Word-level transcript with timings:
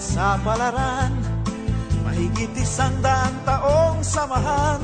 sa 0.00 0.40
palaran 0.40 1.12
Mahigit 2.00 2.56
isang 2.56 2.96
daang 3.04 3.36
taong 3.44 4.00
samahan. 4.00 4.80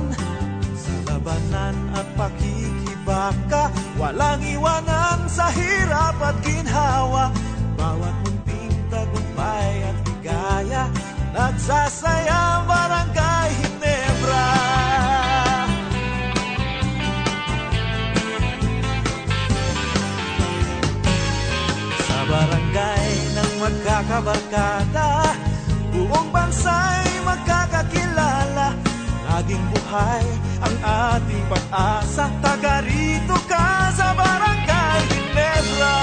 Sa 0.77 0.95
labanan 1.09 1.75
at 1.97 2.05
pakikibaka 2.13 3.73
Walang 3.97 4.45
iwanan 4.45 5.25
sa 5.25 5.49
hirap 5.49 6.21
at 6.21 6.37
ginhawa. 6.45 7.33
Bawat 7.81 8.15
munting 8.29 8.77
tagumpay 8.93 9.89
at 9.89 9.99
higaya 10.05 10.85
Nagsasayang 11.33 12.69
barangay 12.69 13.51
Hinebra. 13.61 14.49
Sa 22.05 22.19
barangay 22.25 23.09
ng 23.37 23.53
magkakabarkan 23.61 24.86
Laging 29.47 29.69
buhay 29.79 30.27
ang 30.59 30.77
ating 31.15 31.45
pag-asa 31.47 32.27
Taga 32.43 32.83
rito 32.83 33.39
ka 33.47 33.95
sa 33.95 34.11
Barangay 34.19 35.01
Ginebra 35.07 35.99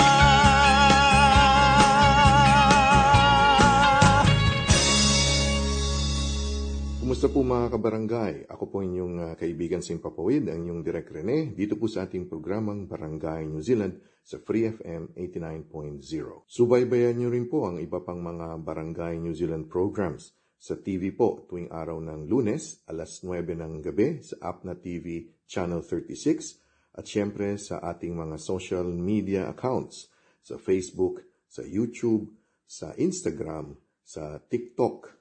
Kumusta 7.04 7.28
po 7.28 7.44
mga 7.44 7.68
kabarangay? 7.68 8.48
Ako 8.48 8.64
po 8.72 8.80
inyong 8.80 9.16
uh, 9.20 9.36
kaibigan 9.36 9.84
Simpapawid, 9.84 10.48
ang 10.48 10.64
inyong 10.64 10.80
Direk 10.80 11.12
Rene, 11.12 11.52
dito 11.52 11.76
po 11.76 11.92
sa 11.92 12.08
ating 12.08 12.32
programang 12.32 12.88
Barangay 12.88 13.44
New 13.44 13.60
Zealand 13.60 14.00
sa 14.24 14.40
Free 14.40 14.72
FM 14.72 15.20
89.0. 15.20 16.00
Subaybayan 16.48 17.20
niyo 17.20 17.28
rin 17.28 17.52
po 17.52 17.68
ang 17.68 17.84
iba 17.84 18.00
pang 18.00 18.24
mga 18.24 18.64
Barangay 18.64 19.20
New 19.20 19.36
Zealand 19.36 19.68
programs 19.68 20.32
sa 20.64 20.80
TV 20.80 21.12
po 21.12 21.44
tuwing 21.52 21.68
araw 21.68 22.00
ng 22.00 22.32
lunes, 22.32 22.88
alas 22.88 23.20
9 23.20 23.52
ng 23.52 23.84
gabi 23.84 24.24
sa 24.24 24.56
Apna 24.56 24.80
TV 24.80 25.28
Channel 25.44 25.84
36 25.84 26.96
at 26.96 27.04
syempre 27.04 27.60
sa 27.60 27.84
ating 27.84 28.16
mga 28.16 28.40
social 28.40 28.88
media 28.88 29.52
accounts 29.52 30.08
sa 30.40 30.56
Facebook, 30.56 31.20
sa 31.52 31.68
YouTube, 31.68 32.32
sa 32.64 32.96
Instagram, 32.96 33.76
sa 34.08 34.40
TikTok 34.40 35.12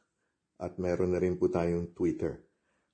at 0.63 0.79
meron 0.79 1.11
na 1.11 1.19
rin 1.19 1.35
po 1.35 1.51
tayong 1.51 1.91
Twitter. 1.91 2.39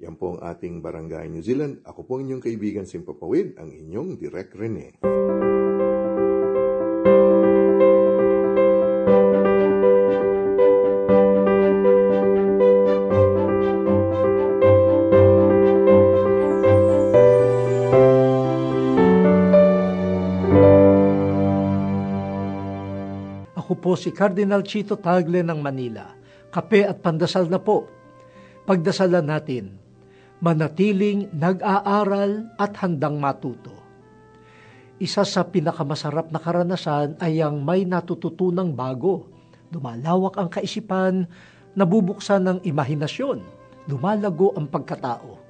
Yan 0.01 0.17
po 0.17 0.33
ang 0.33 0.41
ating 0.41 0.81
Barangay 0.81 1.29
New 1.29 1.45
Zealand. 1.45 1.85
Ako 1.85 2.09
po 2.09 2.17
inyong 2.17 2.41
kaibigan 2.41 2.89
Simpapawid, 2.89 3.61
ang 3.61 3.77
inyong 3.77 4.17
Direk 4.17 4.57
Rene. 4.57 5.05
Po 23.89 23.97
si 23.97 24.13
Cardinal 24.13 24.61
Chito 24.69 25.01
Tagle 25.01 25.41
ng 25.41 25.65
Manila. 25.65 26.13
Kape 26.53 26.85
at 26.85 27.01
pandasal 27.01 27.49
na 27.49 27.57
po. 27.57 27.89
Pagdasalan 28.69 29.25
natin, 29.25 29.81
manatiling 30.45 31.33
nag-aaral 31.33 32.53
at 32.61 32.77
handang 32.85 33.17
matuto. 33.17 33.73
Isa 35.01 35.25
sa 35.25 35.41
pinakamasarap 35.41 36.29
na 36.29 36.37
karanasan 36.37 37.17
ay 37.17 37.41
ang 37.41 37.65
may 37.65 37.89
natututunang 37.89 38.77
bago. 38.77 39.25
Lumalawak 39.73 40.37
ang 40.37 40.53
kaisipan, 40.53 41.25
nabubuksan 41.73 42.45
ng 42.45 42.59
imahinasyon, 42.69 43.41
lumalago 43.89 44.53
ang 44.53 44.69
pagkatao. 44.69 45.41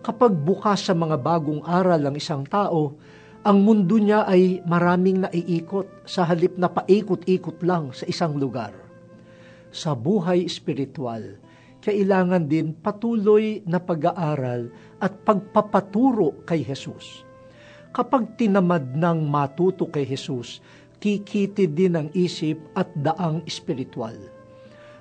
Kapag 0.00 0.32
bukas 0.40 0.88
sa 0.88 0.96
mga 0.96 1.20
bagong 1.20 1.60
aral 1.68 2.00
ang 2.00 2.16
isang 2.16 2.48
tao, 2.48 2.96
ang 3.42 3.66
mundo 3.66 3.98
niya 3.98 4.22
ay 4.22 4.62
maraming 4.62 5.26
naiikot 5.26 6.06
sa 6.06 6.22
halip 6.22 6.54
na 6.54 6.70
paikot-ikot 6.70 7.58
lang 7.66 7.90
sa 7.90 8.06
isang 8.06 8.38
lugar. 8.38 8.70
Sa 9.74 9.98
buhay 9.98 10.46
espiritual, 10.46 11.42
kailangan 11.82 12.46
din 12.46 12.70
patuloy 12.70 13.58
na 13.66 13.82
pag-aaral 13.82 14.70
at 15.02 15.26
pagpapaturo 15.26 16.46
kay 16.46 16.62
Jesus. 16.62 17.26
Kapag 17.90 18.38
tinamad 18.38 18.94
ng 18.94 19.26
matuto 19.26 19.90
kay 19.90 20.06
Jesus, 20.06 20.62
kikitid 21.02 21.74
din 21.74 21.98
ang 21.98 22.08
isip 22.14 22.62
at 22.78 22.94
daang 22.94 23.42
espiritual. 23.42 24.14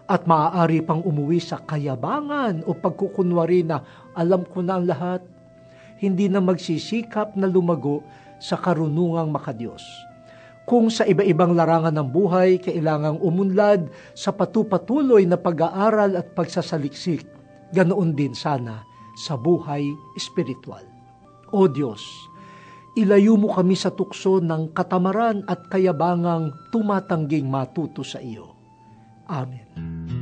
At 0.10 0.26
maaari 0.26 0.82
pang 0.82 1.06
umuwi 1.06 1.38
sa 1.38 1.62
kayabangan 1.62 2.66
o 2.66 2.74
pagkukunwari 2.74 3.62
na 3.62 3.86
alam 4.18 4.42
ko 4.50 4.66
na 4.66 4.82
ang 4.82 4.90
lahat, 4.90 5.22
hindi 6.02 6.26
na 6.26 6.42
magsisikap 6.42 7.38
na 7.38 7.46
lumago 7.46 8.02
sa 8.42 8.58
karunungang 8.58 9.30
makadiyos. 9.30 9.86
Kung 10.66 10.90
sa 10.90 11.06
iba-ibang 11.06 11.54
larangan 11.54 11.94
ng 11.94 12.10
buhay, 12.10 12.58
kailangang 12.58 13.22
umunlad 13.22 13.94
sa 14.18 14.34
patupatuloy 14.34 15.26
na 15.30 15.38
pag-aaral 15.38 16.18
at 16.18 16.34
pagsasaliksik, 16.34 17.26
ganoon 17.74 18.18
din 18.18 18.34
sana 18.34 18.82
sa 19.18 19.38
buhay 19.38 19.86
espiritual. 20.16 20.86
O 21.52 21.68
Diyos, 21.68 22.02
ilayo 22.96 23.36
mo 23.36 23.52
kami 23.52 23.76
sa 23.76 23.92
tukso 23.92 24.40
ng 24.40 24.72
katamaran 24.72 25.44
at 25.46 25.68
kayabangang 25.68 26.56
tumatangging 26.72 27.50
matuto 27.52 28.06
sa 28.06 28.24
iyo. 28.24 28.56
Amen. 29.28 30.21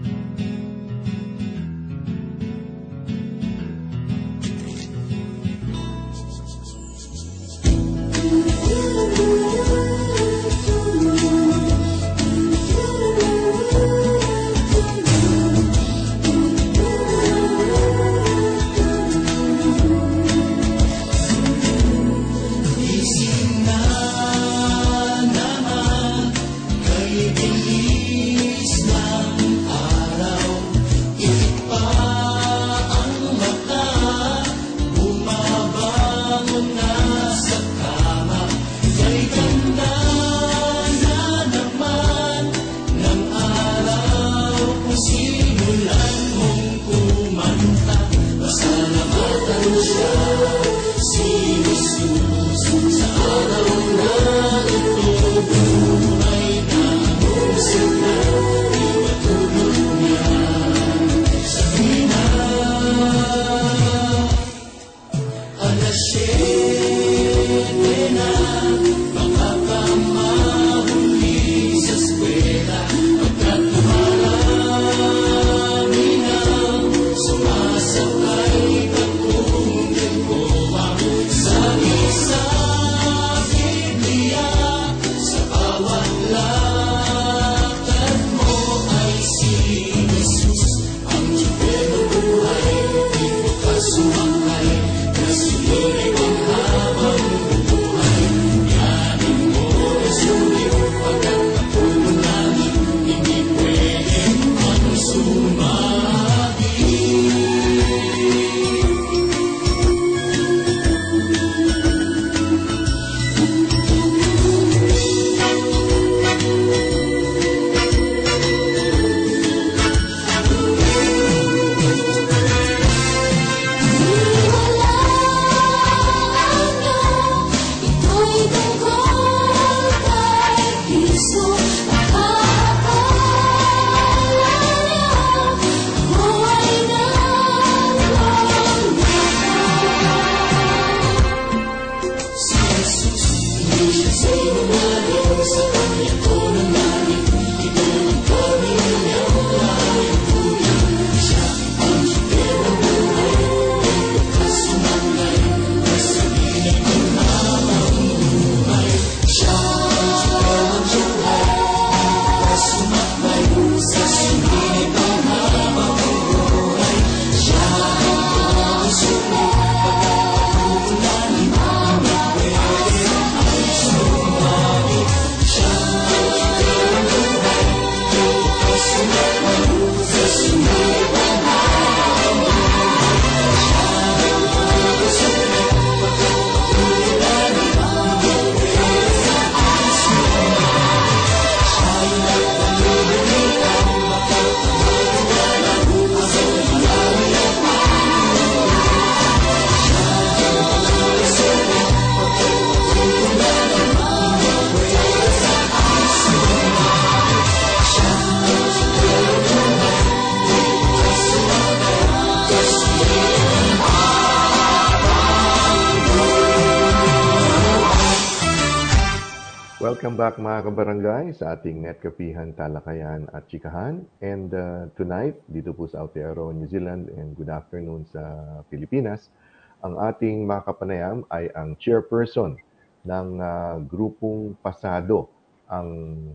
Back 220.19 220.35
mga 220.35 220.67
kabarangay 220.67 221.31
sa 221.31 221.55
ating 221.55 221.79
Netkapihan, 221.79 222.51
Talakayan 222.51 223.31
at 223.31 223.47
Chikahan. 223.47 224.03
And 224.19 224.51
uh, 224.51 224.91
tonight, 224.99 225.39
dito 225.47 225.71
po 225.71 225.87
sa 225.87 226.03
Aotearoa, 226.03 226.51
New 226.51 226.67
Zealand 226.67 227.07
and 227.15 227.39
good 227.39 227.47
afternoon 227.47 228.03
sa 228.03 228.19
Pilipinas, 228.67 229.31
ang 229.79 229.95
ating 229.95 230.43
mga 230.43 230.67
kapanayam 230.67 231.23
ay 231.31 231.47
ang 231.55 231.79
chairperson 231.79 232.59
ng 233.07 233.39
uh, 233.39 233.79
grupong 233.87 234.59
Pasado, 234.59 235.31
ang 235.71 235.87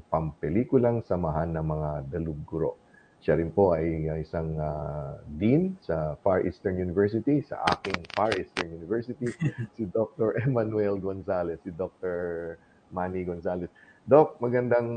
pampelikulang 0.09 1.05
samahan 1.05 1.53
ng 1.53 1.67
mga 1.69 1.91
daluguro. 2.09 2.81
Siya 3.21 3.37
rin 3.37 3.53
po 3.53 3.77
ay 3.77 4.09
uh, 4.09 4.17
isang 4.17 4.57
uh, 4.57 5.21
dean 5.29 5.77
sa 5.85 6.17
Far 6.25 6.41
Eastern 6.49 6.81
University, 6.81 7.45
sa 7.45 7.61
aking 7.69 8.01
Far 8.17 8.33
Eastern 8.33 8.81
University, 8.81 9.29
si 9.77 9.85
Dr. 9.85 10.41
Emmanuel 10.41 10.97
Gonzalez, 10.97 11.61
si 11.61 11.69
Dr. 11.69 12.57
Manny 12.95 13.27
Gonzalez. 13.27 13.69
Doc, 14.07 14.39
magandang 14.39 14.89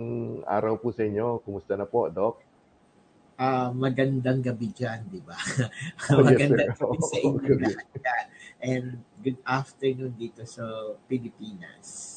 araw 0.45 0.77
po 0.77 0.93
sa 0.93 1.01
inyo. 1.01 1.41
Kumusta 1.41 1.73
na 1.73 1.89
po, 1.89 2.05
Doc? 2.13 2.45
Uh, 3.37 3.69
magandang 3.73 4.41
gabi 4.41 4.69
dyan, 4.69 5.01
di 5.09 5.21
ba? 5.21 5.37
Oh, 6.13 6.21
yes, 6.21 6.37
magandang 6.37 6.73
sir. 6.77 6.77
gabi 6.77 6.97
sa 7.01 7.17
Oo, 7.17 7.29
inyo 7.33 7.49
gabi. 7.49 7.63
lahat. 7.65 7.87
And 8.57 8.85
good 9.21 9.37
afternoon 9.45 10.13
dito 10.17 10.41
sa 10.45 10.65
Pilipinas. 11.05 12.13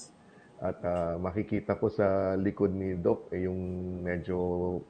At 0.61 0.77
ah, 0.85 1.17
makikita 1.17 1.73
ko 1.77 1.89
sa 1.89 2.37
likod 2.37 2.73
ni 2.77 2.93
Doc 2.93 3.33
eh, 3.33 3.49
yung 3.49 3.61
medyo 4.05 4.37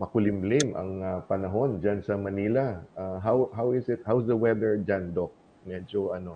makulimlim 0.02 0.74
ang 0.74 0.90
ah, 0.98 1.18
panahon 1.22 1.78
diyan 1.78 2.02
sa 2.02 2.18
Manila. 2.18 2.82
Ah, 2.98 3.22
how 3.22 3.50
how 3.54 3.70
is 3.70 3.86
it? 3.86 4.02
How's 4.02 4.26
the 4.26 4.34
weather 4.34 4.78
diyan, 4.82 5.14
Doc? 5.14 5.30
Medyo 5.62 6.10
ano. 6.14 6.34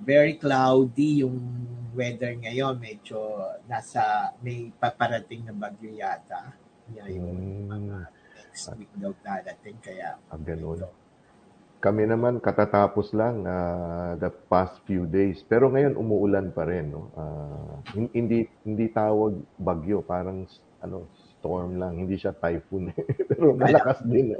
Very 0.00 0.36
cloudy 0.36 1.24
yung 1.24 1.40
weather 1.96 2.36
ngayon. 2.36 2.76
Medyo 2.76 3.16
nasa, 3.64 4.32
may 4.44 4.68
paparating 4.76 5.48
na 5.48 5.54
bagyo 5.56 5.90
yata. 5.90 6.52
Yeah, 6.92 7.08
yung 7.10 7.32
Hmm, 7.66 8.04
next 8.36 8.70
week 8.78 8.92
daw 8.94 9.10
dadating. 9.24 9.76
Kaya, 9.82 10.20
ah, 10.20 10.38
ganun. 10.38 10.84
Kami 11.76 12.02
naman 12.08 12.40
katatapos 12.40 13.12
lang 13.16 13.44
ah, 13.44 14.14
the 14.16 14.30
past 14.48 14.80
few 14.86 15.04
days. 15.08 15.42
Pero 15.44 15.68
ngayon 15.72 15.96
umuulan 15.98 16.52
pa 16.52 16.64
rin, 16.68 16.92
no? 16.92 17.10
Hin- 17.96 18.12
hindi 18.12 18.46
hindi 18.62 18.86
tawag 18.92 19.36
bagyo, 19.58 20.00
parang 20.04 20.46
ano, 20.80 21.08
storm 21.38 21.76
lang. 21.76 22.02
Hindi 22.02 22.16
siya 22.16 22.32
typhoon. 22.32 22.90
Pero 23.30 23.54
malakas 23.54 24.00
din. 24.02 24.32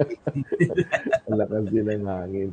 malakas 1.31 1.65
din 1.69 1.87
ang 1.87 2.05
hangin. 2.07 2.50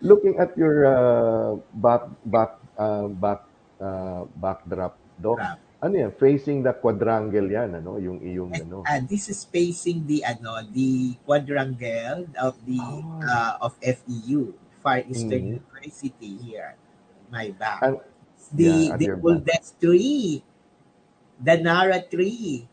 Looking 0.00 0.36
at 0.36 0.52
your 0.54 0.86
uh, 0.86 1.50
back 1.72 2.08
back 2.24 2.52
uh, 2.76 3.08
back 3.08 3.40
uh, 3.78 4.24
backdrop, 4.36 4.94
Doc. 5.16 5.40
Ano 5.76 5.92
yan? 5.92 6.10
Facing 6.10 6.64
the 6.64 6.72
quadrangle 6.72 7.46
yan, 7.46 7.76
ano? 7.76 8.00
Yung 8.00 8.18
iyong 8.18 8.48
ano. 8.50 8.80
uh, 8.82 9.00
this 9.04 9.28
is 9.28 9.44
facing 9.44 10.08
the 10.08 10.24
ano 10.24 10.64
the 10.72 11.12
quadrangle 11.22 12.24
of 12.40 12.56
the 12.64 12.80
Oh. 12.80 13.20
uh, 13.20 13.60
of 13.60 13.76
FEU 13.78 14.56
Far 14.80 15.04
Eastern 15.04 15.42
Mhm. 15.42 15.52
University 15.60 16.32
here 16.40 16.78
my 17.28 17.50
back 17.52 17.82
An- 17.82 18.00
the 18.54 18.70
yeah, 18.86 18.96
the 18.96 19.06
back. 19.12 19.20
oldest 19.20 19.76
tree 19.76 20.40
the 21.36 21.58
Nara 21.58 21.98
tree 22.00 22.64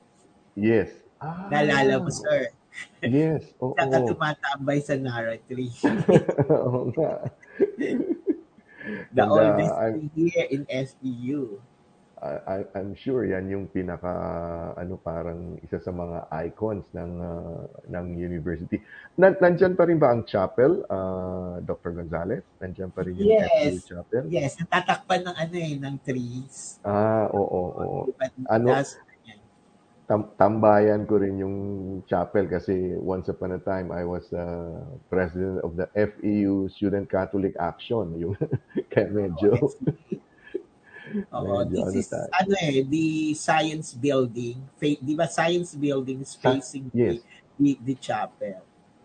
Yes. 0.54 0.94
Ah, 1.24 1.48
naalala 1.48 2.04
mo 2.04 2.12
sir 2.12 2.52
Yes. 3.00 3.48
Oo. 3.64 3.72
saka 3.74 4.04
tumatambay 4.04 4.84
sa 4.84 5.00
Nara 5.00 5.40
tree 5.40 5.72
Oo 6.52 6.92
nga. 6.92 7.24
the 9.14 9.24
And, 9.24 9.30
uh, 9.30 9.32
oldest 9.32 9.72
I'm- 9.74 10.10
tree 10.10 10.28
here 10.28 10.48
in 10.50 10.62
FEU 10.68 11.64
I, 12.18 12.64
I- 12.64 12.70
I'm 12.74 12.96
sure 12.96 13.28
yan 13.28 13.52
yung 13.52 13.68
pinaka 13.68 14.08
ano 14.76 14.96
parang 14.96 15.60
isa 15.60 15.76
sa 15.78 15.92
mga 15.92 16.24
icons 16.48 16.88
ng 16.96 17.12
ah, 17.20 17.68
ng 17.84 18.06
university. 18.16 18.80
Nan 19.14 19.36
nandyan 19.38 19.76
pa 19.76 19.84
rin 19.84 20.00
ba 20.00 20.16
ang 20.16 20.24
chapel, 20.24 20.88
ah, 20.88 21.60
Dr. 21.60 21.92
Gonzalez? 21.92 22.40
Nandyan 22.58 22.90
pa 22.90 23.04
rin 23.04 23.20
yung 23.20 23.28
FU 23.28 23.44
Yes. 23.68 23.84
chapel? 23.84 24.24
yes 24.32 24.56
natatakpan 24.56 25.20
ng 25.22 25.36
ano 25.36 25.56
eh 25.58 25.74
ng 25.76 25.96
trees 26.00 26.80
Ah, 26.80 27.28
oo, 27.28 27.44
oo. 27.76 28.00
But 28.16 28.32
Ano? 28.48 28.72
that's- 28.72 28.96
Tam- 30.04 30.36
tambayan 30.36 31.08
ko 31.08 31.16
rin 31.16 31.40
yung 31.40 31.58
chapel 32.12 32.44
kasi 32.52 32.92
once 33.00 33.32
upon 33.32 33.56
a 33.56 33.62
time 33.64 33.88
I 33.88 34.04
was 34.04 34.28
uh, 34.36 34.84
president 35.08 35.64
of 35.64 35.80
the 35.80 35.88
FEU 35.96 36.68
Student 36.68 37.08
Catholic 37.08 37.56
Action. 37.56 38.12
Yung 38.22 38.36
kaya 38.92 39.08
medyo 39.08 39.56
Oo, 41.34 41.62
Medyo 41.62 41.78
ano 41.84 41.92
this 41.94 42.10
is 42.10 42.14
ano 42.14 42.54
eh, 42.58 42.82
the 42.88 43.34
science 43.38 43.94
building. 43.94 44.60
Fa- 44.80 45.02
di 45.04 45.14
ba 45.14 45.28
science 45.30 45.78
building 45.78 46.24
is 46.24 46.34
facing 46.34 46.90
yes. 46.96 47.22
the, 47.60 47.76
the, 47.78 47.94
the 47.94 47.96
chapel. 48.00 48.60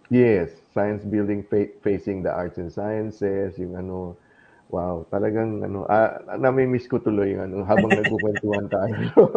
Yes, 0.09 0.49
science 0.73 1.05
building 1.05 1.45
fa- 1.45 1.75
facing 1.85 2.25
the 2.25 2.33
arts 2.33 2.57
and 2.57 2.73
sciences, 2.73 3.61
yung 3.61 3.77
ano, 3.77 4.17
wow, 4.73 5.05
talagang 5.13 5.61
ano, 5.61 5.85
ah, 5.85 6.17
nami-miss 6.41 6.89
ko 6.89 6.97
tuloy 6.97 7.37
yung 7.37 7.45
ano, 7.45 7.57
habang 7.69 7.93
nagkukwentuhan 8.01 8.67
tayo. 8.73 9.37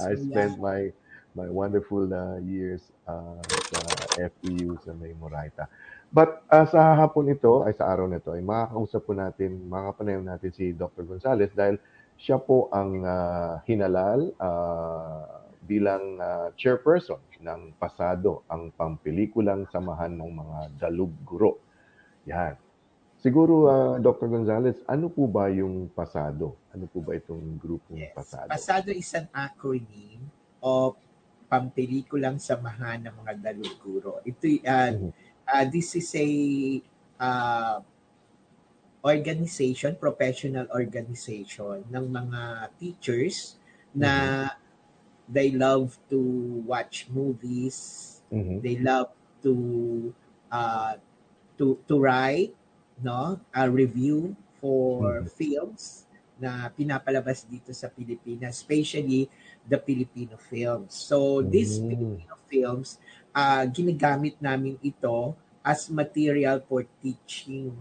I 0.00 0.14
So, 0.14 0.22
spent 0.28 0.60
my 0.60 0.92
my 1.36 1.52
wonderful 1.52 2.08
uh, 2.08 2.40
years 2.40 2.80
uh, 3.04 3.36
sa 3.68 3.80
FEU 4.16 4.80
sa 4.80 4.96
May 4.96 5.12
Moraita. 5.12 5.68
But 6.08 6.48
uh, 6.48 6.64
sa 6.64 6.96
hapon 6.96 7.28
ito, 7.28 7.60
ay 7.68 7.76
sa 7.76 7.92
araw 7.92 8.08
na 8.08 8.16
ito, 8.16 8.32
ay 8.32 8.40
makakausap 8.40 9.04
po 9.04 9.12
natin, 9.12 9.68
makakapanayon 9.68 10.24
natin 10.24 10.50
si 10.56 10.72
Dr. 10.72 11.04
Gonzales 11.04 11.52
dahil 11.52 11.76
siya 12.16 12.40
po 12.40 12.72
ang 12.72 13.04
uh, 13.04 13.60
hinalal 13.68 14.32
uh, 14.40 15.44
bilang 15.66 16.16
uh, 16.16 16.48
chairperson 16.56 17.20
ng 17.42 17.76
Pasado, 17.76 18.48
ang 18.48 18.72
pampelikulang 18.72 19.68
samahan 19.68 20.16
ng 20.16 20.32
mga 20.32 20.58
dalug 20.80 21.12
guro. 21.26 21.60
Yan. 22.24 22.56
Siguro, 23.26 23.66
uh, 23.66 23.98
Dr. 23.98 24.30
Gonzales, 24.30 24.86
ano 24.86 25.10
po 25.10 25.26
ba 25.26 25.50
yung 25.50 25.90
Pasado? 25.90 26.54
Ano 26.70 26.86
po 26.86 27.02
ba 27.02 27.18
itong 27.18 27.58
grupong 27.58 27.98
Yes. 27.98 28.14
Pasado? 28.14 28.46
Pasado 28.46 28.88
is 28.94 29.10
an 29.18 29.26
acronym 29.34 30.22
of 30.62 30.94
pampelikulang 31.50 32.38
samahan 32.38 33.02
ng 33.02 33.10
mga 33.26 33.32
daluguro. 33.50 34.22
Ito 34.22 34.46
uh, 34.62 34.90
Mhm. 34.94 35.10
uh, 35.42 35.64
this 35.66 35.98
is 35.98 36.06
a 36.14 36.28
uh, 37.18 37.82
organization, 39.02 39.98
professional 39.98 40.70
organization 40.70 41.82
ng 41.90 42.06
mga 42.06 42.70
teachers 42.78 43.58
na 43.90 44.54
they 45.26 45.50
love 45.50 45.98
to 46.06 46.22
watch 46.62 47.10
movies, 47.10 48.22
Mhm. 48.30 48.62
they 48.62 48.78
love 48.78 49.10
to 49.42 49.50
uh, 50.46 50.94
to 51.58 51.82
to 51.90 51.98
write 51.98 52.54
no 53.02 53.38
a 53.52 53.64
review 53.68 54.32
for 54.60 55.20
Mhm. 55.22 55.28
films 55.36 56.04
na 56.36 56.68
pinapalabas 56.72 57.44
dito 57.48 57.72
sa 57.72 57.88
Pilipinas 57.88 58.60
especially 58.60 59.28
the 59.64 59.76
Filipino 59.80 60.36
films 60.36 60.92
so 60.96 61.40
these 61.40 61.80
Mm. 61.80 61.88
Filipino 61.88 62.34
films 62.48 62.88
uh, 63.32 63.64
ginagamit 63.68 64.36
namin 64.40 64.76
ito 64.84 65.32
as 65.64 65.88
material 65.88 66.60
for 66.64 66.84
teaching 67.00 67.72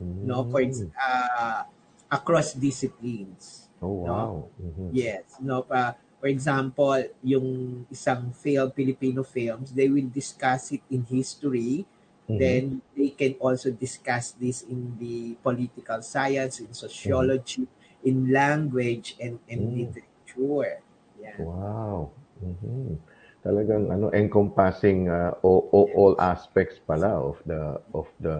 no 0.00 0.44
for 0.46 0.60
ex- 0.62 0.84
Mm. 0.86 0.92
uh, 0.94 1.62
across 2.08 2.54
disciplines 2.54 3.68
Oh, 3.80 4.02
no? 4.06 4.12
wow. 4.12 4.34
Mhm. 4.58 4.88
Yes, 4.90 5.38
no 5.38 5.62
pa 5.62 5.94
for 6.18 6.26
example, 6.26 6.98
yung 7.22 7.86
isang 7.94 8.34
film 8.34 8.74
Filipino 8.74 9.22
films, 9.22 9.70
they 9.70 9.86
will 9.86 10.10
discuss 10.10 10.74
it 10.74 10.82
in 10.90 11.06
history, 11.06 11.86
Mhm. 12.28 12.38
then 12.38 12.82
they 12.96 13.10
can 13.10 13.34
also 13.40 13.70
discuss 13.70 14.32
this 14.32 14.62
in 14.62 14.96
the 14.98 15.36
political 15.42 16.02
science, 16.02 16.60
in 16.60 16.72
sociology, 16.74 17.66
in 18.04 18.30
language 18.32 19.16
and 19.20 19.40
and 19.48 19.62
Mm. 19.62 19.74
literature. 19.74 20.82
Yeah. 21.20 21.38
Wow. 21.38 22.10
Mhm. 22.42 22.98
Talagang 23.46 23.86
ano 23.94 24.10
encompassing 24.10 25.06
uh, 25.06 25.30
o- 25.46 25.70
all 25.94 26.14
aspects 26.18 26.82
pala 26.82 27.14
of 27.22 27.38
the 27.46 27.78
of 27.94 28.10
the 28.18 28.34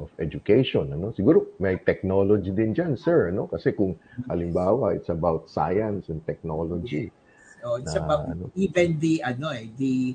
of 0.00 0.08
education 0.16 0.88
ano 0.96 1.12
siguro 1.12 1.52
may 1.60 1.76
technology 1.84 2.48
din 2.48 2.72
diyan 2.72 2.96
sir 2.96 3.28
no 3.28 3.44
kasi 3.44 3.76
kung 3.76 4.00
halimbawa 4.32 4.96
it's 4.96 5.12
about 5.12 5.52
science 5.52 6.08
and 6.08 6.24
technology 6.24 7.12
So 7.60 7.76
it's 7.80 7.94
Na, 7.94 8.02
about 8.02 8.22
ano? 8.32 8.52
even 8.54 8.98
the 9.00 9.14
ano 9.24 9.48
eh, 9.52 9.66
the 9.76 10.14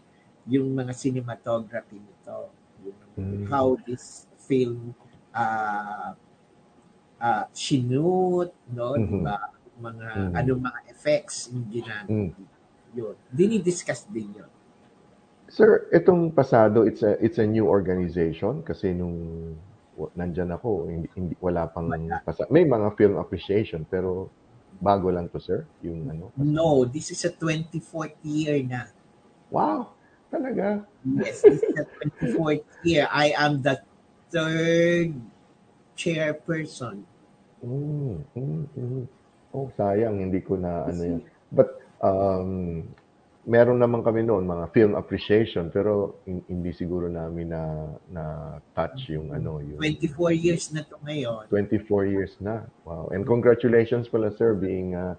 yung 0.49 0.73
mga 0.73 0.93
cinematography 0.97 1.97
nito, 2.01 2.49
Mm. 3.19 3.47
how 3.51 3.75
this 3.83 4.27
film 4.39 4.95
uh 5.35 6.15
uh 7.21 7.43
shoot, 7.53 8.49
no, 8.71 8.95
Mhm. 8.95 9.07
di 9.07 9.17
ba? 9.21 9.37
Mga 9.81 10.07
Mhm. 10.15 10.33
ano 10.37 10.51
mga 10.61 10.79
effects 10.89 11.49
yung 11.51 11.65
ginamit. 11.69 12.09
Mm. 12.09 12.31
Yun. 12.91 13.15
Dinidiscuss 13.31 14.05
din 14.11 14.31
yun. 14.35 14.51
Sir, 15.51 15.91
itong 15.91 16.31
pasado, 16.31 16.87
it's 16.87 17.03
a 17.03 17.19
it's 17.19 17.39
a 17.39 17.47
new 17.47 17.67
organization 17.67 18.63
kasi 18.63 18.95
nung 18.95 19.51
nandyan 20.15 20.49
ako, 20.49 20.87
hindi, 20.89 21.07
hindi 21.13 21.33
wala 21.37 21.67
pang 21.67 21.91
pasa- 22.25 22.47
may 22.49 22.63
mga 22.65 22.95
film 22.95 23.19
appreciation 23.19 23.85
pero 23.85 24.31
bago 24.81 25.11
lang 25.13 25.29
to, 25.29 25.37
sir? 25.37 25.67
Yung 25.85 26.09
ano? 26.09 26.31
No, 26.39 26.87
this 26.87 27.11
is 27.11 27.21
a 27.27 27.29
24th 27.29 28.17
year 28.25 28.57
na. 28.65 28.89
Wow! 29.51 29.93
Talaga? 30.31 30.87
Yes, 31.03 31.43
this 31.43 31.59
is 31.59 31.75
the 31.75 31.85
24th 32.23 32.63
year. 32.87 33.05
I 33.11 33.35
am 33.35 33.61
the 33.61 33.83
third 34.31 35.11
chairperson. 35.99 37.03
Mm, 37.59 38.23
mm, 38.33 38.65
mm. 38.71 39.03
Oh, 39.51 39.67
sayang, 39.75 40.23
hindi 40.23 40.39
ko 40.39 40.55
na 40.55 40.87
ano 40.87 41.01
yan. 41.03 41.21
But, 41.51 41.83
um, 41.99 42.87
meron 43.41 43.81
naman 43.81 44.05
kami 44.05 44.21
noon 44.21 44.45
mga 44.45 44.69
film 44.69 44.93
appreciation 44.93 45.73
pero 45.73 46.21
hin- 46.29 46.45
hindi 46.45 46.69
siguro 46.77 47.09
namin 47.09 47.49
na 47.49 47.89
na 48.13 48.23
touch 48.77 49.09
yung 49.09 49.33
ano 49.33 49.57
yung 49.57 49.81
24 49.81 50.29
years 50.29 50.69
na 50.69 50.85
to 50.85 51.01
ngayon. 51.01 51.49
24 51.49 52.05
years 52.05 52.37
na. 52.37 52.69
Wow. 52.85 53.09
And 53.09 53.25
congratulations 53.25 54.05
pala 54.05 54.29
sir 54.29 54.53
being 54.53 54.93
uh, 54.93 55.17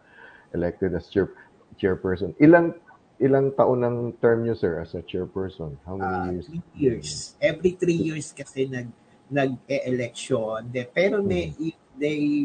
elected 0.55 0.95
as 0.95 1.11
chair, 1.11 1.35
chairperson. 1.83 2.31
Ilang 2.39 2.79
ilang 3.23 3.55
taon 3.55 3.87
ng 3.87 3.97
term 4.19 4.43
niyo 4.43 4.59
sir 4.59 4.83
as 4.83 4.99
a 4.99 5.03
chairperson? 5.07 5.79
How 5.87 5.95
many 5.95 6.11
Uh, 6.11 6.27
years? 6.35 6.47
three 6.51 6.67
years. 6.75 7.09
Every 7.39 7.73
three 7.79 8.01
years 8.11 8.35
kasi 8.35 8.67
nag 8.67 8.91
nag-election. 9.33 10.69
De, 10.69 10.85
pero 10.85 11.25
may, 11.25 11.57
if 11.57 11.79
they 11.97 12.45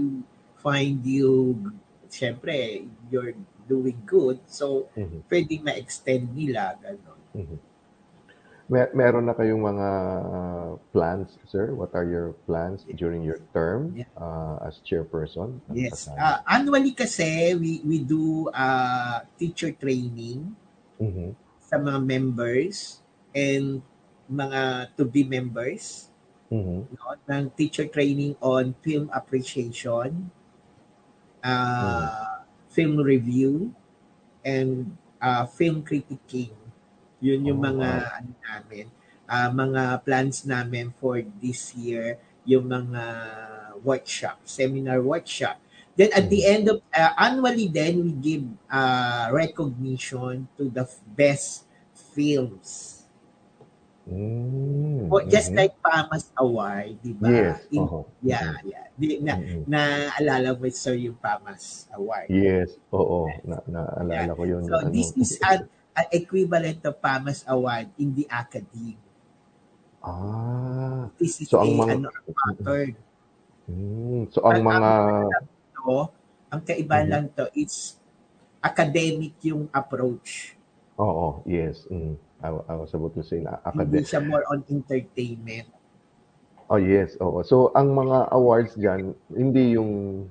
find 0.63 1.03
you, 1.03 1.59
syempre, 2.07 2.87
you're 3.11 3.35
doing 3.67 3.99
good, 4.07 4.39
so 4.47 4.87
Mhm. 4.95 5.27
pwedeng 5.27 5.67
ma-extend 5.67 6.31
nila. 6.31 6.79
Ganon. 6.79 7.19
Mhm. 7.35 7.57
Mer- 8.67 8.91
meron 8.95 9.27
na 9.27 9.35
kayong 9.35 9.63
mga 9.63 9.89
uh, 10.27 10.71
plans, 10.91 11.35
sir? 11.47 11.71
What 11.71 11.95
are 11.95 12.03
your 12.03 12.35
plans 12.47 12.83
during 12.95 13.23
your 13.23 13.39
term 13.55 13.95
Yeah. 13.95 14.11
uh, 14.15 14.59
as 14.63 14.79
chairperson? 14.83 15.63
Yes. 15.71 16.07
Uh, 16.07 16.43
annually 16.43 16.91
kasi, 16.91 17.55
we, 17.55 17.79
we 17.83 18.03
do 18.03 18.47
uh, 18.51 19.23
teacher 19.39 19.71
training 19.71 20.55
Mhm. 20.99 21.35
sa 21.61 21.77
mga 21.77 21.99
members 22.03 23.01
and 23.35 23.81
mga 24.29 24.91
to-be 24.97 25.23
members 25.27 26.09
Mhm. 26.51 26.87
no, 26.91 27.15
ng 27.27 27.51
teacher 27.57 27.87
training 27.87 28.35
on 28.41 28.75
film 28.85 29.07
appreciation, 29.13 30.31
uh, 31.43 32.43
film 32.69 32.97
review, 32.97 33.73
and 34.45 34.97
uh, 35.21 35.45
film 35.47 35.83
critiquing. 35.83 36.53
Yun 37.21 37.41
yung 37.53 37.61
Oh, 37.61 37.67
mga 37.73 37.89
wow. 37.91 38.17
ano 38.21 38.31
namin, 38.45 38.85
uh, 39.29 39.49
mga 39.51 39.83
plans 40.05 40.45
namin 40.45 40.93
for 41.01 41.21
this 41.41 41.73
year, 41.75 42.19
yung 42.45 42.69
mga 42.69 43.03
workshop, 43.83 44.39
seminar 44.45 45.01
workshop. 45.01 45.57
Then 45.97 46.13
at 46.13 46.29
the 46.29 46.45
end 46.45 46.69
of 46.69 46.77
uh, 46.93 47.11
annually 47.17 47.67
then 47.67 48.05
we 48.05 48.11
give 48.13 48.45
uh, 48.69 49.33
recognition 49.33 50.45
to 50.55 50.69
the 50.69 50.85
best 51.17 51.65
films. 52.13 53.01
Mm, 54.07 55.11
O, 55.11 55.19
just 55.27 55.51
mhm. 55.51 55.57
like 55.59 55.73
PAMAS 55.83 56.31
Award, 56.39 56.95
di 57.03 57.11
ba? 57.11 57.27
Yes. 57.27 57.67
In- 57.75 57.83
oho. 57.83 58.07
Yeah, 58.23 58.55
yeah. 58.63 58.85
Di, 58.95 59.19
na, 59.19 59.35
Mhm. 59.35 59.67
naalala 59.67 60.55
mo 60.55 60.63
sir 60.71 60.95
yung 60.95 61.19
PAMAS 61.19 61.91
Award. 61.91 62.31
Yes, 62.31 62.77
oo. 62.87 63.27
Na, 63.43 63.59
naalala 63.67 64.31
ko 64.31 64.47
yun. 64.47 64.63
So 64.63 64.79
ano. 64.79 64.95
this 64.95 65.11
is 65.17 65.35
an, 65.43 65.67
an 65.91 66.07
equivalent 66.13 66.79
of 66.87 67.03
PAMAS 67.03 67.43
Award 67.51 67.91
in 67.99 68.15
the 68.15 68.23
academe. 68.31 68.95
Ah. 69.99 71.11
This 71.19 71.43
is 71.43 71.51
So, 71.51 71.59
a 71.59 71.67
ang 71.67 71.75
mga- 71.75 71.95
ano, 71.99 72.07
pattern. 72.31 72.91
Mm, 73.67 74.21
so, 74.31 74.39
ang 74.47 74.63
Ang- 74.63 74.67
mga... 74.71 74.89
To, 75.87 76.11
ang 76.51 76.61
kaiba 76.61 76.99
Mhm. 76.99 77.07
lang 77.07 77.25
to, 77.31 77.47
it's 77.55 77.95
academic 78.59 79.39
yung 79.41 79.71
approach. 79.71 80.59
Oo, 80.99 81.39
yes. 81.47 81.87
Mm. 81.87 82.19
I, 82.37 82.49
I 82.67 82.75
was 82.75 82.91
about 82.91 83.15
to 83.15 83.23
say 83.23 83.39
na 83.39 83.57
Hindi 83.63 84.03
academic. 84.03 84.05
siya 84.05 84.21
more 84.21 84.43
on 84.51 84.61
entertainment. 84.67 85.71
Oh, 86.67 86.75
yes. 86.75 87.15
Oo. 87.17 87.39
So, 87.41 87.71
ang 87.71 87.95
mga 87.95 88.27
awards 88.29 88.75
dyan, 88.75 89.15
hindi 89.31 89.79
yung 89.79 90.27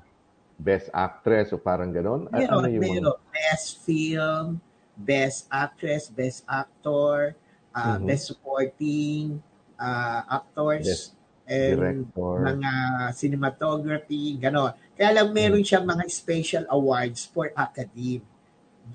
best 0.57 0.93
actress 0.93 1.51
o 1.51 1.59
parang 1.59 1.89
ganon? 1.89 2.29
Meron, 2.29 2.61
ano 2.61 2.69
yung 2.69 2.85
mga... 2.85 3.01
meron. 3.01 3.17
Best 3.33 3.81
film, 3.81 4.61
best 4.95 5.49
actress, 5.49 6.13
best 6.13 6.45
actor, 6.45 7.33
uh, 7.73 7.97
Mhm. 7.97 8.05
best 8.05 8.25
supporting 8.29 9.41
uh, 9.77 10.21
actors, 10.31 10.85
Best 10.85 11.07
and 11.47 11.77
director? 12.11 12.33
mga 12.43 12.73
cinematography, 13.13 14.37
gano'n. 14.37 14.73
Kaya 14.97 15.13
lang 15.13 15.29
meron 15.31 15.61
Mm. 15.61 15.69
siya 15.69 15.81
mga 15.85 16.05
special 16.09 16.65
awards 16.73 17.29
for 17.29 17.53
academe. 17.53 18.25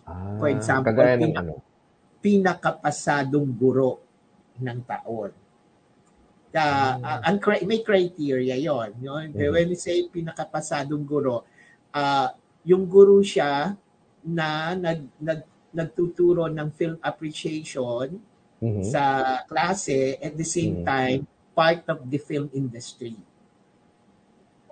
Ah, 0.04 0.36
For 0.42 0.50
example, 0.50 0.90
kagaya 0.90 1.16
ng 1.22 1.34
ano? 1.38 1.54
Pinakapasadong 2.20 3.50
guro 3.54 4.02
ng 4.58 4.80
taon. 4.84 5.32
Kaya, 6.52 6.98
Mm. 6.98 7.04
uh, 7.06 7.20
ang 7.24 7.38
cri- 7.40 7.64
may 7.64 7.80
criteria 7.80 8.58
yon 8.58 8.98
no? 9.00 9.16
Mhm. 9.16 9.38
When 9.38 9.68
we 9.72 9.78
say 9.78 10.04
pinakapasadong 10.06 11.06
guro, 11.06 11.46
ah, 11.94 12.34
yung 12.66 12.86
guro 12.86 13.22
siya 13.22 13.78
na 14.22 14.74
nag, 14.76 15.06
nag, 15.18 15.42
nagtuturo 15.72 16.52
ng 16.52 16.70
film 16.76 17.00
appreciation 17.00 18.20
Mhm. 18.60 18.84
sa 18.84 19.02
klase 19.48 20.20
at 20.20 20.36
the 20.36 20.44
same 20.46 20.82
Mhm. 20.82 20.86
time 20.86 21.22
part 21.56 21.88
of 21.88 22.04
the 22.06 22.20
film 22.20 22.52
industry. 22.52 23.16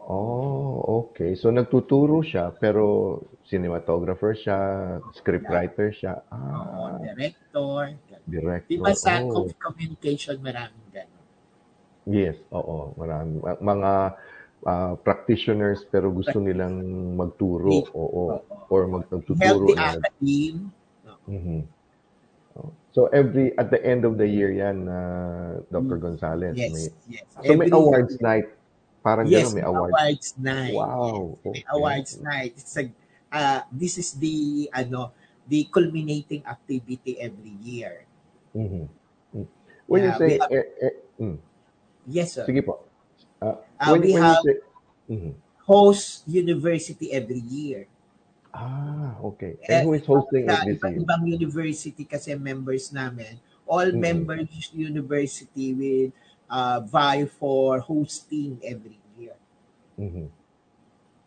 Oh, 0.10 0.82
okay. 1.06 1.38
So, 1.38 1.54
nagtuturo 1.54 2.26
siya, 2.26 2.50
pero 2.50 3.18
cinematographer 3.46 4.34
siya, 4.34 4.58
scriptwriter 5.14 5.94
siya. 5.94 6.26
Oo, 6.34 6.90
Ah, 6.90 6.98
director. 6.98 7.94
ganun. 8.10 8.26
director. 8.26 8.70
Di 8.74 8.78
ba 8.82 8.94
sa 8.98 9.22
Oh. 9.22 9.30
com- 9.46 9.54
communication 9.62 10.42
maraming 10.42 10.90
gano'n? 10.90 11.26
Yes, 12.10 12.42
oo, 12.50 12.98
marami. 12.98 13.38
Ma- 13.38 13.62
Mga 13.62 13.92
ah, 14.60 14.92
practitioners 14.98 15.88
pero 15.88 16.10
gusto 16.10 16.36
nilang 16.36 16.82
magturo, 17.16 17.70
Yes. 17.70 17.88
oo, 17.94 18.34
Oo. 18.34 18.66
or 18.68 18.82
mag 18.90 19.06
nagtuturo 19.08 19.72
na. 19.72 19.94
academe. 19.94 20.74
Mhm. 21.30 21.62
So 22.92 23.06
every 23.14 23.54
at 23.56 23.70
the 23.70 23.80
end 23.80 24.04
of 24.04 24.18
the 24.18 24.26
year 24.26 24.50
yan, 24.52 24.84
uh, 24.84 25.62
Dr. 25.70 25.96
Gonzales, 25.96 26.58
Yes, 26.58 26.74
may 26.74 26.86
yes. 27.08 27.24
So 27.40 27.54
may 27.54 27.70
Every- 27.70 27.72
awards 27.72 28.18
night. 28.20 28.50
Parang 29.00 29.28
Yes, 29.28 29.52
gano'n, 29.52 29.56
may 29.56 29.64
may 29.64 29.68
awards. 29.68 29.94
awards 29.96 30.28
night. 30.38 30.76
Wow. 30.76 31.40
May 31.52 31.64
okay. 31.64 31.64
awards 31.72 32.12
night. 32.20 32.54
It's 32.60 32.76
a, 32.76 32.84
uh, 33.32 33.62
this 33.72 33.96
is 33.98 34.12
the 34.20 34.68
ano 34.76 35.12
the 35.48 35.66
culminating 35.72 36.44
activity 36.46 37.16
every 37.18 37.56
year. 37.64 38.06
Mhm. 38.54 38.86
Mm. 39.34 39.48
When 39.88 40.02
you 40.04 40.12
Yeah, 40.14 40.18
say 40.20 40.32
have- 40.38 40.52
eh, 40.52 40.66
eh, 40.84 40.96
mm, 41.20 41.38
Yes, 42.10 42.34
sir. 42.36 42.46
sige 42.46 42.62
po. 42.66 42.84
Ah, 43.40 43.58
Uh, 43.80 43.96
when, 43.96 44.02
we 44.04 44.14
when 44.14 44.24
have- 44.24 44.44
you 44.44 44.46
say 44.46 44.58
Mhm. 45.10 45.34
Host 45.70 46.26
university 46.26 47.14
every 47.14 47.40
year. 47.46 47.86
Ah, 48.50 49.14
okay. 49.22 49.62
And 49.70 49.86
who 49.86 49.94
is 49.94 50.06
hosting 50.10 50.50
it 50.50 50.58
Sa 50.58 50.66
this 50.66 50.82
year? 50.82 50.98
ibang 51.06 51.22
university 51.30 52.04
kasi 52.10 52.34
members 52.34 52.90
namin, 52.90 53.38
all 53.70 53.86
Mhm. 53.94 54.02
members 54.02 54.50
university 54.74 55.72
will 55.78 56.10
uh, 56.50 56.82
vie 56.82 57.26
for 57.26 57.80
hosting 57.80 58.60
every 58.66 58.98
year. 59.18 59.38
Mhm. 59.98 60.28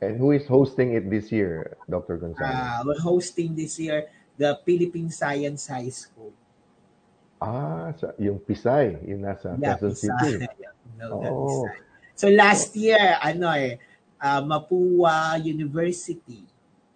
And 0.03 0.19
who 0.19 0.35
is 0.35 0.47
hosting 0.47 0.95
it 0.95 1.07
this 1.09 1.31
year, 1.31 1.79
Dr. 1.89 2.19
Gonzales? 2.19 2.51
Uh, 2.51 2.83
we're 2.85 3.01
hosting 3.01 3.55
this 3.55 3.79
year 3.79 4.11
the 4.35 4.59
Philippine 4.67 5.11
Science 5.11 5.67
High 5.67 5.91
School. 5.91 6.33
ah, 7.43 7.91
sa, 7.99 8.15
yung 8.23 8.39
Pisay, 8.39 9.03
yung 9.03 9.27
nasa 9.27 9.59
Yeah, 9.59 9.75
Quezon 9.75 9.95
City. 9.99 10.47
Pisay. 10.47 10.47
no, 10.95 11.07
Oh. 11.11 11.67
Pisay. 11.67 11.75
So 12.15 12.27
last 12.31 12.71
year, 12.79 13.19
ano 13.19 13.51
eh, 13.51 13.83
uh, 14.23 14.39
Mapua 14.47 15.43
University. 15.43 16.47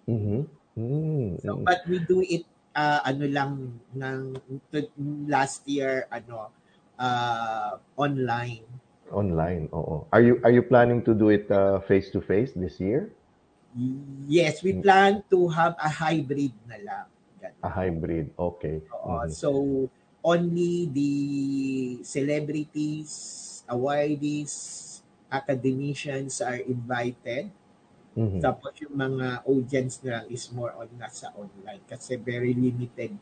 Mhm. 0.07 0.47
Mm, 0.79 1.43
So, 1.43 1.57
but 1.67 1.83
we 1.91 1.99
do 1.99 2.23
it, 2.23 2.47
uh, 2.77 3.01
ano 3.03 3.27
lang, 3.27 3.53
ng, 3.91 4.39
last 5.27 5.67
year, 5.67 6.07
ano, 6.15 6.53
uh, 6.99 7.79
online. 7.97 8.65
Online, 9.13 9.71
oo. 9.71 10.05
Are 10.11 10.21
you 10.21 10.43
are 10.43 10.51
you 10.51 10.67
planning 10.67 11.01
to 11.07 11.15
do 11.15 11.31
it 11.31 11.47
uh, 11.49 11.79
face 11.87 12.11
to 12.11 12.19
face 12.19 12.51
this 12.59 12.83
year? 12.83 13.15
Yes, 14.27 14.65
we 14.65 14.73
plan 14.81 15.23
to 15.31 15.47
have 15.53 15.77
a 15.79 15.87
hybrid 15.87 16.57
na 16.67 16.81
lang. 16.81 17.07
Ganun. 17.39 17.61
A 17.63 17.71
hybrid, 17.71 18.27
okay. 18.35 18.81
Oo, 18.89 19.29
Mhm. 19.29 19.31
So, 19.31 19.51
only 20.25 20.89
the 20.91 21.13
celebrities, 22.03 23.13
awardees, 23.69 24.55
academicians 25.31 26.41
are 26.41 26.59
invited. 26.65 27.53
Mhm. 28.17 28.41
Tapos 28.41 28.73
yung 28.81 28.97
mga 28.97 29.45
audience 29.45 30.01
na 30.01 30.19
lang 30.19 30.27
is 30.33 30.49
more 30.51 30.73
on 30.73 30.89
nasa 30.97 31.29
online 31.37 31.85
kasi 31.85 32.17
very 32.17 32.57
limited 32.57 33.13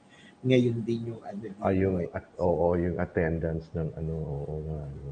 ngayon 0.45 0.77
din 0.85 1.01
yung 1.13 1.23
ano. 1.25 1.45
Ah, 1.65 1.73
yung 1.73 2.05
eh. 2.05 2.09
at, 2.13 2.29
oo, 2.39 2.77
yung 2.77 3.01
attendance 3.01 3.67
ng 3.73 3.89
ano, 3.97 4.15
oo 4.15 4.55
nga. 4.69 4.81
ano. 4.85 5.09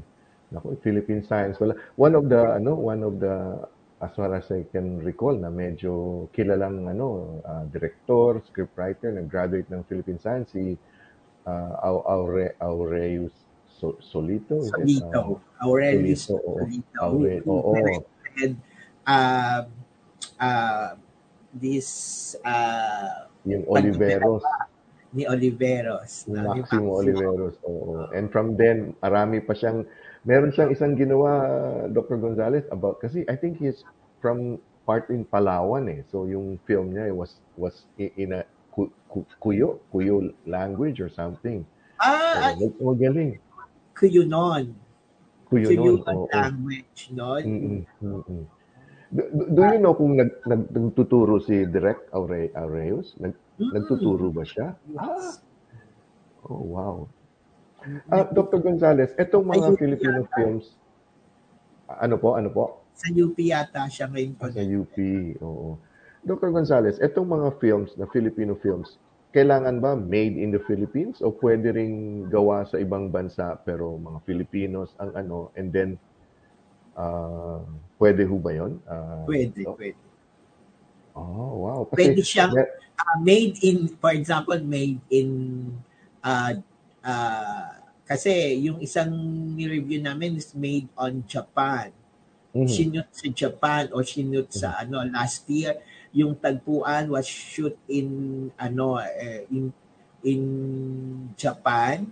Naku, 0.53 0.77
Philippine 0.85 1.25
Science 1.25 1.57
wala. 1.57 1.73
One 1.97 2.13
of 2.13 2.29
the 2.29 2.61
ano, 2.61 2.77
one 2.77 3.01
of 3.01 3.17
the 3.17 3.57
as 4.03 4.11
far 4.19 4.35
as 4.35 4.51
I 4.51 4.67
can 4.67 4.99
recall, 4.99 5.31
na 5.39 5.47
medyo 5.47 6.27
kilalang 6.35 6.91
ano, 6.91 7.39
uh, 7.47 7.63
director, 7.71 8.43
scriptwriter, 8.51 9.15
nag-graduate 9.15 9.71
ng 9.71 9.81
Philippine 9.87 10.19
Science, 10.19 10.51
si 10.51 10.75
uh, 11.47 11.73
Aure, 11.87 12.59
Aureus 12.59 13.31
so, 13.79 13.95
Solito. 14.03 14.59
Solito. 14.59 15.39
Uh, 15.39 15.63
Aurelius 15.63 16.27
Solito. 16.27 16.59
Solito. 16.59 16.99
Aure, 16.99 17.35
oo. 17.47 17.71
directed 17.75 18.51
uh, 19.07 19.61
uh, 20.39 20.87
this 21.55 21.87
uh, 22.43 23.31
Yung 23.47 23.63
Oliveros. 23.67 24.43
Ni 25.13 25.23
Oliveros. 25.23 26.25
Ni 26.25 26.37
Maximo 26.37 26.97
Oliveros. 26.97 27.55
Oo. 27.63 28.09
And 28.11 28.27
from 28.27 28.57
then, 28.57 28.97
marami 28.99 29.39
pa 29.39 29.53
siyang, 29.53 29.85
meron 30.23 30.49
siyang 30.49 30.73
isang 30.73 30.93
ginawa, 30.93 31.29
Dr. 31.87 32.17
Gonzales, 32.17 32.65
about, 32.69 32.97
kasi 32.97 33.21
I 33.29 33.37
think 33.37 33.57
he's 33.57 33.85
from 34.19 34.57
part 34.83 35.07
in 35.09 35.23
Palawan 35.23 35.87
eh. 35.87 36.01
So 36.09 36.25
yung 36.25 36.59
film 36.65 36.91
niya 36.91 37.13
was 37.13 37.37
was 37.55 37.87
i- 37.95 38.11
in 38.17 38.33
a 38.33 38.41
ku- 38.69 38.91
ku- 39.07 39.29
kuyo, 39.39 39.79
kuyo 39.87 40.33
language 40.43 40.99
or 40.99 41.07
something. 41.07 41.63
Ah, 41.97 42.51
Oh, 42.51 42.59
mag- 42.59 42.79
magaling. 42.81 43.31
Kuyo 43.93 44.25
Kuyunon 45.45 46.01
nun. 46.01 46.01
oo. 46.03 46.27
language, 46.33 46.99
no? 47.13 47.37
Mm-mm, 47.37 47.85
mm-mm. 48.01 48.43
Do, 49.13 49.21
do- 49.29 49.49
do 49.53 49.61
you 49.61 49.77
know 49.77 49.93
kung 49.93 50.17
nag, 50.17 50.41
nag, 50.43 50.65
nagtuturo 50.67 51.37
si 51.37 51.69
Direk 51.69 52.09
Aure, 52.09 52.49
Aureus? 52.57 53.13
Nag, 53.21 53.37
Nagtuturo 53.59 54.33
ba 54.33 54.43
siya? 54.43 54.73
Yes. 54.89 55.41
Oh, 56.43 56.61
wow. 56.75 56.95
Ah, 58.07 58.27
Dr. 58.27 58.59
Gonzales, 58.63 59.11
etong 59.19 59.43
mga 59.43 59.75
Ayun 59.75 59.79
Filipino 59.79 60.19
yata. 60.23 60.35
films, 60.39 60.65
ano 61.87 62.15
po, 62.15 62.35
ano 62.35 62.49
po? 62.49 62.63
Sa 62.95 63.11
UP 63.11 63.35
yata 63.37 63.85
siya 63.91 64.07
ngayon 64.07 64.33
po. 64.39 64.47
Sa 64.49 64.63
UP, 64.63 64.95
oo. 65.43 65.77
Dr. 66.23 66.55
Gonzales, 66.55 66.97
etong 67.03 67.27
mga 67.27 67.59
films 67.59 67.91
na 67.99 68.07
Filipino 68.07 68.55
films, 68.55 68.95
kailangan 69.35 69.81
ba 69.83 69.97
made 69.97 70.37
in 70.39 70.53
the 70.53 70.61
Philippines 70.63 71.19
o 71.19 71.33
pwede 71.33 71.73
ring 71.73 72.23
gawa 72.29 72.63
sa 72.69 72.77
ibang 72.77 73.09
bansa 73.09 73.57
pero 73.65 73.97
mga 73.97 74.21
Filipinos 74.29 74.93
ang 75.01 75.09
ano 75.17 75.49
and 75.57 75.73
then 75.73 75.97
ah 76.93 77.57
pwede 77.97 78.29
ho 78.29 78.37
ba 78.37 78.53
yun? 78.53 78.77
Ah, 78.85 79.25
Pwede, 79.25 79.65
Doc? 79.65 79.81
pwede. 79.81 79.97
Oh, 81.15 81.53
wow. 81.63 81.79
Kasi, 81.85 81.97
Pwede 82.09 82.21
siyang 82.25 82.53
uh, 82.57 83.17
made 83.21 83.61
in, 83.61 83.85
for 84.01 84.11
example, 84.13 84.57
made 84.65 84.97
in, 85.13 85.29
uh, 86.25 86.53
uh, 87.05 87.69
kasi 88.03 88.57
yung 88.65 88.81
isang 88.81 89.13
ni-review 89.55 90.01
namin 90.01 90.35
is 90.41 90.51
made 90.57 90.89
on 90.97 91.21
Japan. 91.29 91.93
Mhm. 92.53 92.67
Sinut 92.69 93.07
sa 93.13 93.27
Japan 93.33 93.83
o 93.93 94.01
sinut 94.05 94.49
sa 94.53 94.77
ano 94.81 95.01
last 95.09 95.45
year 95.49 95.77
yung 96.13 96.37
tagpuan 96.37 97.09
was 97.09 97.25
shoot 97.25 97.73
in 97.89 98.07
ano 98.61 99.01
eh, 99.01 99.49
in 99.49 99.73
in 100.21 100.41
Japan 101.33 102.05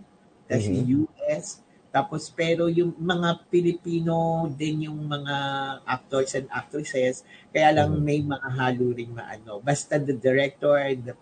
tapos 0.49 0.65
Mhm. 0.65 0.73
in 0.73 0.81
US 1.05 1.61
tapos 1.91 2.31
pero 2.31 2.71
yung 2.71 2.95
mga 2.97 3.43
Pilipino 3.51 4.47
din 4.49 4.87
yung 4.87 5.03
mga 5.05 5.35
actors 5.85 6.31
and 6.33 6.47
actresses 6.49 7.21
kaya 7.51 7.75
lang 7.75 7.99
Mhm. 7.99 8.03
may 8.03 8.19
mga 8.23 8.47
halo 8.55 8.95
ring 8.95 9.11
maano 9.11 9.59
basta 9.59 9.99
the 9.99 10.15
director 10.15 10.79
and, 10.79 11.11
the, 11.11 11.13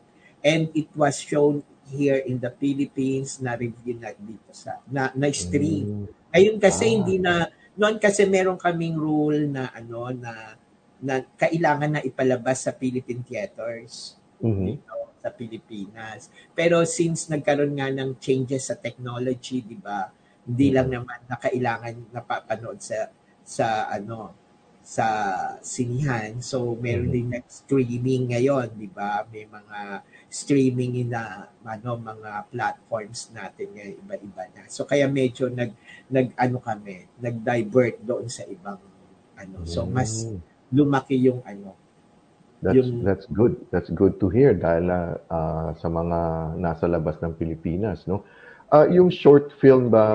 and 0.42 0.70
it 0.74 0.88
was 0.94 1.18
shown 1.20 1.60
here 1.90 2.22
in 2.22 2.38
the 2.38 2.54
Philippines 2.54 3.42
na 3.42 3.58
review 3.58 3.98
na 3.98 4.14
dito 4.14 4.50
sa 4.54 4.78
na, 4.86 5.10
na 5.18 5.28
stream 5.34 6.06
Mm. 6.06 6.08
ngayon 6.32 6.58
kasi 6.62 6.86
Ah. 6.86 6.92
hindi 7.02 7.16
na 7.18 7.34
noon 7.74 7.98
kasi 7.98 8.30
meron 8.30 8.56
kaming 8.56 8.94
rule 8.94 9.50
na 9.50 9.74
ano 9.74 10.14
na 10.14 10.54
na 11.00 11.24
kailangan 11.36 11.98
na 11.98 12.02
ipalabas 12.04 12.68
sa 12.68 12.76
Philippine 12.76 13.26
theaters 13.26 14.20
Mhm. 14.38 14.66
dito 14.78 14.94
sa 15.20 15.32
Pilipinas. 15.32 16.28
Pero 16.54 16.84
since 16.86 17.28
nagkaroon 17.28 17.76
nga 17.76 17.88
ng 17.90 18.20
changes 18.20 18.68
sa 18.68 18.76
technology, 18.76 19.60
'di 19.60 19.80
ba? 19.80 20.12
Hindi 20.50 20.68
Mhm. 20.70 20.76
lang 20.76 20.88
naman 20.90 21.20
na 21.30 21.38
kailangan 21.38 21.94
napapanood 22.10 22.82
sa 22.82 23.14
sa 23.46 23.68
ano 23.88 24.34
sa 24.82 25.06
sinihan. 25.62 26.42
So 26.42 26.74
meron 26.74 27.10
Mhm. 27.12 27.16
din 27.16 27.28
nag-streaming 27.30 28.34
ngayon, 28.34 28.74
'di 28.74 28.90
ba? 28.90 29.22
May 29.30 29.46
mga 29.46 30.02
streaming 30.30 31.06
na 31.10 31.46
ano 31.62 31.90
mga 31.98 32.50
platforms 32.50 33.30
natin 33.30 33.70
ngayon 33.74 33.96
iba-iba 34.02 34.44
na. 34.58 34.66
So 34.70 34.90
kaya 34.90 35.06
medyo 35.06 35.50
nag 35.54 35.74
nag 36.10 36.34
ano 36.34 36.58
kami, 36.58 37.06
nag-divert 37.22 38.02
doon 38.02 38.26
sa 38.26 38.42
ibang 38.50 38.82
ano. 39.38 39.58
So 39.70 39.86
mas 39.86 40.26
Mm. 40.26 40.40
lumaki 40.74 41.18
yung 41.22 41.42
ano. 41.46 41.78
That's 42.60 42.76
Yung- 42.76 43.08
that's 43.08 43.24
good. 43.32 43.56
That's 43.72 43.88
good 43.88 44.20
to 44.20 44.28
hear 44.28 44.52
dahil 44.52 44.92
ah, 44.92 45.72
sa 45.80 45.88
mga 45.88 46.20
nasa 46.60 46.92
labas 46.92 47.16
ng 47.24 47.32
Pilipinas, 47.40 48.04
no? 48.04 48.28
Ah, 48.70 48.86
yung 48.86 49.10
short 49.10 49.50
film 49.58 49.90
ba 49.90 50.06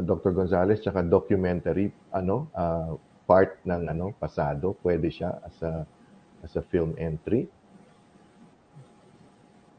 Dr. 0.00 0.32
Gonzales 0.32 0.80
tsaka 0.80 1.04
documentary 1.04 1.92
ano 2.16 2.48
ah, 2.56 2.96
part 3.28 3.60
ng 3.68 3.92
ano 3.92 4.16
pasado 4.16 4.72
pwede 4.80 5.12
siya 5.12 5.36
as 5.44 5.56
a 5.60 5.84
as 6.40 6.56
a 6.56 6.64
film 6.64 6.96
entry? 6.96 7.44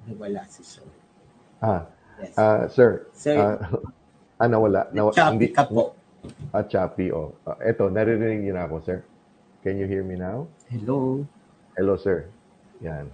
Nawala 0.05 0.45
si 0.45 0.62
Sir. 0.62 0.86
Ah, 1.62 1.86
Yes. 2.21 2.38
ah, 2.38 2.69
sir. 2.69 3.10
Sir, 3.17 3.34
ah, 3.41 3.57
ah, 4.41 4.47
nawala. 4.49 4.86
Nawa, 4.93 5.10
choppy 5.10 5.49
ka 5.49 5.65
po. 5.65 5.97
Ah, 6.53 6.62
choppy, 6.62 7.10
oh. 7.10 7.34
Ah, 7.49 7.57
eto, 7.65 7.89
naririnig 7.89 8.45
niyo 8.45 8.53
na 8.53 8.69
ako, 8.69 8.77
sir. 8.86 9.01
Can 9.65 9.81
you 9.81 9.89
hear 9.89 10.05
me 10.05 10.13
now? 10.13 10.45
Hello. 10.69 11.25
Hello, 11.73 11.97
sir. 11.97 12.29
Yan. 12.86 13.10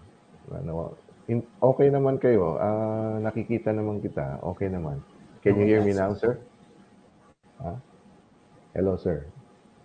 Ano, 0.51 0.95
in, 1.27 1.43
okay 1.59 1.87
naman 1.91 2.17
kayo. 2.17 2.55
Ah, 2.57 3.19
nakikita 3.19 3.75
naman 3.75 3.99
kita. 3.99 4.39
Okay 4.55 4.71
naman. 4.71 5.03
Can 5.43 5.59
you 5.59 5.67
hear 5.67 5.83
me 5.83 5.93
now, 5.95 6.15
sir? 6.15 6.39
Ha? 7.63 7.75
Hello, 8.75 8.95
sir. 8.99 9.27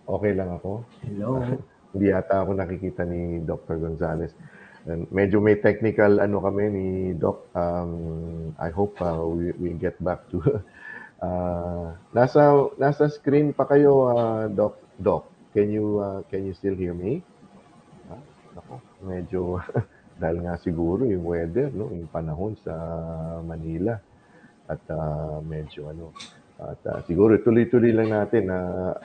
Okay 0.07 0.33
lang 0.35 0.50
ako? 0.59 0.83
Hello. 1.07 1.38
Hindi 1.92 2.09
yata 2.09 2.42
ako 2.42 2.57
nakikita 2.57 3.05
ni 3.05 3.44
Dr. 3.44 3.76
Gonzales. 3.78 4.33
And 4.88 5.07
medyo 5.14 5.38
may 5.38 5.61
technical 5.62 6.18
ano 6.18 6.42
kami 6.42 6.64
ni 6.72 6.88
Doc. 7.14 7.46
Um, 7.55 8.50
I 8.59 8.74
hope 8.74 8.98
uh, 8.98 9.22
we, 9.22 9.55
we 9.61 9.68
get 9.78 9.94
back 10.02 10.26
to 10.35 10.42
uh, 11.22 11.94
nasa 12.11 12.66
nasa 12.81 13.07
screen 13.07 13.55
pa 13.55 13.68
kayo 13.68 14.11
uh, 14.11 14.50
Doc 14.50 14.83
Doc. 14.98 15.31
Can 15.55 15.70
you 15.70 16.02
uh, 16.02 16.26
can 16.33 16.48
you 16.48 16.57
still 16.57 16.74
hear 16.74 16.96
me? 16.96 17.22
Ah, 18.11 18.18
nako, 18.59 18.74
medyo 19.07 19.62
dahil 20.22 20.38
nga 20.46 20.54
siguro 20.62 21.02
yung 21.02 21.26
weather 21.26 21.74
no, 21.74 21.90
yung 21.90 22.06
panahon 22.06 22.54
sa 22.62 22.70
Manila 23.42 23.98
at 24.70 24.82
uh, 24.94 25.42
medyo 25.42 25.90
ano 25.90 26.14
at 26.62 26.78
uh, 26.87 27.00
siguro 27.11 27.35
tuloy-tuloy 27.42 27.90
lang 27.90 28.14
natin 28.14 28.46
na 28.46 28.58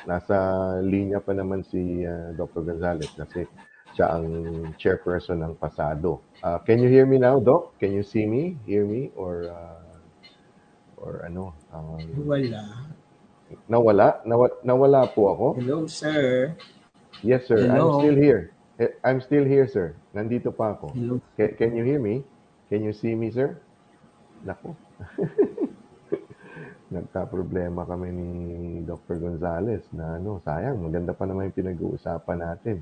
nasa 0.06 0.38
linya 0.86 1.18
pa 1.18 1.34
naman 1.34 1.66
si 1.66 2.06
uh, 2.06 2.30
Dr. 2.38 2.62
Gonzales 2.62 3.10
kasi 3.18 3.50
siya 3.98 4.14
ang 4.14 4.30
chairperson 4.78 5.42
ng 5.42 5.58
Pasado. 5.58 6.22
Uh, 6.46 6.62
can 6.62 6.78
you 6.78 6.86
hear 6.86 7.10
me 7.10 7.18
now, 7.18 7.42
Doc? 7.42 7.74
Can 7.82 7.98
you 7.98 8.06
see 8.06 8.30
me, 8.30 8.54
hear 8.70 8.86
me, 8.86 9.10
or 9.18 9.50
uh, 9.50 9.82
or 11.02 11.26
ano? 11.26 11.58
Um, 11.74 11.98
Wala. 12.30 12.94
nawala? 13.66 14.22
Nawa, 14.22 14.54
nawala 14.62 15.10
po 15.10 15.34
ako? 15.34 15.48
Hello, 15.58 15.90
sir. 15.90 16.54
Yes, 17.26 17.50
sir. 17.50 17.66
Hello. 17.66 17.98
I'm 17.98 18.06
still 18.06 18.18
here. 18.22 18.54
Eh, 18.78 18.94
I'm 19.02 19.18
still 19.26 19.42
here, 19.42 19.66
sir. 19.66 19.98
Nandito 20.14 20.54
pa 20.54 20.78
ako. 20.78 20.94
Hello. 20.94 21.18
Can, 21.34 21.50
can 21.58 21.72
you 21.74 21.82
hear 21.82 21.98
me? 21.98 22.22
Can 22.70 22.86
you 22.86 22.94
see 22.94 23.18
me, 23.18 23.34
sir? 23.34 23.58
Nako. 24.46 24.78
Nagka-problema 26.94 27.84
kami 27.90 28.14
ni 28.14 28.30
Dr. 28.86 29.18
Gonzales 29.18 29.82
na 29.92 30.22
ano, 30.22 30.40
sayang, 30.46 30.78
maganda 30.80 31.12
pa 31.12 31.26
naman 31.26 31.50
yung 31.50 31.58
pinag-uusapan 31.58 32.38
natin. 32.38 32.80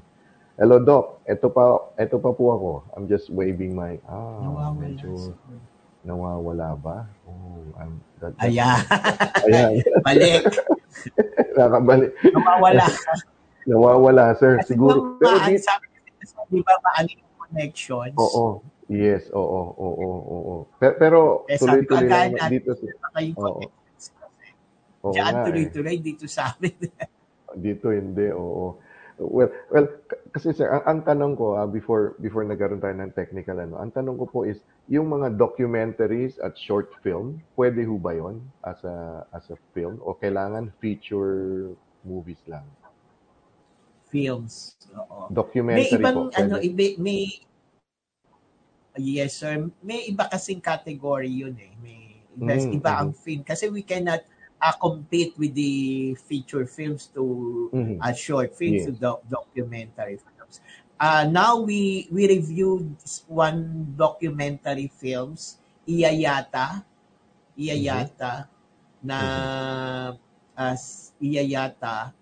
Hello, 0.60 0.84
Doc. 0.84 1.24
Ito 1.26 1.48
pa, 1.48 1.64
ito 1.96 2.20
pa 2.20 2.30
po 2.36 2.46
ako. 2.52 2.72
I'm 2.96 3.08
just 3.08 3.32
waving 3.32 3.72
my, 3.72 3.96
ah, 4.06 4.44
Nawawala. 4.44 4.76
medyo 4.78 5.32
nawawala 6.06 6.78
ba? 6.78 6.98
Oh, 7.26 7.66
I'm, 7.82 7.98
that, 8.22 8.36
that- 8.38 8.46
Ayan. 8.46 8.78
Ayan. 9.48 9.72
Balik. 10.06 10.44
Nakabalik. 11.58 12.12
Nawawala. 12.36 12.86
Nawawala, 13.66 14.38
sir. 14.38 14.62
Kasi 14.62 14.74
Siguro. 14.74 15.18
Pero 15.18 15.38
Pero 15.42 15.50
di, 15.50 15.58
sabi 15.58 15.86
ko, 15.90 15.98
di 16.50 16.60
ba 16.62 16.76
maano 16.82 17.10
yung 17.10 17.32
connections? 17.38 18.18
oo. 18.18 18.46
Yes, 18.86 19.34
oo, 19.34 19.62
oo, 19.82 20.14
oo. 20.30 20.56
Pero, 20.78 20.94
pero 21.02 21.20
Eh, 21.50 21.58
sabi 21.58 21.82
ko, 21.90 21.98
tuloy-tuloy 21.98 22.10
lang 22.38 22.54
dito. 22.54 22.70
sa- 22.78 22.86
Baka 23.02 23.20
yung 23.26 23.38
Oo. 23.42 23.62
Oo 25.06 25.14
Diyan 25.14 25.26
nga 25.34 25.42
eh. 25.42 25.46
tuloy-tuloy 25.50 25.98
dito 26.02 26.26
sa 26.30 26.54
amin. 26.54 26.74
Dito 27.66 27.88
hindi, 27.90 28.30
oo. 28.30 28.78
Well, 29.16 29.48
well 29.72 29.88
kasi 30.36 30.52
sir, 30.52 30.68
ang, 30.68 30.84
ang 30.84 31.00
tanong 31.08 31.34
ko 31.40 31.56
ah, 31.56 31.64
before 31.64 32.20
before 32.20 32.44
nagkaroon 32.44 32.84
tayo 32.84 32.92
ng 33.00 33.16
technical 33.16 33.64
ano, 33.64 33.80
ang 33.80 33.88
tanong 33.96 34.20
ko 34.20 34.26
po 34.28 34.40
is 34.44 34.60
yung 34.92 35.08
mga 35.08 35.40
documentaries 35.40 36.36
at 36.44 36.60
short 36.60 36.92
film, 37.00 37.40
pwede 37.56 37.88
ho 37.88 37.96
ba 37.96 38.12
'yon 38.12 38.44
as 38.68 38.84
a 38.84 39.24
as 39.32 39.48
a 39.50 39.58
film 39.72 40.04
o 40.04 40.12
kailangan 40.20 40.68
feature 40.84 41.72
movies 42.04 42.44
lang? 42.44 42.68
Films. 44.16 44.80
Oo. 44.96 45.28
May 45.28 45.36
Documentary 45.36 46.00
ibang 46.00 46.18
po. 46.18 46.32
ano, 46.32 46.56
iba, 46.58 46.86
may 46.98 47.22
Yes, 48.96 49.44
sir. 49.44 49.60
May 49.84 50.08
iba 50.08 50.24
kasing 50.26 50.64
category 50.64 51.28
yun 51.28 51.52
eh. 51.60 51.76
May 51.84 52.24
iba, 52.32 52.56
Mhm, 52.56 52.80
iba 52.80 52.92
ang 52.96 53.12
film. 53.12 53.44
Kasi 53.44 53.68
we 53.68 53.84
cannot 53.84 54.24
uh, 54.56 54.72
compete 54.72 55.36
with 55.36 55.52
the 55.52 55.76
feature 56.24 56.64
films 56.64 57.12
to 57.12 57.24
Mhm. 57.76 58.00
uh, 58.00 58.16
short 58.16 58.56
films 58.56 58.82
Yes. 58.82 58.88
to 58.88 58.94
doc- 58.96 59.28
documentary 59.28 60.16
films. 60.16 60.64
Uh, 60.96 61.28
now 61.28 61.60
we 61.60 62.08
we 62.08 62.24
reviewed 62.24 62.96
one 63.28 63.60
documentary 64.00 64.88
films, 64.88 65.60
Iyayata, 65.84 66.88
Iyayata, 67.52 68.48
na 69.04 69.20
as 70.56 71.12
Iyayata, 71.20 72.16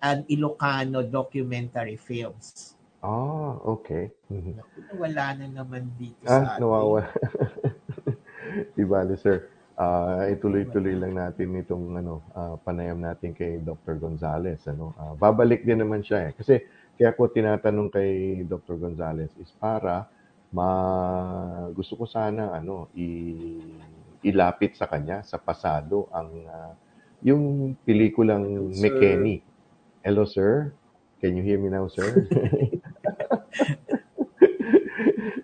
an 0.00 0.24
Ilocano 0.30 1.02
documentary 1.02 1.96
films. 1.98 2.74
Ah, 2.98 3.54
okay. 3.62 4.10
Mhm. 4.30 4.58
Wala 4.98 5.38
na 5.38 5.46
naman 5.62 5.86
dito 5.94 6.26
Ah, 6.26 6.42
sa 6.42 6.46
atin. 6.54 6.60
nawawala. 6.66 7.10
Di 8.76 8.84
sir. 9.18 9.46
Ah, 9.78 10.26
ituloy-tuloy 10.26 10.98
lang 10.98 11.14
natin 11.14 11.54
itong 11.62 11.94
ano, 12.02 12.18
ah, 12.34 12.58
panayam 12.58 12.98
natin 12.98 13.30
kay 13.30 13.62
Dr. 13.62 13.94
Gonzales, 14.02 14.66
ano. 14.66 14.90
Ah, 14.98 15.14
babalik 15.14 15.62
din 15.62 15.78
naman 15.78 16.02
siya 16.02 16.30
eh. 16.30 16.32
Kasi 16.34 16.58
kaya 16.98 17.14
ko 17.14 17.30
tinatanong 17.30 17.94
kay 17.94 18.42
Dr. 18.42 18.74
Gonzales 18.74 19.30
is 19.38 19.54
para 19.54 20.10
ma 20.50 20.66
gusto 21.70 21.94
ko 21.94 22.08
sana 22.10 22.58
ano, 22.58 22.90
i 22.98 23.06
ilapit 24.26 24.74
sa 24.74 24.90
kanya 24.90 25.22
sa 25.22 25.38
pasado 25.38 26.10
ang 26.10 26.30
ah, 26.50 26.74
yung 27.22 27.74
pelikulang 27.86 28.74
Sir. 28.74 28.90
Mekeni. 28.90 29.46
Hello, 30.08 30.24
sir. 30.24 30.72
Can 31.20 31.36
you 31.36 31.44
hear 31.44 31.60
me 31.60 31.68
now, 31.68 31.84
sir? 31.84 32.08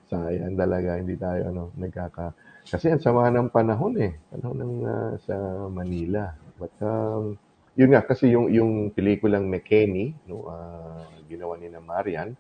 Sayang 0.09 0.57
talaga, 0.57 0.97
hindi 0.97 1.21
tayo 1.21 1.53
ano, 1.53 1.63
nagkaka... 1.77 2.33
Kasi 2.73 2.89
ang 2.89 3.05
sama 3.05 3.29
ng 3.29 3.53
panahon 3.53 3.93
eh. 4.01 4.17
Panahon 4.33 4.57
ng 4.57 4.75
ah, 4.89 5.13
sa 5.21 5.37
Manila. 5.69 6.33
But 6.57 6.73
um, 6.81 7.37
yun 7.77 7.93
nga, 7.93 8.09
kasi 8.09 8.33
yung, 8.33 8.49
yung 8.49 8.89
pelikulang 8.97 9.53
McKenny, 9.53 10.17
no, 10.25 10.49
ah, 10.49 11.13
ginawa 11.29 11.61
ni 11.61 11.69
na 11.69 11.85
Marian, 11.85 12.33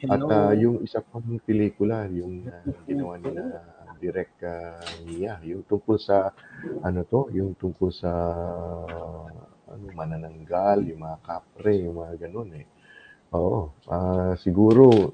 at 0.00 0.16
Hello. 0.16 0.32
ah, 0.32 0.56
yung 0.56 0.80
isa 0.80 1.04
pang 1.04 1.28
pelikula, 1.44 2.08
yung 2.08 2.48
ah, 2.48 2.64
ginawa 2.88 3.20
ni 3.20 3.36
na 3.36 3.60
direct 4.00 4.40
ah, 4.48 4.80
niya, 5.04 5.44
yung 5.44 5.60
tungkol 5.68 6.00
sa, 6.00 6.32
ano 6.80 7.04
to, 7.04 7.28
yung 7.36 7.52
tungkol 7.52 7.92
sa, 7.92 8.16
ano, 9.66 9.84
manananggal, 9.94 10.82
yung 10.86 11.02
mga 11.02 11.18
kapre, 11.22 11.74
yung 11.82 11.98
mga 11.98 12.26
ganun 12.26 12.50
eh. 12.58 12.66
Oo, 13.34 13.74
ah, 13.90 14.38
siguro, 14.38 15.12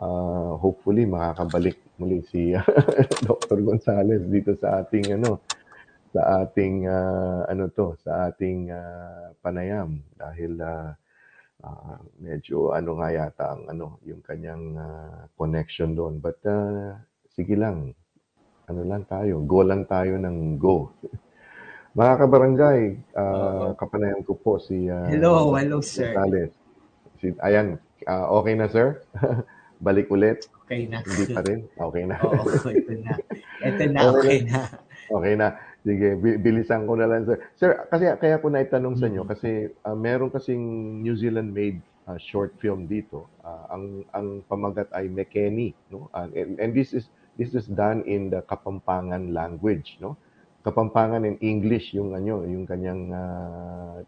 ah, 0.00 0.56
hopefully 0.56 1.04
makakabalik 1.04 1.78
muli 2.02 2.24
si 2.26 2.50
Dr. 3.26 3.62
Gonzales 3.62 4.26
dito 4.26 4.58
sa 4.58 4.82
ating 4.82 5.14
ano 5.14 5.38
sa 6.10 6.44
ating 6.44 6.90
ah, 6.90 7.46
ano 7.46 7.70
to 7.70 7.94
sa 8.02 8.28
ating 8.28 8.74
ah, 8.74 9.30
panayam 9.38 10.02
dahil 10.18 10.58
ah, 10.58 10.90
ah, 11.62 12.00
medyo 12.18 12.74
ano 12.74 12.98
nga 12.98 13.08
yata 13.14 13.54
ang 13.54 13.62
ano 13.70 13.86
yung 14.02 14.18
kanyang 14.24 14.74
ah, 14.76 15.30
connection 15.38 15.94
doon 15.94 16.18
but 16.18 16.42
ah, 16.48 16.98
sige 17.30 17.54
lang 17.54 17.94
ano 18.66 18.82
lang 18.82 19.06
tayo 19.06 19.38
go 19.46 19.62
lang 19.62 19.86
tayo 19.86 20.18
ng 20.18 20.58
go 20.58 20.90
mga 21.92 22.14
kabarangay 22.24 22.80
ah, 23.12 23.72
Oo. 23.72 23.76
kapanayam 23.76 24.24
ko 24.24 24.32
po 24.40 24.56
si 24.56 24.88
ah, 24.88 25.12
Hello, 25.12 25.52
hello, 25.52 25.84
sir. 25.84 26.16
Gonzales 26.16 26.52
si, 27.20 27.36
ayan 27.44 27.76
ah, 28.08 28.32
okay 28.32 28.56
na 28.56 28.66
sir 28.72 29.04
balik 29.84 30.08
ulit 30.08 30.40
Okay 30.64 30.88
na. 30.88 31.04
hindi 31.04 31.24
pa 31.28 31.40
rin 31.44 31.68
okay 31.76 32.04
na 32.08 32.16
Oo, 32.24 32.48
ito 32.72 32.94
na. 32.96 33.12
Ito 33.68 33.84
na, 33.92 33.98
Okay 34.10 34.18
okay 34.18 34.38
na. 34.48 34.60
Okay 35.12 35.34
na. 35.36 35.48
Sige, 35.82 36.14
bi- 36.16 36.38
bilisan 36.38 36.86
ko 36.86 36.94
na 36.94 37.10
lang, 37.10 37.26
sir. 37.26 37.42
Sir, 37.58 37.84
kasi 37.90 38.06
kaya 38.16 38.38
ko 38.38 38.48
na 38.48 38.62
itanong 38.62 38.96
sa 38.96 39.10
inyo 39.10 39.26
kasi 39.28 39.68
ah, 39.84 39.98
meron 39.98 40.30
kasing 40.32 40.62
New 41.04 41.18
Zealand 41.18 41.52
made 41.52 41.82
ah, 42.08 42.16
short 42.16 42.56
film 42.62 42.88
dito. 42.88 43.28
Ah, 43.44 43.76
ang 43.76 44.06
ang 44.16 44.40
pamagat 44.46 44.88
ay 44.96 45.10
Mekeni, 45.10 45.74
no? 45.92 46.08
Ah, 46.14 46.30
and, 46.30 46.56
and 46.56 46.70
this 46.72 46.94
is 46.96 47.10
this 47.36 47.52
is 47.52 47.66
done 47.68 48.06
in 48.08 48.30
the 48.30 48.40
Kapampangan 48.46 49.34
language, 49.34 49.98
no? 50.00 50.16
Kapampangan 50.62 51.26
in 51.26 51.36
English 51.42 51.90
yung 51.92 52.14
ano, 52.14 52.46
yung 52.46 52.64
kanyang 52.64 53.10
ah, 53.10 53.98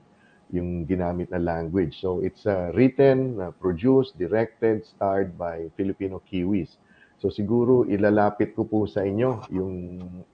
yung 0.54 0.86
ginamit 0.86 1.34
na 1.34 1.42
language. 1.42 1.98
So 1.98 2.22
it's 2.22 2.46
uh, 2.46 2.70
written, 2.78 3.42
uh, 3.42 3.50
produced, 3.58 4.14
directed, 4.14 4.86
starred 4.86 5.34
by 5.34 5.66
Filipino 5.74 6.22
Kiwis. 6.22 6.78
So 7.18 7.26
siguro 7.26 7.82
ilalapit 7.88 8.54
ko 8.54 8.62
po 8.62 8.86
sa 8.86 9.02
inyo 9.02 9.50
yung 9.50 9.74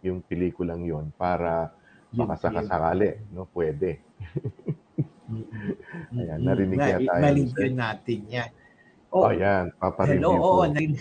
yung 0.04 0.18
pelikulang 0.26 0.84
yon 0.84 1.08
para 1.16 1.72
Yun, 2.10 2.26
makasakasakali, 2.26 3.30
no? 3.30 3.46
Pwede. 3.48 4.02
Ayan, 6.10 6.42
Mm, 6.42 6.42
narinig 6.42 6.78
yata 6.82 6.98
yun, 6.98 7.22
Maligyan 7.22 7.74
natin 7.78 8.20
yan. 8.26 8.50
Oh, 9.14 9.26
Oh, 9.26 9.30
ayan, 9.30 9.70
hello, 9.70 9.78
papareview 9.78 10.26
oo, 10.26 10.42
ko. 10.42 10.66
narinig. 10.66 11.00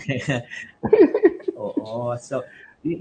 Oo, 1.60 2.14
so, 2.16 2.46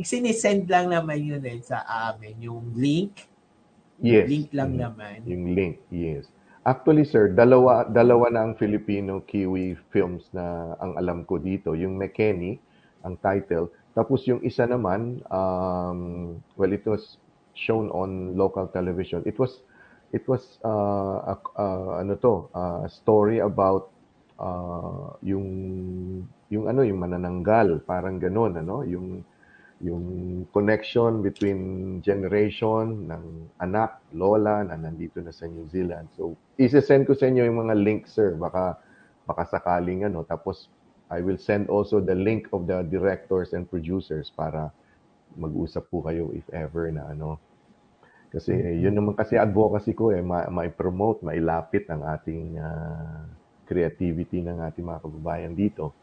sinisend 0.03 0.67
lang 0.67 0.91
naman 0.91 1.23
yun 1.23 1.43
eh 1.43 1.59
sa 1.63 1.83
amin, 1.87 2.35
yung 2.43 2.75
link. 2.75 3.27
Yes. 3.99 4.27
Link 4.31 4.49
lang 4.55 4.75
mhm. 4.75 4.79
naman. 4.79 5.17
Yung 5.27 5.45
link, 5.55 5.75
yes. 5.91 6.27
Actually, 6.67 7.07
sir, 7.07 7.31
dalawa 7.31 7.87
dalawa 7.87 8.27
na 8.29 8.41
ang 8.45 8.53
Filipino 8.59 9.23
Kiwi 9.23 9.79
films 9.89 10.27
na 10.35 10.75
ang 10.83 10.99
alam 10.99 11.23
ko 11.23 11.39
dito. 11.39 11.71
Yung 11.73 11.95
Mekeni, 11.95 12.59
ang 13.07 13.15
title. 13.23 13.71
Tapos 13.95 14.27
yung 14.27 14.43
isa 14.43 14.67
naman, 14.67 15.23
um, 15.31 16.35
well, 16.59 16.71
it 16.71 16.83
was 16.83 17.17
shown 17.55 17.87
on 17.91 18.35
local 18.35 18.67
television. 18.71 19.23
It 19.23 19.39
was 19.39 19.63
it 20.11 20.27
was 20.27 20.59
uh, 20.63 21.35
a- 21.35 21.53
uh, 21.55 22.03
ano 22.03 22.13
to, 22.19 22.33
a 22.53 22.87
story 22.91 23.39
about 23.39 23.91
uh, 24.39 25.15
yung 25.23 25.47
yung 26.49 26.65
ano, 26.65 26.81
yung 26.81 26.99
manananggal, 26.99 27.85
parang 27.85 28.17
ganun, 28.17 28.57
ano, 28.57 28.81
yung 28.83 29.21
yung 29.79 30.43
connection 30.51 31.23
between 31.23 31.59
generation 32.03 33.07
ng 33.07 33.23
anak, 33.63 34.03
lola 34.11 34.67
na 34.67 34.75
nandito 34.75 35.23
na 35.23 35.31
sa 35.31 35.47
New 35.47 35.67
Zealand. 35.71 36.11
So, 36.19 36.35
isa-send 36.59 37.07
ko 37.07 37.15
sa 37.15 37.31
inyo 37.31 37.47
yung 37.47 37.63
mga 37.63 37.75
links, 37.79 38.11
sir. 38.11 38.35
Baka, 38.35 38.75
baka 39.23 39.47
sakaling 39.47 40.03
ano. 40.03 40.27
Tapos, 40.27 40.67
I 41.09 41.23
will 41.23 41.39
send 41.39 41.71
also 41.71 42.03
the 42.03 42.13
link 42.13 42.51
of 42.51 42.67
the 42.67 42.83
directors 42.85 43.55
and 43.55 43.65
producers 43.65 44.29
para 44.29 44.69
mag-usap 45.39 45.87
po 45.87 46.03
kayo 46.05 46.29
if 46.35 46.45
ever 46.51 46.91
na 46.91 47.09
ano. 47.09 47.39
Kasi 48.29 48.53
yun 48.53 48.93
naman 48.93 49.17
kasi 49.17 49.39
advocacy 49.41 49.97
ko 49.97 50.13
eh, 50.13 50.21
ma- 50.21 50.45
ma-promote, 50.53 51.25
mailapit 51.25 51.89
ang 51.89 52.05
ating 52.05 52.61
ah, 52.61 53.25
creativity 53.65 54.45
ng 54.45 54.61
ating 54.69 54.85
mga 54.85 55.01
kababayan 55.01 55.53
dito 55.57 55.97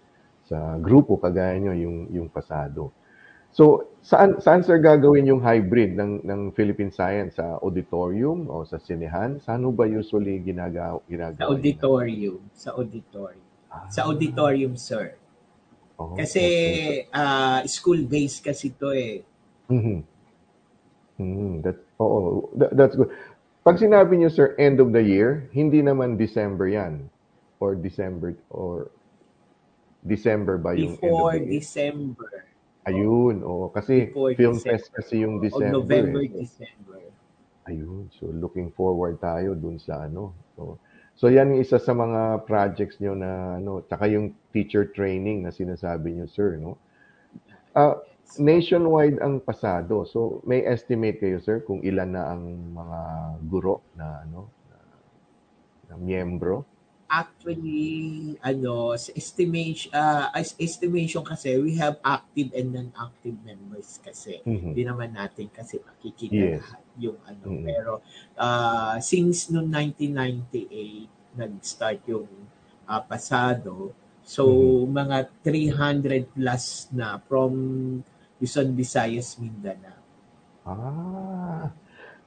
sa 0.47 0.79
grupo 0.79 1.19
kagaya 1.19 1.59
nyo 1.59 1.75
yung 1.75 1.97
yung 2.11 2.29
pasado. 2.31 2.91
So, 3.57 3.65
saan 4.11 4.31
saan 4.45 4.61
sir 4.67 4.79
gagawin 4.89 5.31
yung 5.33 5.43
hybrid 5.49 5.91
ng 6.01 6.13
ng 6.29 6.41
Philippine 6.57 6.93
Science 6.99 7.33
sa 7.41 7.47
auditorium 7.67 8.39
o 8.55 8.57
sa 8.71 8.77
sinehan? 8.87 9.31
Saan 9.45 9.65
ba 9.79 9.85
usually 10.01 10.37
ginagawa 10.49 11.01
Sa 11.39 11.45
ginagawa? 11.45 11.57
yun? 11.65 11.81
auditorium. 11.81 12.41
Sa 12.63 12.71
auditorium. 12.81 13.47
Ah, 13.71 13.95
Sa 13.95 14.01
auditorium, 14.11 14.75
sir. 14.77 15.05
oh, 15.99 16.05
Kasi 16.19 16.43
okay. 16.49 17.07
ah, 17.23 17.61
school-based 17.77 18.41
kasi 18.49 18.67
to 18.81 18.91
eh. 18.93 19.23
Mhm. 19.69 20.07
Mhm, 21.19 21.63
that 21.63 21.77
oo, 22.01 22.49
that, 22.57 22.77
that's 22.77 22.97
good. 22.97 23.09
Pag 23.65 23.81
sinabi 23.81 24.17
niyo 24.21 24.31
sir 24.31 24.55
end 24.61 24.79
of 24.81 24.93
the 24.93 25.03
year, 25.03 25.49
hindi 25.53 25.81
naman 25.83 26.17
December 26.21 26.69
'yan 26.69 27.09
or 27.61 27.75
December 27.75 28.37
or 28.53 28.93
December 30.07 30.57
ba 30.57 30.73
yung 30.73 30.97
end 31.05 31.21
of 31.21 31.29
Before 31.29 31.33
the 31.33 31.41
year? 31.41 31.61
December. 31.61 32.46
Ayun, 32.87 33.43
oo. 33.43 33.67
Kasi 33.75 34.15
Before 34.15 34.31
film 34.39 34.57
December. 34.63 34.79
fest 34.79 34.87
kasi 34.95 35.15
yung 35.27 35.37
O 35.39 35.43
December. 35.43 35.75
November, 35.83 36.23
eh. 36.23 36.31
December. 36.31 37.03
Ayun. 37.67 38.07
So, 38.15 38.31
looking 38.31 38.71
forward 38.71 39.19
tayo 39.19 39.59
dun 39.59 39.83
sa 39.83 40.07
ano. 40.07 40.31
So, 40.55 40.79
so 41.19 41.27
yan 41.27 41.51
yung 41.51 41.67
isa 41.67 41.83
sa 41.83 41.91
mga 41.91 42.47
projects 42.47 43.03
nyo 43.03 43.19
na 43.19 43.59
ano, 43.59 43.83
tsaka 43.83 44.07
yung 44.07 44.39
teacher 44.55 44.87
training 44.95 45.43
na 45.43 45.51
sinasabi 45.51 46.15
nyo, 46.15 46.31
sir, 46.31 46.63
no? 46.63 46.79
Ah, 47.75 47.99
nationwide 48.39 49.19
ang 49.19 49.43
pasado. 49.43 50.07
So, 50.07 50.39
may 50.47 50.63
estimate 50.63 51.19
kayo, 51.19 51.43
sir, 51.43 51.67
kung 51.67 51.83
ilan 51.83 52.15
na 52.15 52.31
ang 52.31 52.43
mga 52.71 53.01
guro 53.51 53.83
na 53.99 54.23
ano, 54.23 54.47
na, 54.71 54.79
na 55.91 55.95
miyembro? 55.99 56.63
Actually, 57.07 58.35
ano, 58.43 58.91
estimation, 58.99 59.95
as 60.35 60.59
estimation 60.59 61.23
kasi, 61.23 61.55
we 61.63 61.79
have 61.79 62.03
active 62.03 62.51
and 62.51 62.75
non-active 62.75 63.39
members 63.47 64.03
kasi. 64.03 64.43
Mhm. 64.43 64.75
Hindi 64.75 64.83
naman 64.83 65.15
natin 65.15 65.47
kasi 65.55 65.79
makikita 65.79 66.35
Yes. 66.35 66.59
lahat 66.67 66.83
yung 66.99 67.19
ano. 67.23 67.47
Mhm. 67.47 67.63
Pero, 67.63 67.93
ah, 68.35 68.99
since 68.99 69.55
noong 69.55 69.71
1998, 69.71 71.07
nag-start 71.39 72.03
yung 72.11 72.27
ah, 72.91 73.03
pasado. 73.03 73.95
So, 74.27 74.47
Mhm. 74.47 74.91
mga 74.91 75.17
300 75.47 76.27
plus 76.35 76.87
na 76.91 77.19
from 77.23 77.55
Luzon, 78.43 78.75
Visayas, 78.75 79.39
Mindanao. 79.39 79.99
Ah. 80.67 81.71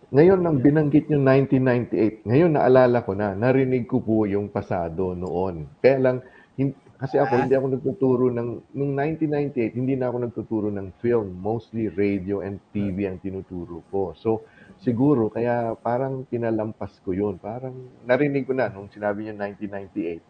Ngayon, 0.09 0.41
nang 0.41 0.57
binanggit 0.57 1.05
yung 1.13 1.21
1998, 1.21 2.25
ngayon 2.25 2.57
naalala 2.57 3.05
ko 3.05 3.13
na, 3.13 3.37
narinig 3.37 3.85
ko 3.85 4.01
po 4.01 4.25
yung 4.25 4.49
pasado 4.49 5.13
noon. 5.13 5.69
Kaya 5.85 6.01
lang, 6.01 6.17
hin- 6.57 6.73
kasi 6.97 7.21
ako, 7.21 7.33
hindi 7.37 7.53
ako 7.53 7.67
nagtuturo 7.77 8.25
ng, 8.33 8.73
nung 8.73 8.97
1998, 8.97 9.77
hindi 9.77 9.93
na 9.93 10.09
ako 10.09 10.17
nagtuturo 10.25 10.67
ng 10.73 10.97
film. 10.97 11.37
Mostly 11.37 11.93
radio 11.93 12.41
and 12.41 12.57
TV 12.73 13.05
ang 13.05 13.21
tinuturo 13.21 13.85
ko. 13.93 14.17
So, 14.17 14.43
siguro, 14.81 15.29
kaya 15.29 15.77
parang 15.77 16.25
pinalampas 16.25 16.97
ko 17.05 17.13
yun. 17.13 17.37
Parang 17.37 17.77
narinig 18.03 18.49
ko 18.49 18.57
na 18.57 18.67
nung 18.67 18.89
sinabi 18.89 19.29
niya 19.29 19.37
1998. 19.37 20.25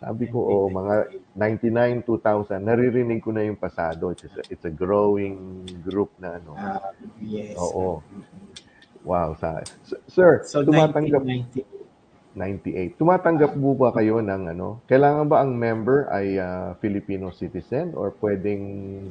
Sabi 0.00 0.32
ko, 0.32 0.38
oh, 0.42 0.66
mga 0.72 1.12
99, 1.36 2.02
2000, 2.08 2.64
naririnig 2.64 3.20
ko 3.20 3.30
na 3.36 3.44
yung 3.44 3.60
pasado. 3.60 4.10
It's 4.10 4.24
a, 4.26 4.42
it's 4.48 4.64
a 4.66 4.72
growing 4.72 5.62
group 5.84 6.16
na 6.18 6.40
ano. 6.40 6.56
Ah, 6.56 6.90
yes. 7.20 7.54
Oo. 7.60 8.00
Wow, 9.02 9.32
sa 9.40 9.64
Sir, 10.06 10.44
So, 10.44 10.60
tumatanggap 10.60 11.24
1990. 11.24 11.80
98. 12.30 12.94
Tumatanggap 12.94 13.52
mo 13.58 13.74
ba 13.74 13.90
kayo 13.90 14.22
ng 14.22 14.54
ano? 14.54 14.78
Kailangan 14.86 15.26
ba 15.26 15.42
ang 15.42 15.50
member 15.50 16.06
ay 16.14 16.38
ah, 16.38 16.78
Filipino 16.78 17.34
citizen 17.34 17.90
or 17.98 18.14
pwedeng 18.22 18.62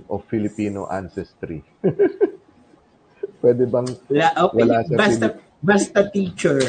of 0.08 0.24
Filipino 0.32 0.88
ancestry? 0.88 1.60
Pwede 3.44 3.68
bang 3.68 3.88
La, 4.12 4.32
okay, 4.36 4.64
Wala 4.64 4.84
sa 4.84 4.94
basta, 4.96 5.26
Pilip- 5.32 5.40
basta 5.60 6.00
teacher. 6.08 6.60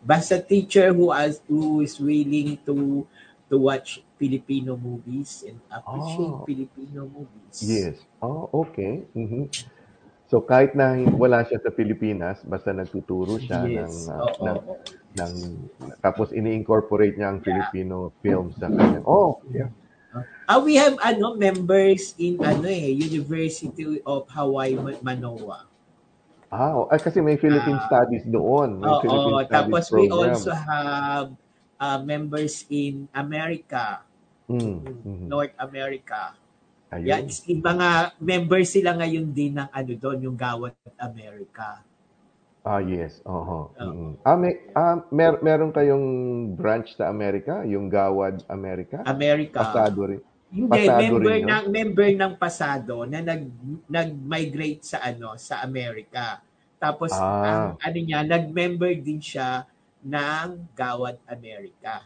Basta 0.00 0.36
teacher 0.40 0.92
who, 0.92 1.12
has, 1.12 1.40
who 1.44 1.80
is 1.80 2.00
willing 2.00 2.56
to 2.64 3.04
to 3.50 3.56
watch 3.58 4.00
Filipino 4.16 4.76
movies 4.76 5.42
and 5.44 5.58
appreciate 5.68 6.32
Oh. 6.32 6.44
Filipino 6.46 7.00
movies. 7.08 7.56
Yes. 7.60 7.96
Oh, 8.22 8.48
okay. 8.52 9.02
Mhm. 9.12 9.48
So 10.30 10.38
kahit 10.38 10.78
na 10.78 10.94
wala 11.18 11.42
siya 11.42 11.58
sa 11.58 11.74
Pilipinas, 11.74 12.38
basta 12.46 12.70
nagtuturo 12.70 13.34
siya 13.36 13.66
Yes. 13.66 14.06
ng, 14.06 14.14
ah, 14.14 14.20
Oo. 14.22 14.44
ng 14.46 14.58
ng 15.10 15.32
tapos 15.98 16.30
ini-incorporate 16.30 17.18
niya 17.18 17.34
ang 17.34 17.42
Filipino 17.42 18.14
films 18.22 18.54
sa 18.54 18.70
kanya. 18.70 19.02
Oh, 19.02 19.42
yeah. 19.50 19.74
Ah, 20.46 20.62
we 20.62 20.78
have 20.78 20.94
ano 21.02 21.34
members 21.34 22.14
in 22.14 22.38
ano 22.42 22.66
eh 22.66 22.94
University 22.94 23.82
of 24.02 24.26
Hawaii 24.30 24.78
Ma- 24.78 25.02
Manoa. 25.02 25.66
Ah, 26.46 26.74
oh, 26.74 26.86
kasi 26.90 27.18
may 27.18 27.34
Philippine 27.34 27.78
Ah. 27.78 27.86
Studies 27.86 28.22
doon. 28.26 28.82
May 28.82 28.86
Oo, 28.86 29.02
Philippine 29.02 29.34
Studies 29.34 29.50
tapos 29.50 29.84
we 29.90 30.06
program. 30.06 30.18
also 30.34 30.50
have 30.54 31.26
uh, 31.78 31.98
members 32.02 32.66
in 32.70 33.10
America, 33.10 34.02
Mm, 34.46 34.82
mhm. 34.82 35.26
North 35.26 35.54
America. 35.58 36.34
Ayun. 36.90 37.06
Yeah, 37.06 37.20
it's- 37.22 37.46
yung 37.46 37.62
mga 37.62 37.88
members 38.18 38.68
sila 38.74 38.98
ngayon 38.98 39.30
din 39.30 39.54
ng 39.54 39.70
ano 39.70 39.92
doon, 39.94 40.18
yung 40.26 40.34
Gawat 40.38 40.74
America. 40.98 41.86
Ah, 42.60 42.82
yes. 42.82 43.22
Oo. 43.24 43.72
mm 43.72 44.20
Ah, 44.20 44.36
may, 44.36 44.52
ah, 44.76 45.00
mer 45.08 45.40
meron 45.40 45.72
kayong 45.72 46.06
branch 46.60 46.92
sa 46.92 47.08
Amerika, 47.08 47.64
yung 47.64 47.88
Gawad 47.88 48.44
Amerika? 48.50 49.00
America. 49.06 49.64
Pasado 49.64 50.00
rin. 50.04 50.20
Hindi, 50.50 50.66
Pasado 50.82 50.98
member 50.98 51.30
rin 51.30 51.44
ng 51.46 51.64
member 51.70 52.08
ng 52.10 52.32
pasado 52.36 52.94
na 53.06 53.22
nag 53.22 53.42
nag-migrate 53.86 54.82
sa 54.82 54.98
ano 55.00 55.38
sa 55.38 55.62
Amerika. 55.62 56.42
Tapos 56.76 57.14
Ah. 57.14 57.22
ang 57.46 57.62
ano 57.78 57.98
niya, 58.02 58.20
nag-member 58.26 58.92
din 58.98 59.22
siya 59.22 59.64
ng 60.02 60.74
Gawad 60.74 61.16
America. 61.30 62.02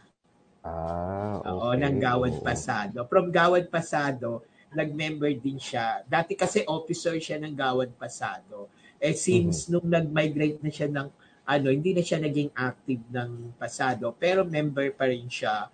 Ah, 0.63 1.41
okay. 1.41 1.51
Oo, 1.51 1.73
ng 1.73 1.95
Gawad. 1.99 2.33
Pasado. 2.41 2.97
From 3.09 3.33
Gawad 3.33 3.67
Pasado, 3.67 4.45
nag-member 4.75 5.31
din 5.39 5.57
siya. 5.57 6.03
Dati 6.03 6.35
kasi 6.35 6.67
officer 6.67 7.15
siya 7.17 7.39
ng 7.39 7.55
Gawad 7.55 7.95
Pasado. 7.95 8.67
Eh 8.99 9.15
since 9.15 9.71
nung 9.71 9.87
nag-migrate 9.87 10.59
na 10.59 10.71
siya 10.71 10.91
ng 10.91 11.07
ano, 11.45 11.67
hindi 11.69 11.93
na 11.93 12.01
siya 12.01 12.17
naging 12.17 12.51
active 12.57 13.05
ng 13.13 13.53
Pasado, 13.55 14.11
pero 14.17 14.41
member 14.41 14.89
pa 14.97 15.05
rin 15.05 15.29
siya. 15.29 15.69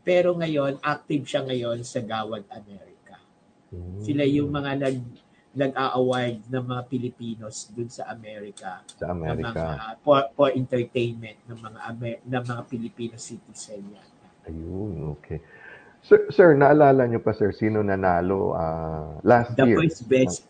Pero 0.00 0.32
ngayon, 0.36 0.80
active 0.80 1.24
siya 1.28 1.44
ngayon 1.44 1.84
sa 1.84 2.00
Gawad 2.00 2.44
America. 2.48 3.20
Mm. 3.68 4.00
Sila 4.00 4.24
yung 4.24 4.50
mga 4.50 4.72
nag 4.80 4.98
nag-a-award 5.54 6.50
ng 6.50 6.64
mga 6.66 6.82
Pilipinos 6.90 7.70
dun 7.70 7.86
sa 7.86 8.10
Amerika 8.10 8.82
sa 8.90 9.14
ng 9.14 9.22
mga 9.22 9.32
Amerika. 9.38 9.64
for, 10.02 10.26
for 10.34 10.50
entertainment 10.50 11.38
ng 11.46 11.58
mga 11.62 11.78
Amer- 11.94 12.22
ng 12.26 12.42
mga 12.42 12.62
Filipino 12.66 13.14
citizen 13.14 13.86
yan. 13.86 14.08
Ayun, 14.50 15.14
okay. 15.14 15.38
Sir, 16.04 16.28
sir, 16.28 16.52
naalala 16.52 17.08
niyo 17.08 17.16
pa 17.18 17.32
sir 17.32 17.48
sino 17.50 17.80
nanalo 17.80 18.52
ah, 18.52 19.16
last 19.24 19.56
The 19.56 19.64
year? 19.64 19.78
first 19.80 20.04
best. 20.04 20.44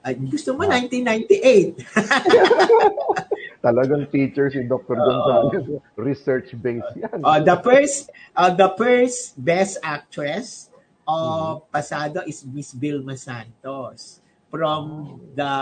Ay, 0.00 0.16
gusto 0.16 0.56
mo, 0.56 0.64
Ah. 0.64 0.80
1998. 0.80 1.84
Talagang 3.60 4.08
teacher 4.08 4.48
si 4.48 4.64
Dr. 4.64 4.96
Gonzales. 4.96 5.68
Research-based 6.00 6.96
yan. 6.96 7.20
Uh, 7.20 7.36
the 7.44 7.60
first 7.60 8.08
uh, 8.32 8.48
the 8.48 8.72
first 8.76 9.36
best 9.36 9.76
actress 9.84 10.72
Mm-hmm. 11.10 11.58
of 11.66 11.66
Pasado 11.74 12.22
is 12.22 12.46
Miss 12.46 12.70
Vilma 12.70 13.18
Santos 13.18 14.22
from 14.46 15.18
the 15.34 15.54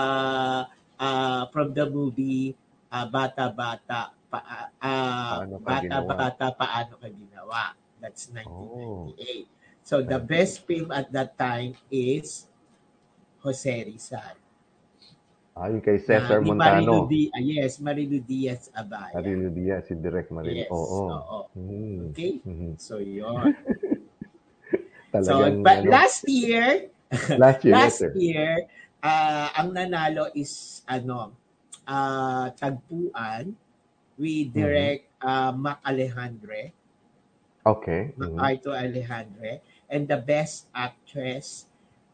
uh, 1.01 1.43
from 1.49 1.73
the 1.73 1.89
movie 1.89 2.53
uh, 2.93 3.09
Bata 3.09 3.49
Bata 3.57 4.13
pa, 4.29 4.45
uh, 4.77 5.41
Paano 5.41 5.57
Bata 5.57 5.89
Ginawa? 5.89 6.13
Bata 6.21 6.47
Paano 6.53 6.95
Ka 7.01 7.09
Ginawa. 7.09 7.65
That's 8.01 8.31
Oh. 8.47 9.11
1998. 9.15 9.47
So 9.83 10.01
the 10.01 10.21
best 10.21 10.65
film 10.65 10.93
at 10.93 11.09
that 11.13 11.37
time 11.37 11.73
is 11.89 12.45
Jose 13.41 13.73
Rizal. 13.85 14.37
Ah, 15.53 15.67
yung 15.67 15.83
kay 15.83 15.99
Cesar 15.99 16.39
Marilu 16.39 16.55
Montano. 16.55 16.95
Di- 17.11 17.33
ah, 17.35 17.43
yes, 17.43 17.83
Marilu 17.83 18.23
Diaz 18.23 18.71
Abaya. 18.71 19.11
Marilo 19.11 19.51
Diaz, 19.51 19.91
si 19.91 19.99
Direk 19.99 20.31
Marilo. 20.31 20.55
Yes, 20.55 20.71
Oo. 20.71 21.03
oo. 21.11 21.39
Hmm. 21.51 22.15
Okay? 22.15 22.39
Mhm. 22.47 22.79
So 22.79 23.03
yun. 23.03 23.51
so 25.11 25.19
Talagang, 25.19 25.67
but 25.67 25.83
ano, 25.83 25.91
last 25.91 26.23
year, 26.31 26.95
last 27.43 27.61
year, 27.67 27.75
yes, 27.75 27.83
last 27.83 27.99
sir. 27.99 28.13
year, 28.15 28.71
ah, 29.03 29.51
ang 29.57 29.75
nanalo 29.75 30.31
is 30.31 30.85
ano, 30.87 31.35
ah 31.89 32.53
tagpuan 32.55 33.51
with 34.15 34.53
Mm-hmm. 34.53 34.63
direct 34.63 35.05
ah, 35.19 35.51
Mac 35.51 35.83
Alejandre, 35.83 36.71
Okay. 37.67 38.15
mhm. 38.19 38.19
MacArthur 38.19 38.75
Alejandre, 38.75 39.61
and 39.89 40.09
the 40.09 40.19
best 40.19 40.67
actress 40.75 41.67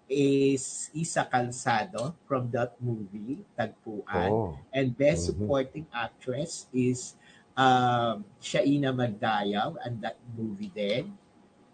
is 0.09 0.91
Isa 0.95 1.25
Calzado 1.33 2.15
from 2.29 2.51
that 2.53 2.77
movie, 2.81 3.45
Tagpuan. 3.59 4.37
Oh. 4.37 4.59
And 4.73 4.97
best 4.97 5.27
Mhm. 5.31 5.33
supporting 5.33 5.87
actress 5.95 6.67
is 6.75 7.15
um, 7.57 8.25
Shaina 8.43 8.91
Magdayaw 8.93 9.77
and 9.85 10.03
that 10.03 10.19
movie 10.37 10.71
din. 10.75 11.17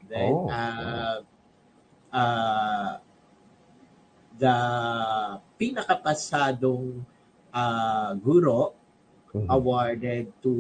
Then, 0.08 0.44
Oh, 0.44 0.48
uh, 0.48 1.22
uh, 2.12 2.98
the 4.38 4.56
pinakapasadong 5.60 7.04
uh, 7.52 8.10
guro 8.24 8.72
Mhm. 9.34 9.46
awarded 9.50 10.32
to 10.42 10.54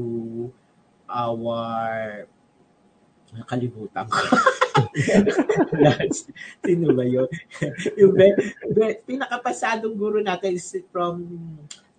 our 1.10 2.26
nakalimutan 3.34 4.06
ko. 4.06 4.18
Sino 6.64 6.86
ba 6.94 7.04
yun? 7.06 7.28
yung 8.00 8.12
be, 8.14 8.26
be, 8.74 8.84
pinakapasadong 9.06 9.94
guro 9.94 10.18
natin 10.20 10.56
is 10.56 10.66
from 10.90 11.24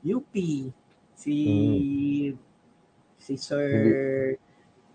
UP. 0.02 0.34
Si 1.16 1.36
si 3.22 3.34
Sir 3.38 4.34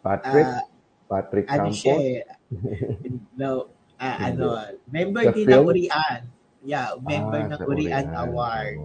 Patrick, 0.02 0.46
ah, 0.46 0.62
Patrick 1.06 1.46
ano 1.46 1.70
Campos. 1.70 1.78
siya 1.78 1.96
eh. 1.98 2.20
no, 3.40 3.70
Hindi. 3.96 4.24
ano, 4.34 4.46
member 4.90 5.22
din 5.30 5.46
film? 5.46 5.62
ng 5.62 5.66
Urian. 5.70 6.20
Yeah, 6.66 6.98
member 6.98 7.40
Ah, 7.46 7.48
ng 7.54 7.60
Urian. 7.62 8.06
Award. 8.10 8.76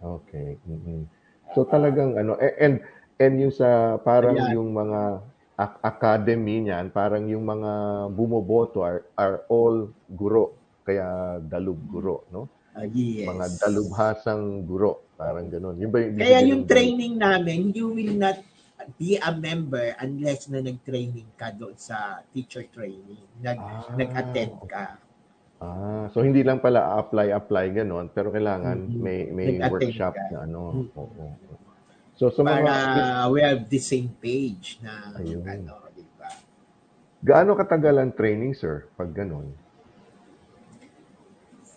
Okay. 0.00 0.56
mhm. 0.64 1.04
So 1.52 1.64
talagang 1.64 2.16
ano 2.16 2.36
a- 2.36 2.56
and 2.60 2.80
and 3.16 3.40
yung 3.40 3.52
sa 3.52 3.96
parang 4.00 4.36
Ayan. 4.36 4.60
yung 4.60 4.70
mga 4.72 5.00
ac- 5.56 5.80
academy 5.82 6.60
niyan, 6.68 6.92
parang 6.92 7.24
yung 7.26 7.44
mga 7.44 7.72
bumoboto 8.12 8.84
are, 8.84 9.08
are 9.16 9.42
all 9.48 9.88
guro. 10.08 10.52
Kaya 10.86 11.40
dalub 11.42 11.80
guro, 11.90 12.28
no? 12.30 12.46
Ah, 12.76 12.84
yes. 12.84 13.24
Mga 13.24 13.46
dalubhasang 13.64 14.68
guro, 14.68 15.00
parang 15.16 15.48
ganun. 15.48 15.80
Yun 15.80 15.90
ba 15.90 15.98
yung 16.04 16.14
Kaya 16.20 16.38
yung 16.44 16.62
training 16.68 17.14
namin, 17.16 17.72
you 17.72 17.88
will 17.88 18.14
not 18.14 18.36
be 19.00 19.16
a 19.16 19.32
member 19.32 19.96
unless 19.98 20.46
na 20.52 20.60
nag-training 20.60 21.26
ka 21.40 21.50
doon 21.50 21.74
sa 21.74 22.20
teacher 22.30 22.68
training. 22.70 23.18
Nag, 23.40 23.58
Ah, 23.58 23.96
nag-attend 23.96 24.54
ka. 24.68 25.00
Ah, 25.56 26.04
so 26.12 26.20
hindi 26.20 26.44
lang 26.44 26.60
pala 26.60 27.00
apply 27.00 27.32
apply 27.32 27.72
ganun, 27.72 28.12
pero 28.12 28.28
kailangan 28.28 28.92
Mhm. 28.92 29.00
may 29.00 29.18
may 29.32 29.56
Nag-attend 29.56 29.72
workshop 29.72 30.12
ka. 30.12 30.24
na 30.36 30.38
ano. 30.44 30.60
Mhm. 30.76 31.00
Oo. 31.00 31.24
So 32.16 32.32
sa 32.32 32.40
Para 32.40 32.64
mga 32.64 32.76
we 33.28 33.38
have 33.44 33.62
the 33.68 33.80
same 33.80 34.08
page 34.16 34.80
na 34.80 35.12
Ayun. 35.20 35.44
ano, 35.44 35.84
di 35.92 36.04
ba? 36.16 36.32
Gaano 37.20 37.52
katagal 37.52 37.96
ang 38.00 38.12
training, 38.16 38.56
sir, 38.56 38.88
pag 38.96 39.12
ganun? 39.12 39.52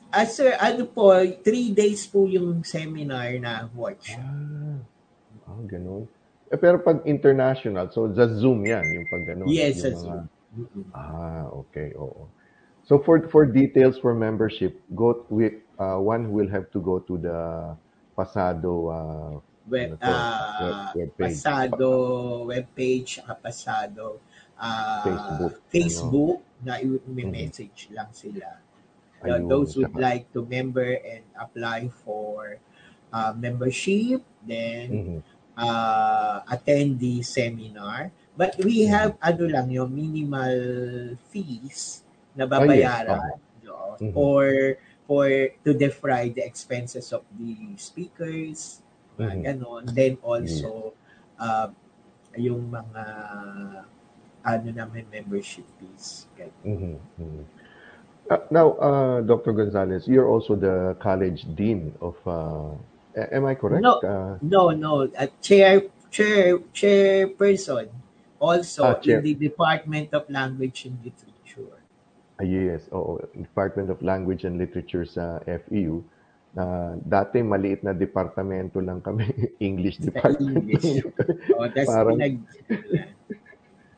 Ah, 0.09 0.25
sir, 0.25 0.55
ano 0.57 0.89
po, 0.89 1.13
three 1.43 1.69
days 1.69 2.07
po 2.07 2.25
yung 2.25 2.65
seminar 2.65 3.29
na 3.37 3.69
workshop. 3.75 4.17
Ah, 4.23 5.53
ah 5.53 5.61
ganun. 5.67 6.07
Eh, 6.49 6.57
pero 6.57 6.81
pag 6.81 7.05
international, 7.05 7.93
so 7.93 8.09
just 8.09 8.41
Zoom 8.41 8.65
yan, 8.65 8.81
yung 8.89 9.05
pag 9.11 9.23
ganun. 9.27 9.45
Yes, 9.51 9.85
sa 9.85 9.93
mga- 9.93 10.01
Zoom. 10.01 10.23
Ah, 10.97 11.45
okay, 11.53 11.93
oo. 11.93 12.25
So 12.89 12.97
for 12.97 13.21
for 13.29 13.45
details 13.45 14.01
for 14.01 14.17
membership, 14.17 14.73
go 14.97 15.21
with 15.29 15.61
uh, 15.77 16.01
one 16.01 16.33
will 16.33 16.49
have 16.49 16.73
to 16.73 16.81
go 16.81 16.97
to 17.05 17.21
the 17.21 17.39
Pasado 18.17 18.89
uh, 18.89 19.33
Web, 19.69 19.89
Ano 19.95 20.09
ah, 20.09 20.91
Web- 20.91 21.13
webpage. 21.13 21.37
Pasado, 21.37 21.87
webpage, 22.49 23.09
saka 23.21 23.33
Pasado, 23.37 24.05
ah, 24.57 25.05
Facebook, 25.05 25.53
ano? 25.55 25.69
Facebook, 25.69 26.39
na 26.59 26.73
i-message 26.81 27.87
lang 27.93 28.09
sila. 28.11 28.59
Uh, 29.19 29.25
Ayun, 29.25 29.47
those 29.47 29.75
would 29.75 29.95
tsaka- 29.95 30.03
like 30.03 30.25
to 30.33 30.43
member 30.43 30.97
and 30.99 31.23
apply 31.37 31.87
for 32.03 32.59
uh, 33.09 33.33
membership, 33.33 34.21
then 34.45 34.85
Mhm. 34.85 35.19
uh, 35.57 36.45
attend 36.45 37.01
the 37.01 37.25
seminar. 37.25 38.13
But 38.37 38.53
we 38.61 38.85
Mhm. 38.85 38.89
have 38.89 39.11
ano 39.19 39.43
lang 39.49 39.67
yung 39.73 39.89
minimal 39.89 40.55
fees 41.27 42.05
na 42.31 42.45
Ah, 42.45 42.47
yes. 42.47 42.53
babayaran 42.53 43.33
no, 43.65 43.97
Mhm. 43.97 44.13
for 44.13 44.45
for 45.03 45.25
to 45.65 45.73
defray 45.73 46.29
the 46.29 46.45
expenses 46.45 47.09
of 47.09 47.25
the 47.33 47.73
speakers, 47.75 48.85
mga 49.19 49.35
Mhm. 49.35 49.43
ganon. 49.43 49.83
Then 49.91 50.13
also 50.23 50.95
uh, 51.39 51.67
yung 52.39 52.71
mga 52.71 53.03
ano 54.47 54.67
namin 54.71 55.03
membership 55.11 55.67
fees. 55.77 56.25
Mhm, 56.63 56.95
mhm. 57.19 57.43
Uh, 58.29 58.37
now, 58.53 58.77
uh, 58.77 59.21
Dr. 59.25 59.51
Gonzalez, 59.57 60.07
you're 60.07 60.29
also 60.29 60.55
the 60.55 60.95
college 61.01 61.49
dean 61.57 61.91
of. 61.99 62.15
Uh, 62.25 62.77
am 63.17 63.45
I 63.45 63.55
correct? 63.57 63.81
No. 63.81 63.99
Uh, 63.99 64.37
No, 64.41 64.69
no. 64.69 65.09
Uh, 65.17 65.27
chair, 65.41 65.81
chair, 66.13 66.61
chairperson 66.71 67.89
also 68.39 68.83
Ah, 68.85 68.93
chair. 69.01 69.17
in 69.19 69.25
the 69.25 69.33
Department 69.33 70.13
of 70.13 70.29
Language 70.29 70.85
and 70.85 70.95
Literature. 71.03 71.73
Ah, 72.39 72.45
yes, 72.45 72.85
oo. 72.93 73.17
Department 73.35 73.89
of 73.89 73.99
Language 74.05 74.45
and 74.45 74.61
Literature 74.61 75.03
sa 75.03 75.41
FEU. 75.43 76.05
Na 76.49 76.97
dati 76.97 77.45
maliit 77.45 77.85
na 77.85 77.93
departamento 77.93 78.81
lang 78.81 78.99
kami, 78.99 79.25
English 79.61 80.01
department. 80.01 80.65
English. 80.65 81.05
Oh, 81.53 81.69
that's 81.73 81.85
Parang- 81.85 82.17
pinag... 82.17 82.35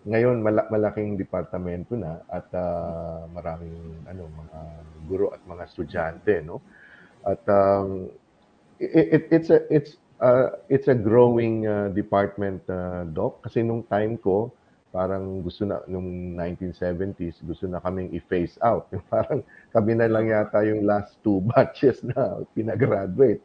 Ngayon 0.01 0.41
mala- 0.41 0.65
malaking 0.73 1.13
departamento 1.13 1.93
na 1.93 2.25
at 2.25 2.49
ah, 2.57 3.29
maraming 3.29 4.01
ano 4.09 4.25
mga 4.33 4.59
guro 5.05 5.29
at 5.29 5.45
mga 5.45 5.63
estudyante, 5.69 6.41
no? 6.41 6.57
At 7.21 7.45
um, 7.45 8.09
it, 8.81 9.13
it, 9.13 9.23
it's 9.29 9.49
a 9.53 9.59
it's 9.69 9.91
uh, 10.17 10.57
it's 10.73 10.89
a 10.89 10.97
growing 10.97 11.69
uh, 11.69 11.93
department 11.93 12.65
uh, 12.65 13.05
doc 13.13 13.45
kasi 13.45 13.61
nung 13.61 13.85
time 13.85 14.17
ko 14.17 14.49
parang 14.91 15.39
gusto 15.39 15.63
na 15.63 15.79
nung 15.87 16.35
1970s 16.35 17.39
gusto 17.47 17.65
na 17.65 17.79
kaming 17.79 18.11
i-phase 18.11 18.59
out. 18.59 18.91
Yung 18.91 19.03
Parang 19.13 19.39
kami 19.71 19.91
na 19.95 20.11
lang 20.11 20.27
yata 20.27 20.61
yung 20.67 20.83
last 20.83 21.15
two 21.23 21.39
batches 21.49 22.03
na 22.03 22.43
pinagraduate. 22.51 23.41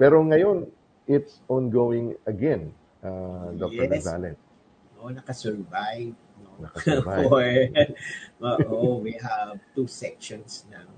Pero 0.00 0.24
ngayon 0.24 0.66
it's 1.04 1.44
ongoing 1.46 2.16
again, 2.24 2.72
uh, 3.04 3.52
Dr. 3.60 3.84
Yes. 3.84 4.02
Gonzalez. 4.02 4.38
No, 4.96 5.12
nakasurvive. 5.12 6.16
No? 6.40 6.50
Nakasurvive. 6.64 7.94
For, 8.40 8.56
oh, 8.70 8.96
we 9.02 9.12
have 9.20 9.60
two 9.76 9.86
sections 9.86 10.64
now. 10.70 10.88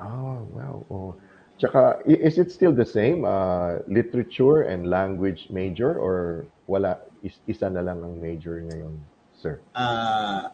Oh, 0.00 0.46
wow. 0.52 0.86
Oh. 0.90 1.14
Tsaka, 1.58 2.02
is 2.04 2.38
it 2.38 2.50
still 2.50 2.72
the 2.72 2.84
same, 2.84 3.24
uh, 3.24 3.78
literature 3.86 4.66
and 4.66 4.90
language 4.90 5.46
major 5.50 5.94
or 5.94 6.46
wala, 6.66 6.98
is, 7.22 7.38
isa 7.46 7.66
na 7.70 7.82
lang 7.82 7.98
ang 8.02 8.14
major 8.18 8.58
ngayon, 8.62 8.94
sir? 9.32 9.62
Ah, 9.74 10.52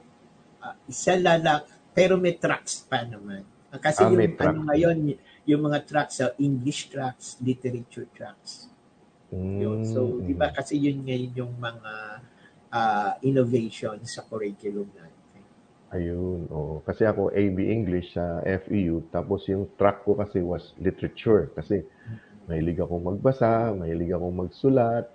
ah, 0.63 0.77
isa 0.87 1.15
lang, 1.19 1.43
pero 1.97 2.15
may 2.21 2.35
tracks 2.39 2.85
pa 2.87 3.03
naman. 3.05 3.43
Ah, 3.73 3.81
Kasi 3.81 4.07
Ah, 4.07 4.11
yung 4.13 4.37
track. 4.37 4.55
ano 4.55 4.59
ngayon, 4.71 4.99
yung 5.49 5.63
mga 5.67 5.79
tracks, 5.89 6.15
sa 6.21 6.27
English 6.39 6.89
tracks, 6.93 7.37
literature 7.43 8.09
tracks. 8.17 8.69
Yun. 9.59 9.83
So, 9.85 10.01
Mm, 10.19 10.27
di 10.29 10.35
ba 10.39 10.49
kasi 10.55 10.79
yun 10.79 11.05
ngayon 11.05 11.33
yung 11.37 11.55
mga 11.61 11.93
ah, 12.71 13.13
innovation 13.25 13.97
sa 14.05 14.21
curriculum 14.29 14.89
natin. 14.93 15.43
Ayun, 15.89 16.45
oo. 16.53 16.85
Kasi 16.85 17.09
ako, 17.09 17.33
AB 17.33 17.59
English 17.65 18.13
sa 18.13 18.45
FEU, 18.45 19.09
tapos 19.09 19.49
yung 19.49 19.73
track 19.81 20.05
ko 20.05 20.13
kasi 20.21 20.45
was 20.45 20.77
literature. 20.77 21.49
Kasi 21.57 21.81
mahilig 22.49 22.77
akong 22.81 23.05
magbasa, 23.09 23.73
mahilig 23.73 24.13
akong 24.13 24.37
magsulat. 24.37 25.09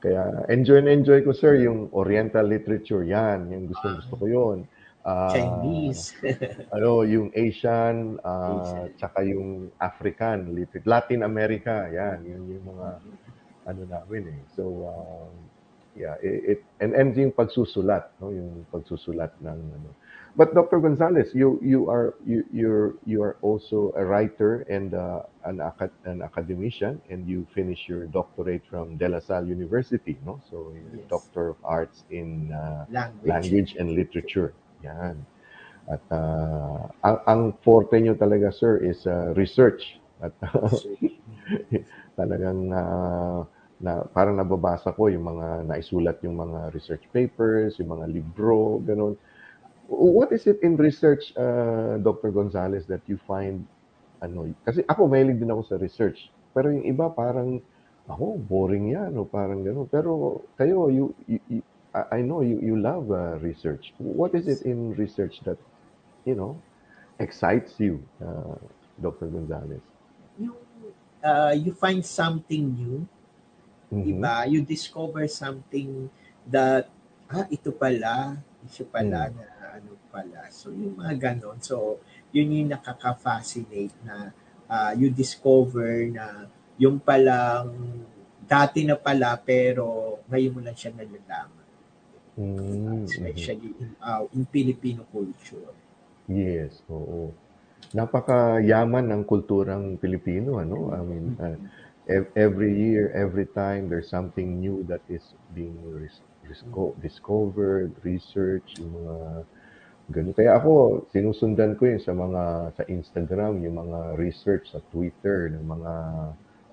Kaya 0.00 0.48
enjoy 0.48 0.80
na 0.80 0.96
enjoy 0.96 1.20
ko, 1.20 1.36
sir, 1.36 1.60
yung 1.60 1.92
Oriental 1.92 2.48
literature. 2.48 3.04
Yan, 3.04 3.52
yung 3.52 3.68
gusto 3.68 3.86
gusto 4.00 4.14
ko 4.16 4.24
yun. 4.24 4.58
Ah, 5.04 5.32
Chinese. 5.32 6.16
ano, 6.76 7.04
yung 7.04 7.28
Asian, 7.36 8.16
ah, 8.24 8.64
Asian. 8.64 8.96
tsaka 8.96 9.18
yung 9.28 9.68
African, 9.76 10.56
lit- 10.56 10.84
Latin 10.88 11.20
America, 11.24 11.88
yan, 11.92 12.24
yun 12.24 12.44
yung 12.48 12.66
mga 12.72 12.88
ano 13.68 13.82
namin 13.84 14.22
eh. 14.28 14.42
So, 14.56 14.88
um, 14.88 15.32
yeah, 15.92 16.16
it, 16.24 16.56
it 16.56 16.60
and 16.80 16.96
and 16.96 17.12
yung 17.12 17.36
pagsusulat, 17.36 18.16
no, 18.20 18.32
yung 18.32 18.64
pagsusulat 18.72 19.36
ng 19.40 19.60
ano. 19.76 19.90
But 20.36 20.54
Dr. 20.54 20.78
Gonzalez, 20.80 21.34
you 21.34 21.58
you 21.62 21.90
are 21.90 22.14
you 22.24 22.44
you're 22.52 22.94
you 23.04 23.22
are 23.22 23.36
also 23.42 23.92
a 23.96 24.04
writer 24.04 24.62
and 24.70 24.94
uh, 24.94 25.22
an 25.44 25.60
acad- 25.60 25.96
an 26.06 26.22
academician 26.22 27.00
and 27.10 27.26
you 27.26 27.46
finish 27.54 27.88
your 27.88 28.06
doctorate 28.06 28.62
from 28.70 28.96
De 28.96 29.08
La 29.08 29.18
Salle 29.20 29.46
University, 29.46 30.16
no? 30.24 30.40
So, 30.50 30.72
Yes. 30.94 31.04
Doctor 31.10 31.50
of 31.50 31.58
Arts 31.64 32.04
in 32.10 32.52
uh, 32.52 32.86
Language. 32.90 33.26
language 33.28 33.70
and 33.78 33.90
literature. 33.92 34.54
Yan. 34.84 35.26
At 35.90 36.00
ah, 36.14 36.88
ang, 37.02 37.18
ang 37.26 37.42
forte 37.66 37.98
nyo 37.98 38.14
talaga, 38.14 38.54
sir, 38.54 38.78
is 38.78 39.06
uh, 39.06 39.34
research. 39.34 39.98
At 40.22 40.32
talagang 42.20 42.70
ah, 42.72 43.44
na, 43.80 44.04
parang 44.12 44.36
nababasa 44.36 44.92
ko 44.92 45.08
yung 45.08 45.24
mga 45.24 45.64
naisulat 45.66 46.20
yung 46.22 46.36
mga 46.36 46.70
research 46.76 47.04
papers, 47.12 47.80
yung 47.80 47.96
mga 47.96 48.06
libro, 48.12 48.78
ganun. 48.84 49.16
What 49.90 50.30
is 50.30 50.46
it 50.46 50.62
in 50.62 50.78
research, 50.78 51.34
uh, 51.34 51.98
Dr. 51.98 52.30
Gonzalez, 52.30 52.86
that 52.86 53.02
you 53.10 53.18
find, 53.26 53.66
ano, 54.22 54.46
kasi 54.62 54.86
ako 54.86 55.10
mahilig 55.10 55.42
din 55.42 55.50
ako 55.50 55.66
sa 55.66 55.76
research. 55.82 56.30
Pero 56.54 56.70
yung 56.70 56.86
iba 56.86 57.10
parang, 57.10 57.58
ako, 58.06 58.38
boring 58.38 58.94
yan, 58.94 59.18
o 59.18 59.26
parang 59.26 59.66
gano'n. 59.66 59.90
Pero 59.90 60.42
kayo, 60.54 60.86
you, 60.94 61.10
you, 61.26 61.42
you- 61.50 61.66
I 61.90 62.22
know 62.22 62.38
you, 62.38 62.62
you 62.62 62.78
love 62.78 63.10
uh, 63.10 63.34
research. 63.42 63.90
What 63.98 64.38
is 64.38 64.46
it 64.46 64.62
in 64.62 64.94
research 64.94 65.42
that, 65.42 65.58
you 66.22 66.38
know, 66.38 66.54
excites 67.18 67.74
you, 67.82 67.98
uh, 68.22 68.54
Dr. 69.02 69.26
Gonzalez? 69.26 69.82
Yung, 70.38 70.54
ah, 71.18 71.50
you 71.50 71.74
find 71.74 72.06
something 72.06 72.62
new, 72.78 73.10
Mhm. 73.90 74.22
Diba? 74.22 74.46
You 74.46 74.62
discover 74.62 75.26
something 75.26 76.06
that, 76.46 76.86
ah, 77.26 77.50
ito 77.50 77.74
pala, 77.74 78.38
ito 78.64 78.84
pala 78.88 79.28
Mm. 79.28 79.34
na 79.36 79.46
ano 79.78 79.92
pala. 80.12 80.40
So, 80.50 80.70
yung 80.74 80.98
mga 81.00 81.14
ganon. 81.18 81.58
So, 81.62 81.98
yun 82.34 82.52
yung 82.52 82.70
nakaka-fascinate 82.74 83.94
na 84.06 84.34
ah, 84.70 84.92
you 84.94 85.10
discover 85.10 86.06
na 86.10 86.46
yung 86.78 87.02
palang 87.02 87.70
dati 88.46 88.82
na 88.86 88.96
pala 88.98 89.34
pero 89.38 90.18
ngayon 90.30 90.52
mo 90.54 90.60
lang 90.62 90.76
siya 90.78 90.94
nalalaman. 90.94 91.66
Mm, 92.38 93.04
mhm. 93.04 93.04
Especially 93.04 93.70
in, 93.82 93.90
ah, 94.00 94.22
in 94.32 94.46
Filipino 94.46 95.02
culture. 95.10 95.70
Yes, 96.30 96.78
oo. 96.86 97.34
Napakayaman 97.90 99.10
ng 99.10 99.22
kulturang 99.26 99.98
Pilipino, 99.98 100.62
ano? 100.62 100.94
I 100.94 101.00
mean, 101.02 101.26
uh, 101.42 101.58
ev- 102.06 102.30
every 102.38 102.70
year, 102.78 103.10
every 103.10 103.50
time, 103.50 103.90
there's 103.90 104.06
something 104.06 104.62
new 104.62 104.86
that 104.86 105.02
is 105.10 105.34
being 105.50 105.74
risco- 106.50 106.98
discovered, 106.98 107.94
research, 108.02 108.82
yung 108.82 108.90
mga 108.90 109.16
ganun. 110.10 110.34
Kaya 110.34 110.58
ako, 110.58 111.06
sinusundan 111.14 111.78
ko 111.78 111.86
yun 111.86 112.02
sa 112.02 112.10
mga, 112.10 112.74
sa 112.74 112.82
Instagram, 112.90 113.62
yung 113.62 113.78
mga 113.78 114.18
research 114.18 114.74
sa 114.74 114.82
Twitter 114.90 115.54
ng 115.54 115.62
mga 115.62 115.92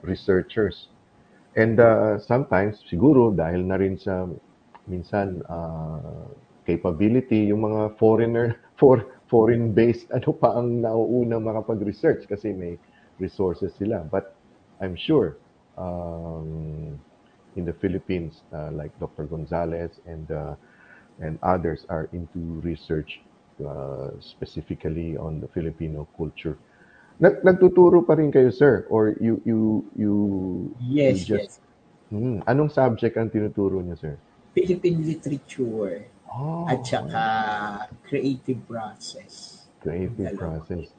researchers. 0.01 0.89
And 1.53 1.77
uh, 1.77 2.17
sometimes, 2.17 2.81
siguro, 2.89 3.29
dahil 3.29 3.69
na 3.69 3.77
rin 3.77 4.01
sa, 4.01 4.25
minsan, 4.89 5.45
uh, 5.45 6.25
capability, 6.65 7.53
yung 7.53 7.63
mga 7.63 7.95
foreigner, 8.01 8.57
for, 8.81 9.05
foreign-based, 9.29 10.09
ano 10.09 10.33
pa 10.33 10.57
ang 10.57 10.81
nauunang 10.81 11.45
makapag-research 11.45 12.25
kasi 12.25 12.51
may 12.51 12.75
resources 13.21 13.71
sila. 13.77 14.01
But 14.03 14.33
I'm 14.81 14.97
sure 14.97 15.37
um, 15.77 16.99
in 17.57 17.65
the 17.65 17.73
Philippines, 17.73 18.45
uh, 18.53 18.71
like 18.71 18.93
Dr. 19.01 19.25
Gonzalez 19.25 19.99
and 20.05 20.29
uh, 20.31 20.55
and 21.19 21.39
others 21.41 21.85
are 21.89 22.07
into 22.13 22.39
research 22.61 23.19
uh, 23.65 24.13
specifically 24.21 25.17
on 25.17 25.41
the 25.41 25.49
Filipino 25.49 26.07
culture. 26.15 26.57
Nag 27.17 27.41
nagtuturo 27.41 28.05
pa 28.05 28.13
rin 28.13 28.29
kayo, 28.29 28.53
sir? 28.53 28.85
Or 28.93 29.17
you, 29.17 29.41
you, 29.41 29.81
you, 29.97 30.13
Yes, 30.79 31.25
you 31.25 31.25
just, 31.25 31.59
Hmm, 32.07 32.39
anong 32.47 32.71
subject 32.71 33.19
ang 33.19 33.27
tinuturo 33.27 33.83
niyo, 33.83 33.99
sir? 33.99 34.15
Philippine 34.55 35.03
literature 35.03 36.07
Oh, 36.31 36.67
at 36.67 36.79
saka 36.87 37.23
creative 38.07 38.63
process. 38.67 39.65
creative 39.81 40.37
process. 40.37 40.96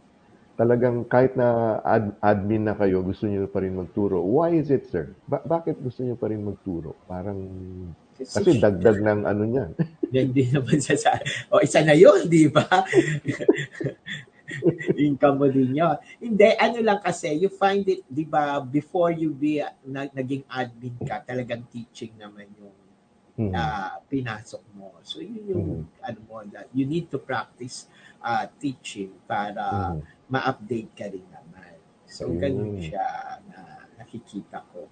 Talagang 0.59 1.07
kahit 1.07 1.39
na 1.39 1.79
ad- 1.87 2.19
admin 2.19 2.67
na 2.67 2.75
kayo, 2.75 2.99
gusto 3.07 3.31
niyo 3.31 3.47
pa 3.47 3.63
rin 3.63 3.79
magturo. 3.79 4.19
Why 4.27 4.59
is 4.59 4.75
it, 4.75 4.91
sir? 4.91 5.15
Ba- 5.31 5.47
bakit 5.47 5.79
gusto 5.79 6.03
niyo 6.03 6.19
pa 6.19 6.27
rin 6.27 6.43
magturo? 6.43 6.99
Parang, 7.07 7.39
kasi 8.19 8.59
dagdag 8.59 8.99
ng 8.99 9.23
ano 9.23 9.43
niyan. 9.47 9.71
Yan 10.19 10.35
din 10.35 10.51
naman 10.51 10.83
sa, 10.83 10.99
sa 10.99 11.15
o 11.55 11.63
isa 11.63 11.79
na 11.87 11.95
yun, 11.95 12.27
di 12.27 12.51
ba? 12.51 12.67
Income 14.99 15.37
mo 15.37 15.47
din 15.47 15.79
yun. 15.79 15.95
Hindi, 16.19 16.49
ano 16.59 16.83
lang 16.83 16.99
kasi, 17.07 17.39
you 17.39 17.55
find 17.55 17.87
it, 17.87 18.03
di 18.11 18.27
ba, 18.27 18.59
before 18.59 19.15
you 19.15 19.31
be, 19.31 19.63
na, 19.87 20.11
naging 20.11 20.43
admin 20.51 20.99
ka, 21.07 21.23
talagang 21.23 21.63
teaching 21.71 22.19
naman 22.19 22.51
yung 22.59 22.75
Mhm. 23.39 23.55
ah, 23.55 24.03
pinasok 24.11 24.65
mo. 24.75 24.99
So, 25.07 25.23
yun 25.23 25.45
yung, 25.47 25.67
ano 26.03 26.19
mo, 26.27 26.43
that 26.51 26.67
you 26.75 26.83
need 26.83 27.07
to 27.07 27.23
practice 27.23 27.87
ah, 28.21 28.47
teaching 28.59 29.14
para 29.25 29.95
Mhm. 29.95 30.03
ma-update 30.29 30.91
ka 30.93 31.07
rin 31.09 31.25
naman. 31.31 31.79
So, 32.09 32.29
Ayun. 32.29 32.39
ganun 32.41 32.75
siya 32.83 33.07
na 33.49 33.61
nakikita 33.97 34.64
ko 34.75 34.89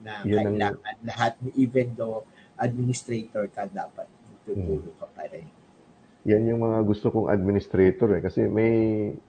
na 0.00 0.24
Yun 0.24 0.38
ang- 0.38 0.56
kailangan 0.56 0.98
lahat, 1.04 1.32
even 1.54 1.92
though 1.94 2.24
administrator 2.56 3.44
ka, 3.48 3.68
dapat 3.68 4.08
tutulong 4.46 4.96
ka 4.96 5.06
pa 5.12 5.24
rin. 5.28 5.48
Yan 6.28 6.44
yung 6.44 6.60
mga 6.60 6.84
gusto 6.84 7.08
kong 7.08 7.32
administrator 7.32 8.12
eh. 8.12 8.20
Kasi 8.20 8.44
may, 8.44 8.72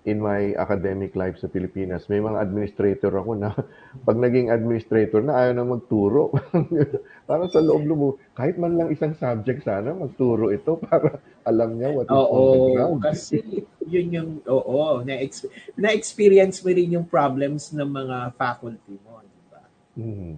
in 0.04 0.18
my 0.20 0.52
academic 0.60 1.16
life 1.16 1.40
sa 1.40 1.48
Pilipinas, 1.48 2.12
may 2.12 2.20
mga 2.20 2.44
administrator 2.44 3.16
ako 3.16 3.32
na 3.40 3.56
pag 4.08 4.20
naging 4.20 4.52
administrator 4.52 5.24
na 5.24 5.40
ayaw 5.40 5.54
na 5.56 5.64
magturo. 5.72 6.36
Parang 7.30 7.48
sa 7.48 7.64
loob 7.64 7.88
mo, 7.88 8.20
kahit 8.36 8.60
man 8.60 8.76
lang 8.76 8.92
isang 8.92 9.16
subject 9.16 9.64
sana, 9.64 9.96
magturo 9.96 10.52
ito 10.52 10.76
para 10.84 11.24
alam 11.48 11.80
niya 11.80 11.96
what 11.96 12.12
is 12.12 12.12
on 12.12 12.20
the 12.20 12.60
Oo, 12.60 12.76
ground. 12.76 13.00
kasi 13.08 13.40
yun 13.88 14.08
yung, 14.12 14.32
oo, 14.52 15.00
na-ex- 15.08 15.48
na-experience 15.80 16.60
mo 16.60 16.76
rin 16.76 16.92
yung 17.00 17.08
problems 17.08 17.72
ng 17.72 17.88
mga 17.88 18.36
faculty 18.36 19.00
mo, 19.00 19.24
di 19.24 19.42
ba? 19.48 19.64
Mhm. 19.96 20.34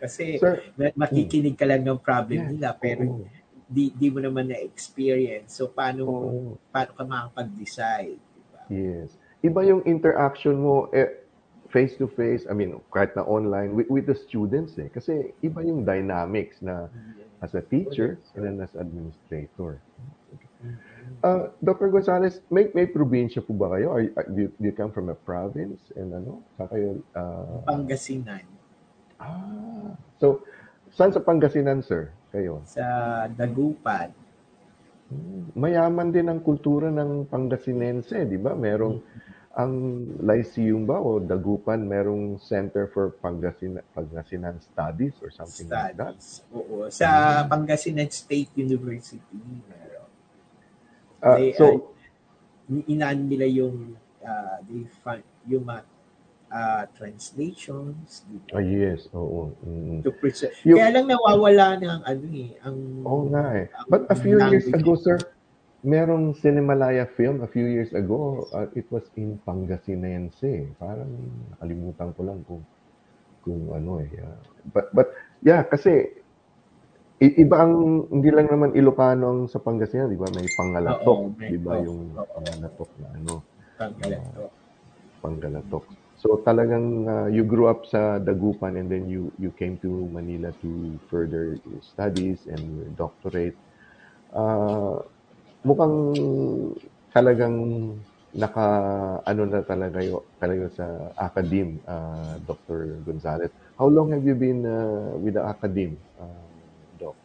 Kasi 0.00 0.40
Sir, 0.40 0.72
ma- 0.80 0.96
makikinig 1.04 1.52
ka 1.52 1.68
lang 1.68 1.84
ng 1.84 2.00
problem 2.00 2.40
Yeah, 2.40 2.52
nila, 2.56 2.68
pero 2.80 3.20
oo. 3.20 3.43
Di, 3.68 3.90
di 3.96 4.08
mo 4.12 4.20
naman 4.20 4.52
na-experience. 4.52 5.56
So, 5.56 5.72
paano, 5.72 6.02
Oo. 6.06 6.56
paano 6.68 6.90
ka 6.92 7.02
makakapag-decide, 7.04 8.18
di 8.20 8.42
ba? 8.52 8.60
Yes. 8.68 9.16
Iba 9.44 9.60
yung 9.64 9.84
interaction 9.84 10.56
mo 10.60 10.88
eh, 10.92 11.24
face 11.74 11.98
to 11.98 12.06
face, 12.06 12.46
I 12.46 12.54
mean, 12.54 12.78
kahit 12.94 13.18
na 13.18 13.26
online 13.26 13.74
with, 13.74 13.90
with 13.90 14.06
the 14.06 14.14
students 14.14 14.78
eh. 14.78 14.86
Kasi 14.86 15.34
iba 15.42 15.58
yung 15.66 15.82
dynamics 15.82 16.62
na 16.62 16.86
as 17.42 17.52
a 17.58 17.62
teacher 17.66 18.16
and 18.38 18.46
then 18.46 18.56
as 18.62 18.70
administrator. 18.78 19.82
Uh, 21.20 21.52
Dr. 21.60 21.92
Gonzalez, 21.92 22.40
may 22.48 22.72
may 22.72 22.88
probinsya 22.88 23.44
po 23.44 23.52
ba 23.52 23.76
kayo? 23.76 23.92
Uh, 23.92 24.24
do, 24.32 24.48
you, 24.48 24.50
do 24.56 24.64
you 24.70 24.72
come 24.72 24.88
from 24.88 25.12
a 25.12 25.18
province 25.18 25.92
and 25.98 26.08
ano? 26.14 26.40
Saan 26.56 26.68
kayo? 26.72 26.88
Uh, 27.12 27.60
Pangasinan, 27.68 28.44
ah, 29.20 29.92
so, 30.16 30.40
saan 30.96 31.12
sa 31.12 31.20
Pangasinan, 31.20 31.84
sir? 31.84 32.08
Kayo? 32.34 32.66
sa 32.66 32.84
Dagupan, 33.30 34.10
Hmm, 35.04 35.52
Mayaman 35.52 36.08
din 36.08 36.26
ang 36.26 36.40
kultura 36.40 36.88
ng 36.88 37.28
Pangasinense, 37.28 38.24
di 38.24 38.40
ba? 38.40 38.56
Merong 38.56 39.04
ang 39.52 39.72
Lyceum 40.18 40.82
ba 40.82 40.96
o 40.96 41.20
Dagupan, 41.20 41.84
merong 41.84 42.40
Center 42.40 42.88
for 42.88 43.12
Pangasinan, 43.12 43.84
Pangasinan 43.92 44.58
Studies 44.58 45.14
or 45.20 45.28
something 45.30 45.68
like 45.68 45.94
that. 45.94 46.16
studies. 46.18 46.42
Oo. 46.50 46.88
Sa 46.88 47.06
Pangasinan 47.46 48.08
State 48.08 48.50
University, 48.56 49.20
meron. 49.68 50.08
Ah, 51.20 51.36
They, 51.36 51.52
so, 51.52 51.92
inaan 52.88 53.28
nila 53.28 53.44
yung 53.46 53.94
uh, 54.24 54.56
they 54.64 54.88
find, 55.04 55.22
yung 55.44 55.68
mga 55.68 55.84
uh, 56.54 56.84
translations 56.94 58.22
di 58.30 58.38
ba? 58.46 58.62
ah, 58.62 58.62
yes, 58.62 59.10
oo. 59.10 59.50
mm. 59.66 60.06
to 60.06 60.14
preserve. 60.14 60.54
Yung- 60.62 60.78
Kaya 60.78 60.94
lang 60.94 61.06
nawawala 61.10 61.66
na 61.82 61.88
ang 61.98 62.02
ano 62.06 62.26
eh, 62.30 62.50
ang 62.62 62.76
Oo 63.02 63.22
nga 63.34 63.44
eh. 63.58 63.66
But 63.90 64.06
a 64.08 64.16
few 64.16 64.38
years 64.38 64.70
ago, 64.70 64.94
sir, 64.94 65.18
merong 65.82 66.38
Cinemalaya 66.38 67.10
film 67.10 67.42
a 67.42 67.50
few 67.50 67.66
years 67.66 67.90
ago. 67.92 68.46
uh, 68.54 68.70
it 68.78 68.86
was 68.88 69.04
in 69.18 69.42
Pangasinense. 69.42 70.70
Parang 70.78 71.10
nakalimutan 71.58 72.14
ko 72.14 72.20
lang 72.22 72.40
kung 72.46 72.62
kung 73.44 73.74
ano 73.74 74.00
eh. 74.00 74.08
yeah. 74.14 74.38
But 74.70 74.94
but 74.94 75.12
yeah, 75.44 75.66
kasi 75.66 76.22
iba 77.20 77.56
ang 77.60 78.04
hindi 78.10 78.30
lang 78.32 78.48
naman 78.48 78.72
Ilocano 78.72 79.26
ang 79.28 79.40
sa 79.50 79.60
Pangasinan, 79.60 80.08
di 80.08 80.18
ba? 80.18 80.28
May 80.32 80.48
Pangalatok, 80.48 81.20
di 81.36 81.58
ba? 81.60 81.76
Yung. 81.82 82.16
Pangalatok 82.16 82.90
na 83.00 83.08
ano, 83.12 83.32
pangkalato. 83.76 84.42
Panggalatok. 85.20 86.03
So 86.24 86.40
talagang 86.40 87.04
uh, 87.04 87.28
you 87.28 87.44
grew 87.44 87.68
up 87.68 87.84
sa 87.84 88.16
Dagupan 88.16 88.80
and 88.80 88.88
then 88.88 89.12
you 89.12 89.28
you 89.36 89.52
came 89.60 89.76
to 89.84 90.08
Manila 90.08 90.56
to 90.64 90.96
further 91.12 91.60
your 91.68 91.84
studies 91.84 92.48
and 92.48 92.64
your 92.80 92.88
doctorate. 92.96 93.60
Uh, 94.32 95.04
mukhang 95.68 95.96
talagang 97.12 97.56
naka 98.32 98.66
ano 99.28 99.42
na 99.44 99.60
talaga 99.68 100.00
yo 100.00 100.24
talaga 100.40 100.72
sa 100.72 100.86
academe 101.20 101.84
uh, 101.84 102.40
Dr. 102.48 103.04
Gonzalez. 103.04 103.52
How 103.76 103.92
long 103.92 104.08
have 104.16 104.24
you 104.24 104.32
been 104.32 104.64
uh, 104.64 105.20
with 105.20 105.36
the 105.36 105.44
academe, 105.44 106.00
uh, 106.16 106.48
Doc? 106.96 107.20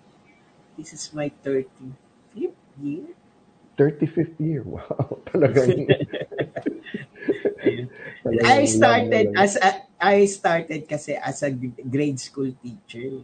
This 0.75 0.91
is 0.91 1.07
my 1.15 1.31
35th 1.39 2.51
year. 2.83 3.15
35th 3.79 4.35
year. 4.43 4.67
Wow. 4.75 5.23
Talagang 5.31 5.87
talagang 5.87 6.67
I 8.43 8.63
started 8.65 9.35
as 9.35 9.55
a, 9.59 9.69
I 9.99 10.23
started 10.25 10.87
kasi 10.87 11.15
as 11.15 11.43
a 11.43 11.51
grade 11.85 12.19
school 12.19 12.51
teacher. 12.63 13.19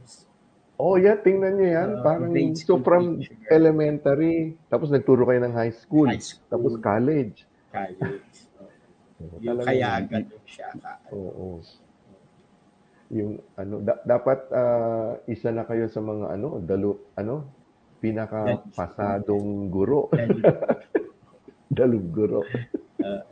Oh, 0.75 0.99
yeah, 0.99 1.15
tingnan 1.15 1.55
niyo 1.55 1.69
yan. 1.71 1.89
Uh, 1.95 2.03
Parang 2.03 2.35
so 2.59 2.75
from 2.83 3.23
teacher. 3.23 3.47
elementary, 3.47 4.59
tapos 4.67 4.91
nagturo 4.91 5.23
kayo 5.23 5.39
ng 5.39 5.55
high 5.55 5.71
school, 5.71 6.11
High 6.11 6.19
school. 6.19 6.43
tapos 6.51 6.71
college. 6.83 7.47
College. 7.71 8.35
Oo, 9.23 9.39
Yung 9.39 9.63
kaya 9.63 10.03
ganun 10.03 10.43
siya. 10.43 10.67
Oo. 11.15 11.63
Yung 13.15 13.39
ano, 13.55 13.79
da- 13.79 14.03
dapat 14.03 14.51
ah, 14.51 15.15
isa 15.31 15.55
na 15.55 15.63
kayo 15.63 15.87
sa 15.87 16.03
mga 16.03 16.35
ano, 16.35 16.59
dalo, 16.59 17.07
ano, 17.15 17.47
pinaka 18.03 18.59
pasadong 18.75 19.71
guro, 19.71 20.11
dalog 21.71 22.05
guro. 22.11 22.43
Uh, 22.99 23.23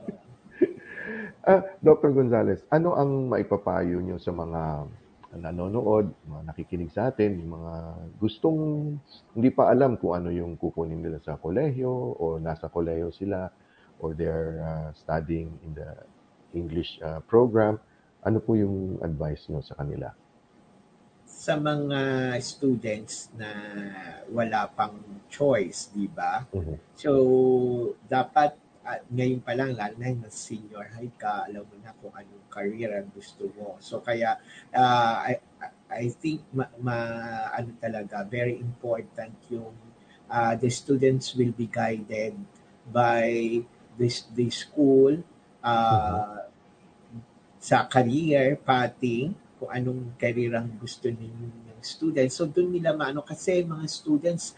Ah, 1.44 1.60
Dr. 1.84 2.16
Gonzales, 2.16 2.64
ano 2.72 2.96
ang 2.96 3.28
maipapayo 3.28 4.00
nyo 4.00 4.16
sa 4.16 4.32
mga 4.32 4.88
nanonood, 5.44 6.08
mga 6.24 6.42
nakikinig 6.48 6.96
sa 6.96 7.12
atin, 7.12 7.36
yung 7.36 7.60
mga 7.60 7.74
gustong 8.16 8.60
hindi 9.36 9.50
pa 9.52 9.68
alam 9.68 10.00
kung 10.00 10.16
ano 10.16 10.32
yung 10.32 10.56
kukunin 10.56 11.04
nila 11.04 11.20
sa 11.20 11.36
kolehiyo 11.36 11.92
o 12.16 12.40
nasa 12.40 12.72
kolehiyo 12.72 13.12
sila 13.12 13.52
or 14.00 14.16
they're 14.16 14.64
uh, 14.64 14.90
studying 14.96 15.52
in 15.68 15.76
the 15.76 15.92
English 16.56 16.96
uh, 17.04 17.20
program, 17.28 17.76
ano 18.24 18.40
po 18.40 18.56
yung 18.56 19.04
advice 19.04 19.52
nyo 19.52 19.60
sa 19.60 19.76
kanila? 19.76 20.16
sa 21.44 21.60
mga 21.60 22.00
students 22.40 23.28
na 23.36 23.52
wala 24.32 24.64
pang 24.72 24.96
choice, 25.28 25.92
di 25.92 26.08
ba? 26.08 26.48
Mhm. 26.56 26.80
So, 26.96 27.12
dapat 28.08 28.56
ah, 28.84 29.00
ngayon 29.10 29.42
pa 29.44 29.54
lang, 29.56 29.76
lalo 29.76 29.96
na 29.98 30.12
yung 30.12 30.28
senior 30.30 30.86
high 30.96 31.12
ka, 31.16 31.48
alam 31.48 31.64
mo 31.64 31.76
na 31.80 31.92
kung 31.98 32.14
anong 32.14 32.46
career 32.52 32.92
ang 33.00 33.10
gusto 33.12 33.48
mo. 33.56 33.80
So, 33.80 34.04
kaya, 34.04 34.38
ah, 34.76 35.24
I, 35.28 35.34
I 35.90 36.06
think, 36.12 36.44
ma, 36.52 36.68
ma- 36.80 37.50
ano 37.56 37.76
talaga, 37.80 38.24
very 38.28 38.60
important 38.60 39.36
yung 39.50 39.74
ah, 40.32 40.56
the 40.58 40.70
students 40.70 41.36
will 41.38 41.54
be 41.54 41.68
guided 41.68 42.36
by 42.90 43.62
this 43.96 44.26
the 44.34 44.50
school 44.50 45.22
ah, 45.64 46.50
sa 47.64 47.88
career 47.88 48.60
pathing 48.60 49.32
kung 49.56 49.72
anong 49.72 50.02
career 50.20 50.60
ang 50.60 50.68
gusto 50.76 51.08
ng 51.08 51.80
students. 51.80 52.36
So 52.36 52.48
doon 52.48 52.76
nila 52.76 52.92
maano 52.96 53.24
kasi 53.24 53.64
mga 53.64 53.88
students 53.88 54.56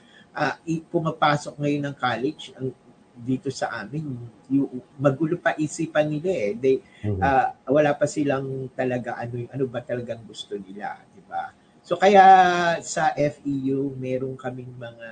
i- 0.65 0.83
pumapasok 0.83 1.55
ngayon 1.61 1.83
ng 1.89 1.95
college 1.95 2.51
ang 2.57 2.73
dito 3.15 3.47
sa 3.47 3.71
amin 3.79 4.03
yung 4.51 4.67
magulo 4.99 5.39
pa 5.39 5.55
isipan 5.55 6.11
nila 6.11 6.31
eh. 6.31 6.51
They 6.59 6.75
Mhm. 7.05 7.21
ah, 7.23 7.55
wala 7.71 7.95
pa 7.95 8.05
silang 8.05 8.67
talaga 8.75 9.15
ano 9.15 9.39
yung- 9.39 9.51
ano 9.55 9.63
ba 9.71 9.79
talagang 9.79 10.21
gusto 10.27 10.55
nila, 10.59 10.99
di 11.15 11.23
ba? 11.23 11.55
So 11.85 11.95
kaya 11.95 12.25
sa 12.81 13.13
FEU 13.13 13.93
meron 13.95 14.35
kaming 14.35 14.73
mga 14.75 15.09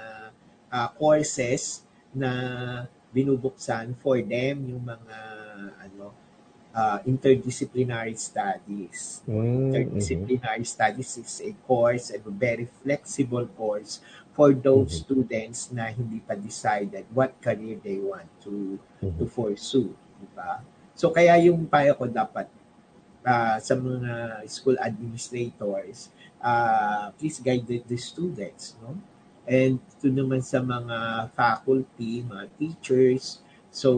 uh, 0.74 0.90
courses 0.98 1.86
na 2.14 2.30
binubuksan 3.14 3.94
for 4.02 4.18
them 4.26 4.66
yung 4.74 4.82
mga 4.82 5.18
ano 5.86 6.10
uh, 6.74 6.98
interdisciplinary 7.06 8.18
studies. 8.18 9.22
Mm, 9.30 9.70
interdisciplinary 9.70 10.66
studies 10.66 11.18
is 11.22 11.42
a 11.46 11.54
course, 11.70 12.10
a 12.10 12.18
very 12.26 12.66
flexible 12.82 13.46
course 13.54 14.02
for 14.34 14.50
those 14.54 14.90
Mhm. 14.90 15.02
students 15.06 15.60
na 15.72 15.90
hindi 15.94 16.18
pa 16.20 16.34
decided 16.34 17.06
what 17.14 17.38
career 17.40 17.78
they 17.80 18.02
want 18.02 18.30
to 18.42 18.82
Mhm. 19.02 19.18
to 19.22 19.24
pursue, 19.30 19.94
di 20.20 20.28
ba? 20.34 20.62
So 20.98 21.10
kaya 21.14 21.38
yung 21.42 21.66
payo 21.70 21.94
ko 21.98 22.06
dapat 22.10 22.50
ah, 23.24 23.56
sa 23.60 23.76
mga 23.80 24.44
school 24.52 24.76
administrators, 24.80 26.12
uh, 26.44 27.08
please 27.16 27.40
guide 27.40 27.64
the, 27.64 27.80
the 27.88 27.96
students, 27.96 28.76
no? 28.84 29.00
And 29.48 29.80
to 30.00 30.08
naman 30.12 30.44
sa 30.44 30.60
mga 30.60 31.30
faculty, 31.32 32.24
mga 32.24 32.46
teachers, 32.60 33.40
so 33.72 33.90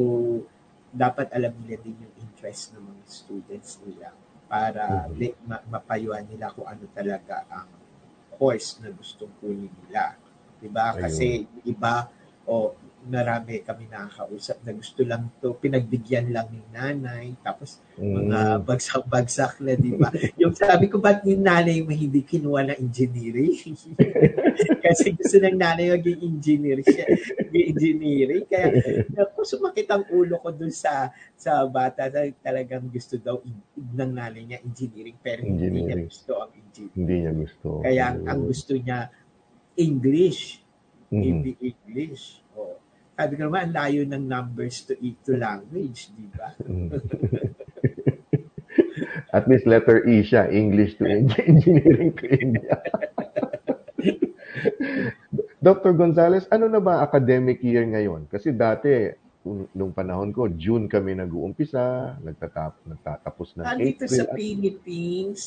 dapat 0.94 1.28
alam 1.36 1.52
nila 1.60 1.82
din 1.84 1.98
yung 2.00 2.16
interest 2.22 2.72
ng 2.74 2.82
mga 2.82 3.04
students 3.06 3.82
nila 3.84 4.14
para 4.48 5.10
Mhm. 5.10 5.18
li- 5.18 5.38
ma- 5.44 5.66
mapayuan 5.68 6.24
nila 6.30 6.54
kung 6.54 6.66
ano 6.66 6.86
talaga 6.94 7.44
ang 7.50 7.68
course 8.38 8.78
na 8.80 8.92
gustong 8.92 9.32
kunin 9.42 9.72
nila. 9.86 10.16
'Di 10.66 10.74
ba? 10.74 10.98
Kasi 10.98 11.46
yung 11.46 11.78
iba 11.78 12.10
o 12.50 12.74
marami 13.06 13.62
kami 13.62 13.86
nakakausap 13.86 14.66
na 14.66 14.74
gusto 14.74 15.06
lang 15.06 15.30
to 15.38 15.54
pinagbigyan 15.62 16.34
lang 16.34 16.50
ni 16.50 16.58
nanay 16.74 17.38
tapos 17.46 17.78
mga 18.02 18.58
Mm. 18.58 18.66
bagsak-bagsak 18.66 19.62
na, 19.62 19.78
di 19.78 19.94
ba? 19.94 20.10
yung 20.42 20.58
sabi 20.58 20.90
ko, 20.90 20.98
ba't 20.98 21.22
yung 21.22 21.46
nanay 21.46 21.86
mo 21.86 21.94
hindi 21.94 22.26
kinuha 22.26 22.66
ng 22.74 22.80
engineering? 22.82 23.54
Kasi 24.84 25.14
gusto 25.14 25.38
ng 25.38 25.54
nanay 25.54 25.94
maging 25.94 26.22
engineer 26.26 26.82
siya, 26.82 27.06
maging 27.46 27.66
engineering. 27.72 28.44
Kaya, 28.50 28.74
ako, 29.22 29.46
sumakit 29.46 29.86
ang 29.94 30.04
ulo 30.10 30.42
ko 30.42 30.50
dun 30.50 30.74
sa 30.74 31.14
sa 31.38 31.62
bata 31.70 32.10
na 32.10 32.26
talagang 32.42 32.90
gusto 32.90 33.22
daw 33.22 33.38
ng 33.78 34.12
nanay 34.18 34.44
niya 34.50 34.60
engineering, 34.66 35.16
pero 35.22 35.46
hindi 35.46 35.70
niya 35.70 36.02
gusto 36.02 36.42
ang 36.42 36.52
engineering. 36.58 36.98
Hindi 36.98 37.16
niya 37.22 37.32
gusto. 37.38 37.68
Kaya 37.86 38.06
ang 38.18 38.40
gusto 38.50 38.74
niya, 38.74 39.00
English. 39.76 40.60
Mhm. 41.12 41.22
Hindi 41.22 41.52
English. 41.62 42.42
Oh. 42.54 42.76
Sabi 43.16 43.40
ko 43.40 43.48
naman, 43.48 43.72
layo 43.72 44.04
ng 44.04 44.24
numbers 44.28 44.84
to 44.84 44.94
to 45.24 45.40
language, 45.40 46.12
di 46.12 46.28
ba? 46.36 46.52
Mm. 46.60 46.90
At 49.36 49.48
least 49.48 49.68
letter 49.68 50.04
E 50.08 50.24
siya, 50.24 50.48
English 50.48 50.96
to 51.00 51.04
Eng- 51.08 51.32
Engineering 51.52 52.12
to 52.16 52.26
India. 52.28 52.76
Dr. 55.66 55.92
Gonzales, 55.98 56.48
ano 56.48 56.70
na 56.70 56.80
ba 56.80 57.02
academic 57.02 57.60
year 57.60 57.84
ngayon? 57.84 58.28
Kasi 58.30 58.54
dati, 58.54 59.12
nung- 59.76 59.96
panahon 59.96 60.32
ko, 60.32 60.48
June 60.48 60.88
kami 60.88 61.16
nag-uumpisa, 61.16 62.16
nagtatap, 62.22 62.86
nagtatapos 62.86 63.60
ng 63.60 63.66
Nandito 63.66 64.06
April. 64.06 64.16
sa 64.16 64.24
Philippines, 64.32 65.42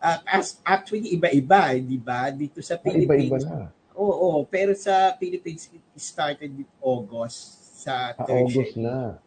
uh, 0.00 0.18
as 0.26 0.58
actually 0.64 1.12
iba-iba, 1.14 1.76
eh, 1.76 1.84
di 1.84 2.00
ba? 2.00 2.32
Dito 2.32 2.58
sa 2.64 2.74
Ah, 2.74 2.82
Iba-iba 2.82 3.14
Philippines, 3.14 3.44
na. 3.44 3.68
oo, 3.94 4.42
pero 4.48 4.72
sa 4.72 5.14
Philippines, 5.16 5.68
it 5.70 5.84
started 5.94 6.50
with 6.50 6.70
August 6.80 7.38
sa 7.80 8.16
Ah, 8.16 8.26
August 8.26 8.74
na. 8.76 9.20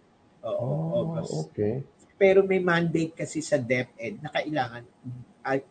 Oo, 0.43 0.65
Oh, 0.67 0.97
August. 1.07 1.49
okay. 1.49 1.85
Pero 2.17 2.43
may 2.43 2.59
mandate 2.59 3.13
kasi 3.15 3.39
sa 3.39 3.55
DepEd 3.55 4.19
na 4.19 4.29
kailangan 4.29 4.83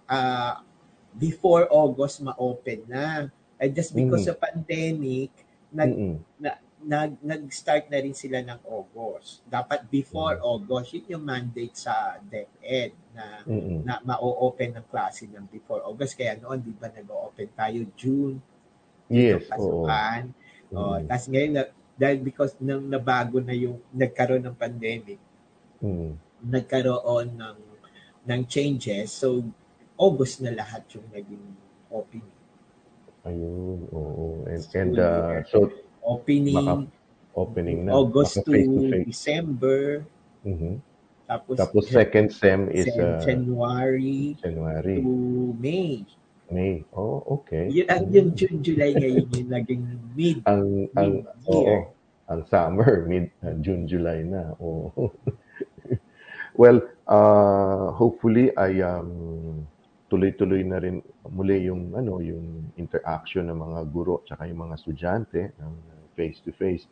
ah, 0.09 0.63
before 1.13 1.69
August 1.69 2.23
ma-open 2.23 2.89
na. 2.89 3.29
And 3.57 3.71
just 3.73 3.95
because 3.95 4.27
Mm. 4.27 4.31
of 4.33 4.37
pandemic, 4.41 5.31
nag, 5.71 5.91
Mm-mm. 5.93 6.15
Nag, 6.83 7.19
nag-start 7.23 7.87
na 7.89 7.99
rin 8.03 8.15
sila 8.15 8.43
ng 8.43 8.61
August. 8.67 9.43
Dapat 9.47 9.87
before 9.87 10.39
Mm. 10.39 10.45
August, 10.45 10.89
yun 10.95 11.07
yung 11.19 11.25
mandate 11.25 11.77
sa 11.79 12.19
DepEd 12.21 12.93
na 13.15 13.25
Mm-mm. 13.47 13.87
na 13.87 14.03
ma-open 14.03 14.77
ng 14.77 14.87
klase 14.91 15.27
ng 15.27 15.47
before 15.49 15.83
August. 15.87 16.19
Kaya 16.19 16.39
noon, 16.39 16.61
di 16.61 16.75
ba 16.75 16.91
nag-open 16.91 17.49
tayo 17.55 17.87
June, 17.95 18.39
Yes, 19.09 19.43
yung 19.43 19.45
oo. 19.45 19.51
pasukan. 19.51 20.23
Oh, 20.73 20.97
Mm. 20.97 21.05
Tapos 21.07 21.27
ngayon, 21.29 21.53
na, 21.53 21.63
dahil 21.93 22.19
because 22.25 22.53
nang 22.59 22.89
nabago 22.89 23.39
na 23.39 23.53
yung, 23.53 23.77
nagkaroon 23.93 24.43
ng 24.43 24.57
pandemic, 24.57 25.21
Mm. 25.83 26.17
nagkaroon 26.43 27.29
ng 27.37 27.59
ng 28.23 28.41
changes. 28.47 29.11
So, 29.11 29.43
August 29.99 30.41
na 30.47 30.55
lahat 30.55 30.87
yung 30.95 31.07
naging 31.11 31.43
opening. 31.91 32.31
Ayun, 33.27 33.87
oo. 33.91 34.47
And, 34.47 34.63
and 34.75 34.95
uh, 34.99 35.43
so, 35.51 35.71
Opening 36.03 36.55
Maka- 36.59 36.91
opening 37.33 37.87
na. 37.87 37.97
August 37.97 38.43
to 38.43 38.51
face-to-face. 38.51 39.07
December. 39.09 40.05
Mhm. 40.45 40.83
Tapos, 41.25 41.57
Tapos 41.57 41.85
second 41.89 42.29
sem 42.29 42.69
is 42.69 42.91
uh, 42.93 43.17
January 43.25 44.37
January, 44.37 45.01
to 45.01 45.09
May. 45.57 46.05
May. 46.53 46.85
Oh, 46.93 47.25
okay. 47.41 47.73
Yun, 47.73 47.89
ang 47.89 48.05
yung 48.13 48.31
June, 48.37 48.61
July 48.61 48.93
ngayon 48.93 49.25
yung 49.33 49.49
naging 49.49 49.83
mid. 50.13 50.45
Ang 50.51 50.93
ang 50.93 51.25
Mid-year. 51.25 51.89
oo, 51.89 51.97
ang 52.29 52.41
summer 52.45 52.91
mid 53.09 53.33
uh, 53.41 53.57
June 53.65 53.89
July 53.89 54.21
na. 54.21 54.53
Oo. 54.61 55.09
well, 56.61 56.85
uh, 57.09 57.97
hopefully 57.97 58.53
ay 58.61 58.85
um, 58.85 59.65
tuloy-tuloy 60.13 60.61
na 60.69 60.77
rin 60.77 61.01
muli 61.33 61.73
yung 61.73 61.97
ano 61.97 62.21
yung 62.21 62.69
interaction 62.77 63.49
ng 63.49 63.57
mga 63.57 63.81
guro 63.89 64.21
at 64.29 64.45
yung 64.45 64.69
mga 64.69 64.77
estudyante 64.77 65.57
ng 65.57 65.73
face 66.13 66.45
to 66.45 66.53
face. 66.53 66.85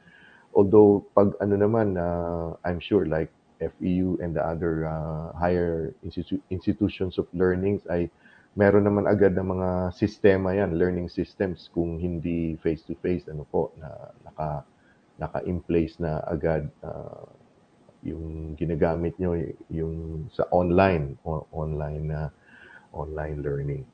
Although 0.56 1.04
pag 1.12 1.36
ano 1.44 1.60
naman 1.60 2.00
uh, 2.00 2.56
I'm 2.64 2.80
sure 2.80 3.04
like 3.04 3.28
FEU 3.60 4.16
and 4.24 4.32
the 4.32 4.40
other 4.40 4.88
uh, 4.88 5.36
higher 5.36 5.92
institu- 6.00 6.40
institutions 6.48 7.20
of 7.20 7.28
learnings 7.36 7.84
ay 7.92 8.08
meron 8.56 8.88
naman 8.88 9.04
agad 9.04 9.36
ng 9.36 9.46
mga 9.46 9.92
sistema 9.92 10.56
yan, 10.56 10.80
learning 10.80 11.12
systems 11.12 11.68
kung 11.76 12.00
hindi 12.00 12.56
face 12.64 12.80
to 12.88 12.96
face 13.04 13.28
ano 13.28 13.44
po 13.44 13.70
na 13.76 14.16
naka 14.24 14.64
naka-in 15.20 15.60
place 15.60 16.00
na 16.00 16.24
agad 16.24 16.64
uh, 16.80 17.28
yung 18.00 18.56
ginagamit 18.56 19.12
nyo 19.20 19.36
yung 19.68 20.24
sa 20.32 20.48
online 20.48 21.20
o 21.28 21.44
online 21.52 22.04
na 22.08 22.20
online 22.92 23.42
learning. 23.42 23.86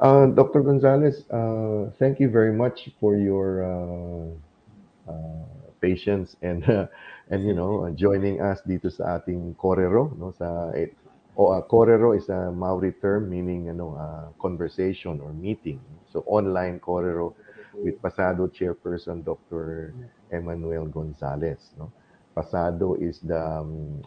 Uh, 0.00 0.26
Dr. 0.26 0.60
Gonzalez, 0.60 1.24
uh, 1.30 1.90
thank 1.98 2.20
you 2.20 2.28
very 2.28 2.52
much 2.52 2.90
for 3.00 3.16
your 3.16 3.64
uh, 3.64 5.10
uh, 5.10 5.44
patience 5.80 6.36
and 6.42 6.64
and 7.30 7.46
you 7.46 7.54
know 7.54 7.88
joining 7.96 8.40
us 8.40 8.60
dito 8.66 8.92
sa 8.92 9.16
ating 9.16 9.54
Korero 9.56 10.12
no 10.20 10.32
sa 10.36 10.72
eh, 10.76 10.92
o 11.36 11.52
uh, 11.52 11.62
Korero 11.64 12.12
is 12.16 12.28
a 12.28 12.52
Maori 12.52 12.92
term 13.00 13.28
meaning 13.32 13.68
ano 13.72 13.96
uh, 13.96 14.26
conversation 14.40 15.20
or 15.20 15.32
meeting. 15.32 15.80
So 16.12 16.24
online 16.28 16.80
Korero 16.80 17.32
with 17.76 18.00
Pasado 18.00 18.48
chairperson 18.48 19.24
Dr. 19.24 19.92
Emmanuel 20.32 20.88
Gonzalez 20.88 21.72
no. 21.80 21.92
Pasado 22.36 23.00
is 23.00 23.24
the 23.24 23.40
um, 23.40 24.04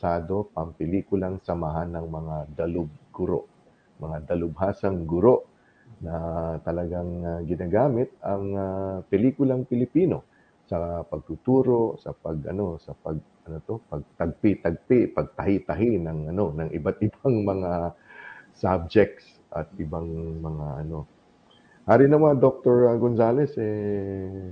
Pasado 0.00 0.48
pampelikulang 0.56 1.44
samahan 1.44 1.92
ng 1.92 2.08
mga 2.08 2.36
dalub 2.56 2.88
guro, 3.12 3.44
mga 4.00 4.32
dalubhasang 4.32 5.04
guro 5.04 5.44
na 6.00 6.56
talagang 6.64 7.20
uh, 7.20 7.44
ginagamit 7.44 8.08
ang 8.24 8.44
uh, 8.56 8.96
pelikulang 9.12 9.68
Pilipino 9.68 10.24
sa 10.64 11.04
pagtuturo, 11.04 12.00
sa 12.00 12.16
pag 12.16 12.40
ano, 12.48 12.80
sa 12.80 12.96
pag 12.96 13.20
ano 13.44 13.60
to, 13.60 13.76
pagtagpi-tagpi, 13.92 15.12
pagtahi-tahi 15.12 16.00
ng 16.00 16.32
ano, 16.32 16.48
ng 16.48 16.72
iba't 16.80 16.96
ibang 17.12 17.44
mga 17.44 17.92
subjects 18.56 19.36
at 19.52 19.68
ibang 19.76 20.08
mga 20.40 20.80
ano. 20.80 21.04
Hari 21.84 22.08
naman 22.08 22.40
Dr. 22.40 22.88
Gonzales 22.96 23.52
eh 23.60 24.48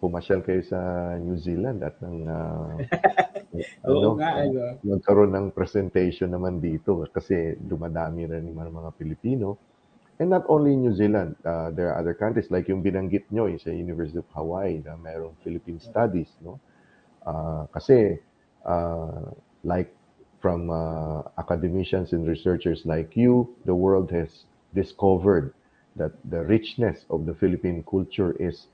pumasyal 0.00 0.40
kayo 0.44 0.62
sa 0.64 0.78
New 1.20 1.36
Zealand 1.36 1.84
at 1.84 1.96
nang 2.00 2.24
uh, 2.24 2.74
Oo 3.90 4.14
nga, 4.14 4.46
ano. 4.46 4.78
magkaroon 4.86 5.32
ng 5.34 5.46
presentation 5.50 6.30
naman 6.30 6.62
dito 6.62 7.02
kasi 7.10 7.58
dumadami 7.58 8.24
rin 8.30 8.46
naman 8.46 8.70
mga 8.70 8.90
Pilipino. 8.94 9.58
And 10.20 10.28
not 10.28 10.44
only 10.52 10.76
New 10.76 10.92
Zealand, 10.92 11.34
uh, 11.48 11.72
there 11.72 11.88
are 11.88 11.96
other 11.96 12.12
countries 12.12 12.52
like 12.52 12.68
yung 12.68 12.84
binanggit 12.84 13.24
nyo 13.32 13.48
yung 13.48 13.58
sa 13.58 13.72
University 13.72 14.20
of 14.20 14.28
Hawaii 14.36 14.84
na 14.84 14.94
mayroong 15.00 15.32
Philippine 15.40 15.80
Studies, 15.80 16.28
no? 16.44 16.60
Uh, 17.24 17.64
kasi 17.72 18.20
uh, 18.68 19.32
like 19.64 19.92
from 20.40 20.68
uh, 20.68 21.24
academicians 21.40 22.12
and 22.12 22.28
researchers 22.28 22.84
like 22.84 23.16
you, 23.16 23.48
the 23.64 23.74
world 23.74 24.12
has 24.12 24.44
discovered 24.74 25.52
that 25.96 26.12
the 26.28 26.44
richness 26.44 27.04
of 27.10 27.26
the 27.26 27.34
Philippine 27.34 27.84
culture 27.88 28.36
is 28.40 28.68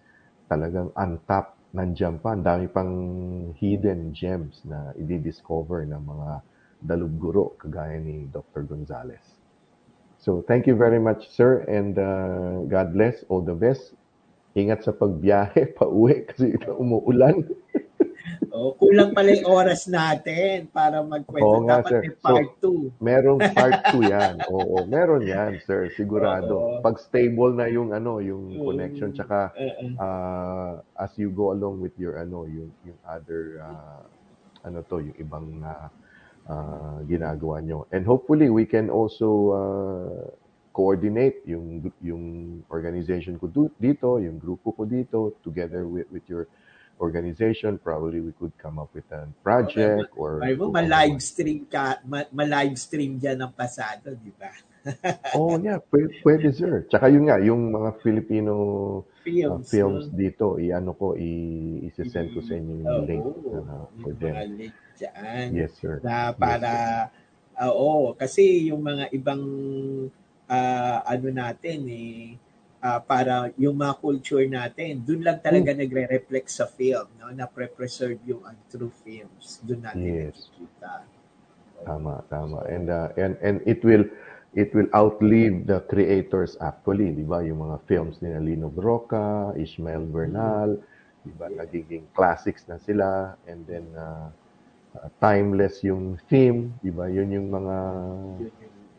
talagang 0.47 0.91
untapped. 0.95 1.55
Nandiyan 1.77 2.23
pa, 2.23 2.33
ang 2.33 2.41
dami 2.47 2.67
pang 2.73 2.93
hidden 3.61 4.15
gems 4.17 4.65
na 4.65 4.97
i-discover 4.97 5.85
ng 5.85 6.01
mga 6.01 6.31
dalubguro 6.81 7.53
kagaya 7.61 8.01
ni 8.01 8.31
Dr. 8.33 8.65
Gonzales. 8.65 9.37
So 10.17 10.43
thank 10.49 10.67
you 10.67 10.75
very 10.75 10.99
much, 10.99 11.29
sir, 11.29 11.63
and 11.69 11.99
uh, 11.99 12.65
God 12.67 12.97
bless. 12.97 13.23
All 13.29 13.45
the 13.45 13.55
best 13.55 13.93
ingat 14.57 14.89
sa 14.89 14.97
pagbiyahe, 14.97 15.71
pauwi 15.79 16.25
kasi 16.27 16.57
umuulan. 16.83 17.45
Oh, 18.57 18.73
kulang 18.73 19.13
pala 19.13 19.37
yung 19.37 19.53
oras 19.53 19.85
natin 19.85 20.65
para 20.73 21.05
magkwento. 21.05 21.45
Oo 21.45 21.69
nga, 21.69 21.85
Dapat 21.85 21.91
sir. 21.93 22.01
may 22.01 22.15
part 22.17 22.49
2. 22.57 22.65
So, 22.65 22.69
merong 23.05 23.41
part 23.57 23.81
2 23.93 24.01
yan. 24.09 24.35
Oo, 24.49 24.77
meron 24.89 25.21
yan, 25.21 25.61
sir. 25.61 25.93
Sigurado. 25.93 26.57
Oo. 26.57 26.81
Pag 26.81 26.97
stable 26.97 27.53
na 27.53 27.69
yung 27.69 27.93
ano, 27.93 28.17
yung 28.25 28.57
Mm. 28.57 28.65
connection 28.65 29.11
tsaka 29.13 29.53
uh, 30.01 30.73
as 30.97 31.13
you 31.21 31.29
go 31.29 31.53
along 31.53 31.85
with 31.85 31.93
your 32.01 32.17
ano, 32.17 32.49
yung 32.49 32.73
yung 32.83 32.97
other 33.05 33.61
uh, 33.61 34.01
ano 34.65 34.81
to, 34.89 35.05
yung 35.05 35.17
ibang 35.21 35.61
uh, 35.61 35.89
uh, 36.49 36.99
ginagawa 37.05 37.61
nyo. 37.61 37.85
And 37.93 38.09
hopefully 38.09 38.49
we 38.49 38.65
can 38.65 38.89
also 38.89 39.29
uh, 39.53 40.23
coordinate 40.73 41.45
yung 41.45 41.85
yung 42.01 42.25
organization 42.73 43.37
ko 43.37 43.53
dito, 43.77 44.17
yung 44.17 44.41
grupo 44.41 44.73
ko 44.73 44.89
dito 44.89 45.37
together 45.45 45.85
with 45.85 46.09
with 46.09 46.25
your 46.25 46.49
organization 47.01 47.77
probably 47.77 48.21
we 48.25 48.33
could 48.41 48.53
come 48.57 48.81
up 48.81 48.89
with 48.97 49.05
a 49.13 49.29
project 49.45 50.09
or 50.17 50.41
Ay 50.41 50.57
mo, 50.57 50.73
ma-live 50.73 51.21
stream 51.21 51.69
ka, 51.69 52.01
ma- 52.09 52.29
ma-live 52.33 52.77
stream 52.81 53.21
dyan 53.21 53.37
ng 53.37 53.53
pasado, 53.53 54.17
di 54.17 54.33
ba? 54.33 54.49
Oh, 55.35 55.59
yeah, 55.59 55.83
pwede, 55.91 56.15
pwede 56.23 56.47
sir. 56.55 56.87
Tsaka 56.87 57.11
yun 57.11 57.27
nga, 57.27 57.43
yung 57.43 57.75
mga 57.75 57.99
Filipino 58.07 58.53
uh, 59.03 59.25
Films. 59.27 59.67
films 59.67 60.05
no? 60.09 60.15
dito, 60.15 60.47
i-ano 60.63 60.95
ko, 60.95 61.19
i- 61.19 61.83
i-send 61.91 62.31
ko 62.31 62.39
sa 62.39 62.55
inyo 62.55 62.75
yung 62.87 62.95
Oo, 62.95 63.03
link 63.03 63.25
uh, 63.51 63.85
for 63.99 64.15
yung 64.15 64.21
them. 64.23 64.35
mga 64.39 64.47
link 64.55 64.75
dyan. 64.97 65.47
Yes, 65.53 65.73
sir. 65.77 65.99
na 66.01 66.31
para 66.33 66.71
ah, 67.57 67.73
oo 67.73 68.13
kasi 68.17 68.69
yung 68.69 68.85
mga 68.85 69.13
ibang 69.13 69.43
ah, 70.49 71.03
ano 71.05 71.29
natin 71.33 71.79
eh 71.91 72.37
ah, 72.87 73.01
para 73.03 73.51
yung 73.59 73.75
mga 73.75 73.95
culture 73.99 74.47
natin 74.47 75.03
doon 75.03 75.21
lang 75.27 75.39
talaga 75.43 75.75
Hmm. 75.75 75.81
nagre-reflect 75.83 76.49
sa 76.49 76.67
film 76.71 77.09
no 77.19 77.35
na 77.35 77.51
pre-preserve 77.51 78.19
yung 78.31 78.43
ang 78.47 78.59
true 78.71 78.95
films 79.03 79.59
doon 79.67 79.83
natin 79.83 80.07
Yes. 80.31 80.39
nakikita 80.39 80.93
Tama, 81.87 82.25
tama. 82.27 82.67
And 82.67 82.91
uh, 82.91 83.15
and 83.15 83.39
and 83.47 83.63
it 83.63 83.85
will 83.87 84.03
it 84.59 84.75
will 84.75 84.89
outlive 84.91 85.69
the 85.71 85.85
creators 85.87 86.59
actually, 86.59 87.15
'di 87.15 87.23
ba? 87.23 87.47
Yung 87.47 87.63
mga 87.63 87.79
films 87.87 88.19
ni 88.25 88.33
Lino 88.43 88.73
Broca, 88.73 89.53
Ishmael 89.55 90.03
Bernal, 90.09 90.83
'di 91.23 91.33
ba? 91.39 91.47
Nagiging 91.47 92.11
classics 92.17 92.67
na 92.67 92.81
sila 92.83 93.39
and 93.47 93.63
then 93.71 93.87
uh, 93.95 94.27
uh, 94.99 95.09
timeless 95.23 95.85
yung 95.87 96.19
theme, 96.27 96.75
'di 96.83 96.91
ba? 96.91 97.07
Yun 97.07 97.31
yung 97.39 97.49
mga 97.55 97.77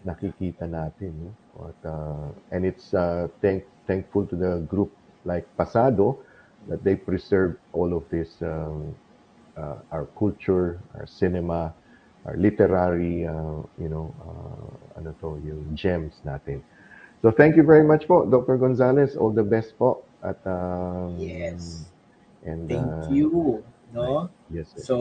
nakikita 0.08 0.64
natin. 0.70 1.12
No? 1.28 1.32
At, 1.68 1.80
uh, 1.84 2.30
and 2.54 2.64
it's 2.64 2.94
uh, 2.94 3.28
thank, 3.44 3.66
thankful 3.88 4.26
to 4.28 4.36
the 4.36 4.60
group 4.68 4.92
like 5.26 5.48
Pasado 5.58 6.20
that 6.68 6.84
they 6.84 6.96
preserve 6.96 7.58
all 7.74 7.96
of 7.96 8.04
this, 8.12 8.30
um, 8.42 8.94
uh, 9.56 9.80
our 9.92 10.06
culture, 10.20 10.80
our 10.96 11.08
cinema, 11.08 11.74
our 12.26 12.36
literary, 12.36 13.26
uh, 13.26 13.64
you 13.80 13.88
know, 13.88 14.14
uh, 14.22 15.00
ano 15.00 15.16
to, 15.24 15.40
yung 15.48 15.64
gems 15.74 16.20
natin. 16.28 16.62
So 17.24 17.32
thank 17.32 17.56
you 17.56 17.64
very 17.64 17.88
much 17.88 18.06
po, 18.06 18.28
Dr. 18.28 18.60
Gonzalez. 18.60 19.16
All 19.16 19.32
the 19.32 19.48
best 19.48 19.74
po. 19.80 20.04
At, 20.22 20.38
um, 20.46 21.16
Yes. 21.18 21.88
And, 22.46 22.70
thank 22.70 22.86
uh, 22.86 23.10
you 23.10 23.64
no 23.94 24.30
Yes, 24.52 24.72
sir. 24.76 24.84
so 24.84 24.96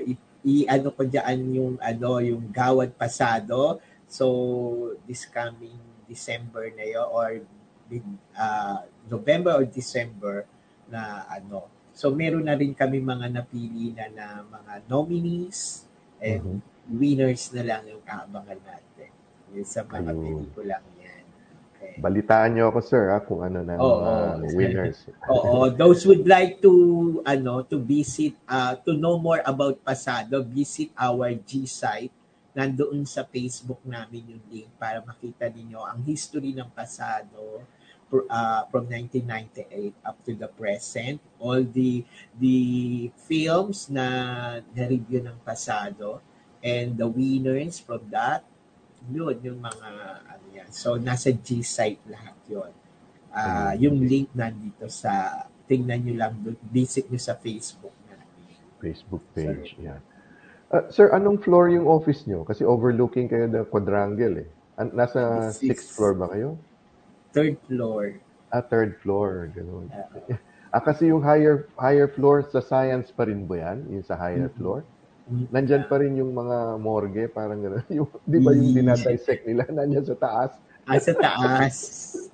i, 0.00 0.12
i 0.44 0.68
ano 0.68 0.92
ko 0.92 1.04
diyan 1.04 1.40
yung 1.56 1.74
ano 1.80 2.20
yung 2.20 2.52
gawad 2.52 2.92
pasado 2.96 3.80
so 4.08 4.94
this 5.08 5.24
coming 5.28 5.76
December 6.06 6.70
na 6.72 6.86
yun 6.86 7.06
or 7.10 7.42
ah, 8.34 8.82
November 9.06 9.56
or 9.56 9.66
December 9.66 10.44
na 10.86 11.26
ano 11.26 11.66
so 11.90 12.12
meron 12.12 12.44
na 12.44 12.54
rin 12.54 12.76
kami 12.76 13.00
mga 13.00 13.32
napili 13.32 13.90
na 13.90 14.06
na 14.12 14.26
mga 14.44 14.84
nominees 14.86 15.86
and 16.20 16.42
Mhm. 16.42 16.58
winners 16.92 17.50
na 17.50 17.62
lang 17.64 17.82
yung 17.88 18.04
aabangan 18.04 18.60
natin 18.62 19.10
yung 19.50 19.66
sa 19.66 19.82
mga 19.82 20.12
Ayun. 20.12 20.22
pelikulang 20.22 20.86
yan 20.98 21.24
okay. 21.76 21.94
Balitaan 21.98 22.50
niyo 22.54 22.68
ako, 22.70 22.78
sir, 22.84 23.08
ha, 23.10 23.18
kung 23.18 23.40
ano 23.42 23.64
na 23.64 23.74
Oo. 23.80 24.00
mga 24.04 24.54
winners. 24.54 24.98
Oo, 25.32 25.72
those 25.72 26.04
would 26.06 26.22
like 26.28 26.60
to 26.60 26.72
ano 27.24 27.64
to 27.64 27.80
visit 27.80 28.36
uh, 28.46 28.76
to 28.84 28.94
know 28.94 29.16
more 29.18 29.40
about 29.42 29.80
Pasado, 29.82 30.44
visit 30.44 30.92
our 30.94 31.32
G 31.34 31.64
site. 31.66 32.12
Nandoon 32.56 33.04
sa 33.04 33.20
Facebook 33.24 33.84
namin 33.84 34.32
yung 34.32 34.44
link 34.48 34.70
para 34.80 35.04
makita 35.04 35.44
ninyo 35.48 35.76
ang 35.76 36.00
history 36.04 36.56
ng 36.56 36.72
Pasado 36.72 37.60
uh, 38.12 38.62
from 38.70 38.86
1998 38.88 39.94
up 40.06 40.16
to 40.24 40.32
the 40.34 40.48
present. 40.48 41.18
All 41.42 41.62
the 41.62 42.04
the 42.38 42.58
films 43.26 43.90
na 43.90 44.06
na-review 44.74 45.26
ng 45.26 45.38
Pasado 45.42 46.22
and 46.62 46.94
the 46.98 47.08
winners 47.08 47.78
from 47.82 48.06
that. 48.10 48.46
Yun, 49.06 49.38
yung 49.42 49.60
mga 49.62 49.88
ano 50.26 50.46
yan. 50.50 50.70
So, 50.74 50.98
nasa 50.98 51.30
G 51.30 51.62
site 51.62 52.02
lahat 52.10 52.34
yun. 52.50 52.70
Ah, 53.36 53.76
yung 53.76 54.00
link 54.00 54.32
nandito 54.32 54.88
sa 54.88 55.44
tingnan 55.68 56.00
nyo 56.08 56.14
lang 56.16 56.32
visit 56.72 57.10
nyo 57.12 57.20
sa 57.20 57.36
Facebook 57.36 57.92
namin. 58.08 58.56
Facebook 58.80 59.22
page. 59.36 59.76
Yan. 59.82 60.00
Uh, 60.66 60.82
sir, 60.90 61.12
anong 61.14 61.38
floor 61.38 61.70
yung 61.70 61.86
office 61.86 62.26
nyo? 62.26 62.42
Kasi 62.42 62.66
overlooking 62.66 63.30
kayo 63.30 63.46
the 63.46 63.62
quadrangle 63.68 64.42
eh. 64.42 64.48
An- 64.80 64.94
nasa 64.96 65.52
Six. 65.54 65.62
sixth 65.62 65.88
floor 65.94 66.18
ba 66.18 66.26
kayo? 66.32 66.58
Third 67.36 67.60
floor. 67.68 68.04
Ah, 68.48 68.64
third 68.64 68.96
floor. 68.98 69.52
Ganun. 69.52 69.92
Ah, 69.92 70.08
Ah, 70.72 70.82
kasi 70.82 71.08
yung 71.08 71.20
higher 71.20 71.68
higher 71.76 72.08
floor 72.08 72.44
sa 72.48 72.60
science 72.60 73.08
pa 73.08 73.24
rin 73.24 73.44
ba 73.44 73.56
yan? 73.56 73.86
Yung 73.92 74.04
sa 74.04 74.16
higher 74.16 74.48
Mhm. 74.48 74.56
floor? 74.56 74.80
Mm. 75.26 75.46
Nandyan 75.50 75.84
pa 75.84 75.96
rin 75.98 76.12
yung 76.14 76.32
mga 76.32 76.56
morgue, 76.78 77.26
parang 77.28 77.58
gano'n. 77.58 77.84
Yung, 77.92 78.08
di 78.22 78.38
ba 78.38 78.52
yung 78.52 78.70
Mm. 78.70 78.76
dinadissect 78.76 79.42
nila? 79.44 79.64
Nandyan 79.72 80.04
sa 80.04 80.16
taas. 80.16 80.52
ah, 80.84 80.96
sa 80.96 81.12
taas. 81.12 81.76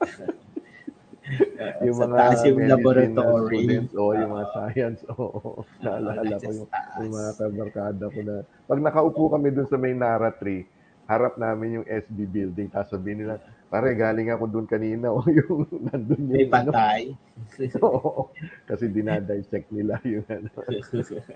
Yung 1.87 1.95
sa 1.97 2.05
mga 2.05 2.17
taas 2.19 2.41
yung 2.45 2.59
laboratory. 2.67 3.63
students, 3.63 3.93
o 3.95 4.11
yung 4.13 4.33
mga 4.35 4.47
science. 4.51 5.01
Oo, 5.15 5.63
naalala 5.79 6.21
nasa 6.27 6.43
ko 6.43 6.51
yung, 6.53 6.69
yung 6.99 7.13
mga 7.15 7.31
kabarkada 7.39 8.05
ko 8.11 8.19
na. 8.21 8.35
Pag 8.67 8.81
nakaupo 8.83 9.23
kami 9.31 9.49
dun 9.55 9.71
sa 9.71 9.79
may 9.79 9.95
Nara 9.95 10.35
tree, 10.35 10.67
harap 11.07 11.39
namin 11.39 11.79
yung 11.81 11.87
SB 11.87 12.27
building, 12.27 12.69
tapos 12.69 12.91
sabihin 12.91 13.23
nila, 13.23 13.39
pare, 13.73 13.97
galing 13.97 14.29
ako 14.29 14.45
dun 14.53 14.69
kanina, 14.69 15.09
o 15.17 15.25
yung 15.25 15.65
nandun 15.89 16.29
yung, 16.29 16.37
May 16.37 16.47
patay. 16.53 17.17
Oo, 17.89 18.29
kasi 18.69 18.93
dinadissect 18.93 19.73
nila 19.73 19.97
yung 20.05 20.29
ano. 20.29 20.53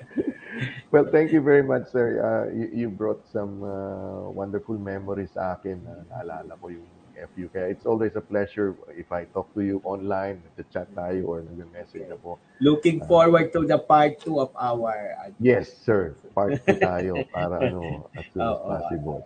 well, 0.92 1.08
thank 1.08 1.32
you 1.32 1.40
very 1.40 1.64
much, 1.64 1.88
sir. 1.88 2.20
Uh, 2.20 2.52
you, 2.52 2.84
you 2.84 2.88
brought 2.92 3.24
some 3.32 3.64
uh, 3.64 4.28
wonderful 4.28 4.76
memories 4.76 5.32
sa 5.32 5.56
akin. 5.56 5.80
Uh, 5.88 6.04
naalala 6.12 6.52
ko 6.60 6.68
yung 6.68 6.84
FU. 7.16 7.48
Kaya 7.48 7.72
it's 7.72 7.88
always 7.88 8.12
a 8.14 8.20
pleasure 8.20 8.76
if 8.92 9.08
I 9.08 9.24
talk 9.32 9.48
to 9.56 9.64
you 9.64 9.80
online, 9.82 10.44
nag-chat 10.54 10.92
tayo 10.92 11.24
or 11.24 11.38
nag-message 11.40 12.06
ako. 12.12 12.36
Looking 12.60 13.00
forward 13.04 13.52
to 13.52 13.64
the 13.64 13.80
part 13.80 14.20
2 14.20 14.36
of 14.36 14.52
our 14.54 14.92
ano, 15.20 15.34
Yes, 15.40 15.72
sir. 15.72 16.12
Part 16.36 16.60
2 16.64 16.76
tayo 16.76 17.24
para 17.32 17.60
ano, 17.64 18.08
as 18.12 18.24
soon 18.30 18.44
as 18.44 18.60
possible. 18.60 19.18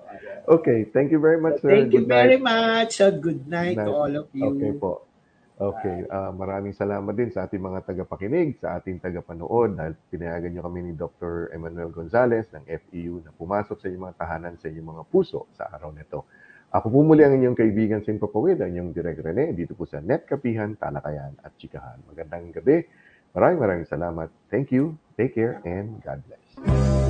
Okay, 0.47 0.87
thank 0.91 1.11
you 1.11 1.19
very 1.19 1.39
much, 1.39 1.59
sir. 1.59 1.71
Thank 1.71 1.91
you 1.93 2.07
Good 2.07 2.11
very 2.11 2.39
night. 2.39 2.47
much. 2.89 2.93
A 3.03 3.11
good 3.11 3.47
night 3.47 3.77
to 3.77 3.87
Night. 3.87 3.93
all 3.93 4.13
of 4.15 4.27
you. 4.31 4.47
Okay 4.47 4.73
po. 4.75 5.07
Okay, 5.61 6.09
ah, 6.09 6.33
maraming 6.33 6.73
salamat 6.73 7.13
din 7.13 7.29
sa 7.29 7.45
ating 7.45 7.61
mga 7.61 7.85
tagapakinig, 7.85 8.57
sa 8.65 8.81
ating 8.81 8.97
tagapanood 8.97 9.77
dahil 9.77 9.93
pinayagan 10.09 10.57
niyo 10.57 10.65
kami 10.65 10.89
ni 10.89 10.93
Dr. 10.97 11.53
Emmanuel 11.53 11.93
Gonzalez 11.93 12.49
ng 12.57 12.65
FEU 12.65 13.21
na 13.21 13.29
pumasok 13.37 13.77
sa 13.77 13.93
inyong 13.93 14.05
mga 14.09 14.17
tahanan, 14.17 14.57
sa 14.57 14.73
inyong 14.73 14.89
mga 14.89 15.05
puso 15.13 15.45
sa 15.53 15.69
araw 15.69 15.93
nito. 15.93 16.25
Ako 16.71 16.87
po 16.87 17.03
muli 17.03 17.27
ang 17.27 17.35
inyong 17.35 17.59
kaibigan 17.59 17.99
Sin 18.07 18.23
Papawid, 18.23 18.63
ang 18.63 18.71
inyong 18.71 18.95
Direk 18.95 19.19
Rene, 19.27 19.51
dito 19.59 19.75
po 19.75 19.91
sa 19.91 19.99
Net 19.99 20.23
Kapihan, 20.23 20.79
Talakayan 20.79 21.35
at 21.43 21.51
Chikahan. 21.59 21.99
Magandang 22.07 22.55
gabi. 22.55 22.87
Maraming 23.35 23.59
maraming 23.59 23.89
salamat. 23.91 24.31
Thank 24.55 24.71
you, 24.71 24.95
take 25.19 25.35
care, 25.35 25.59
and 25.67 25.99
God 26.07 26.23
bless. 26.31 27.10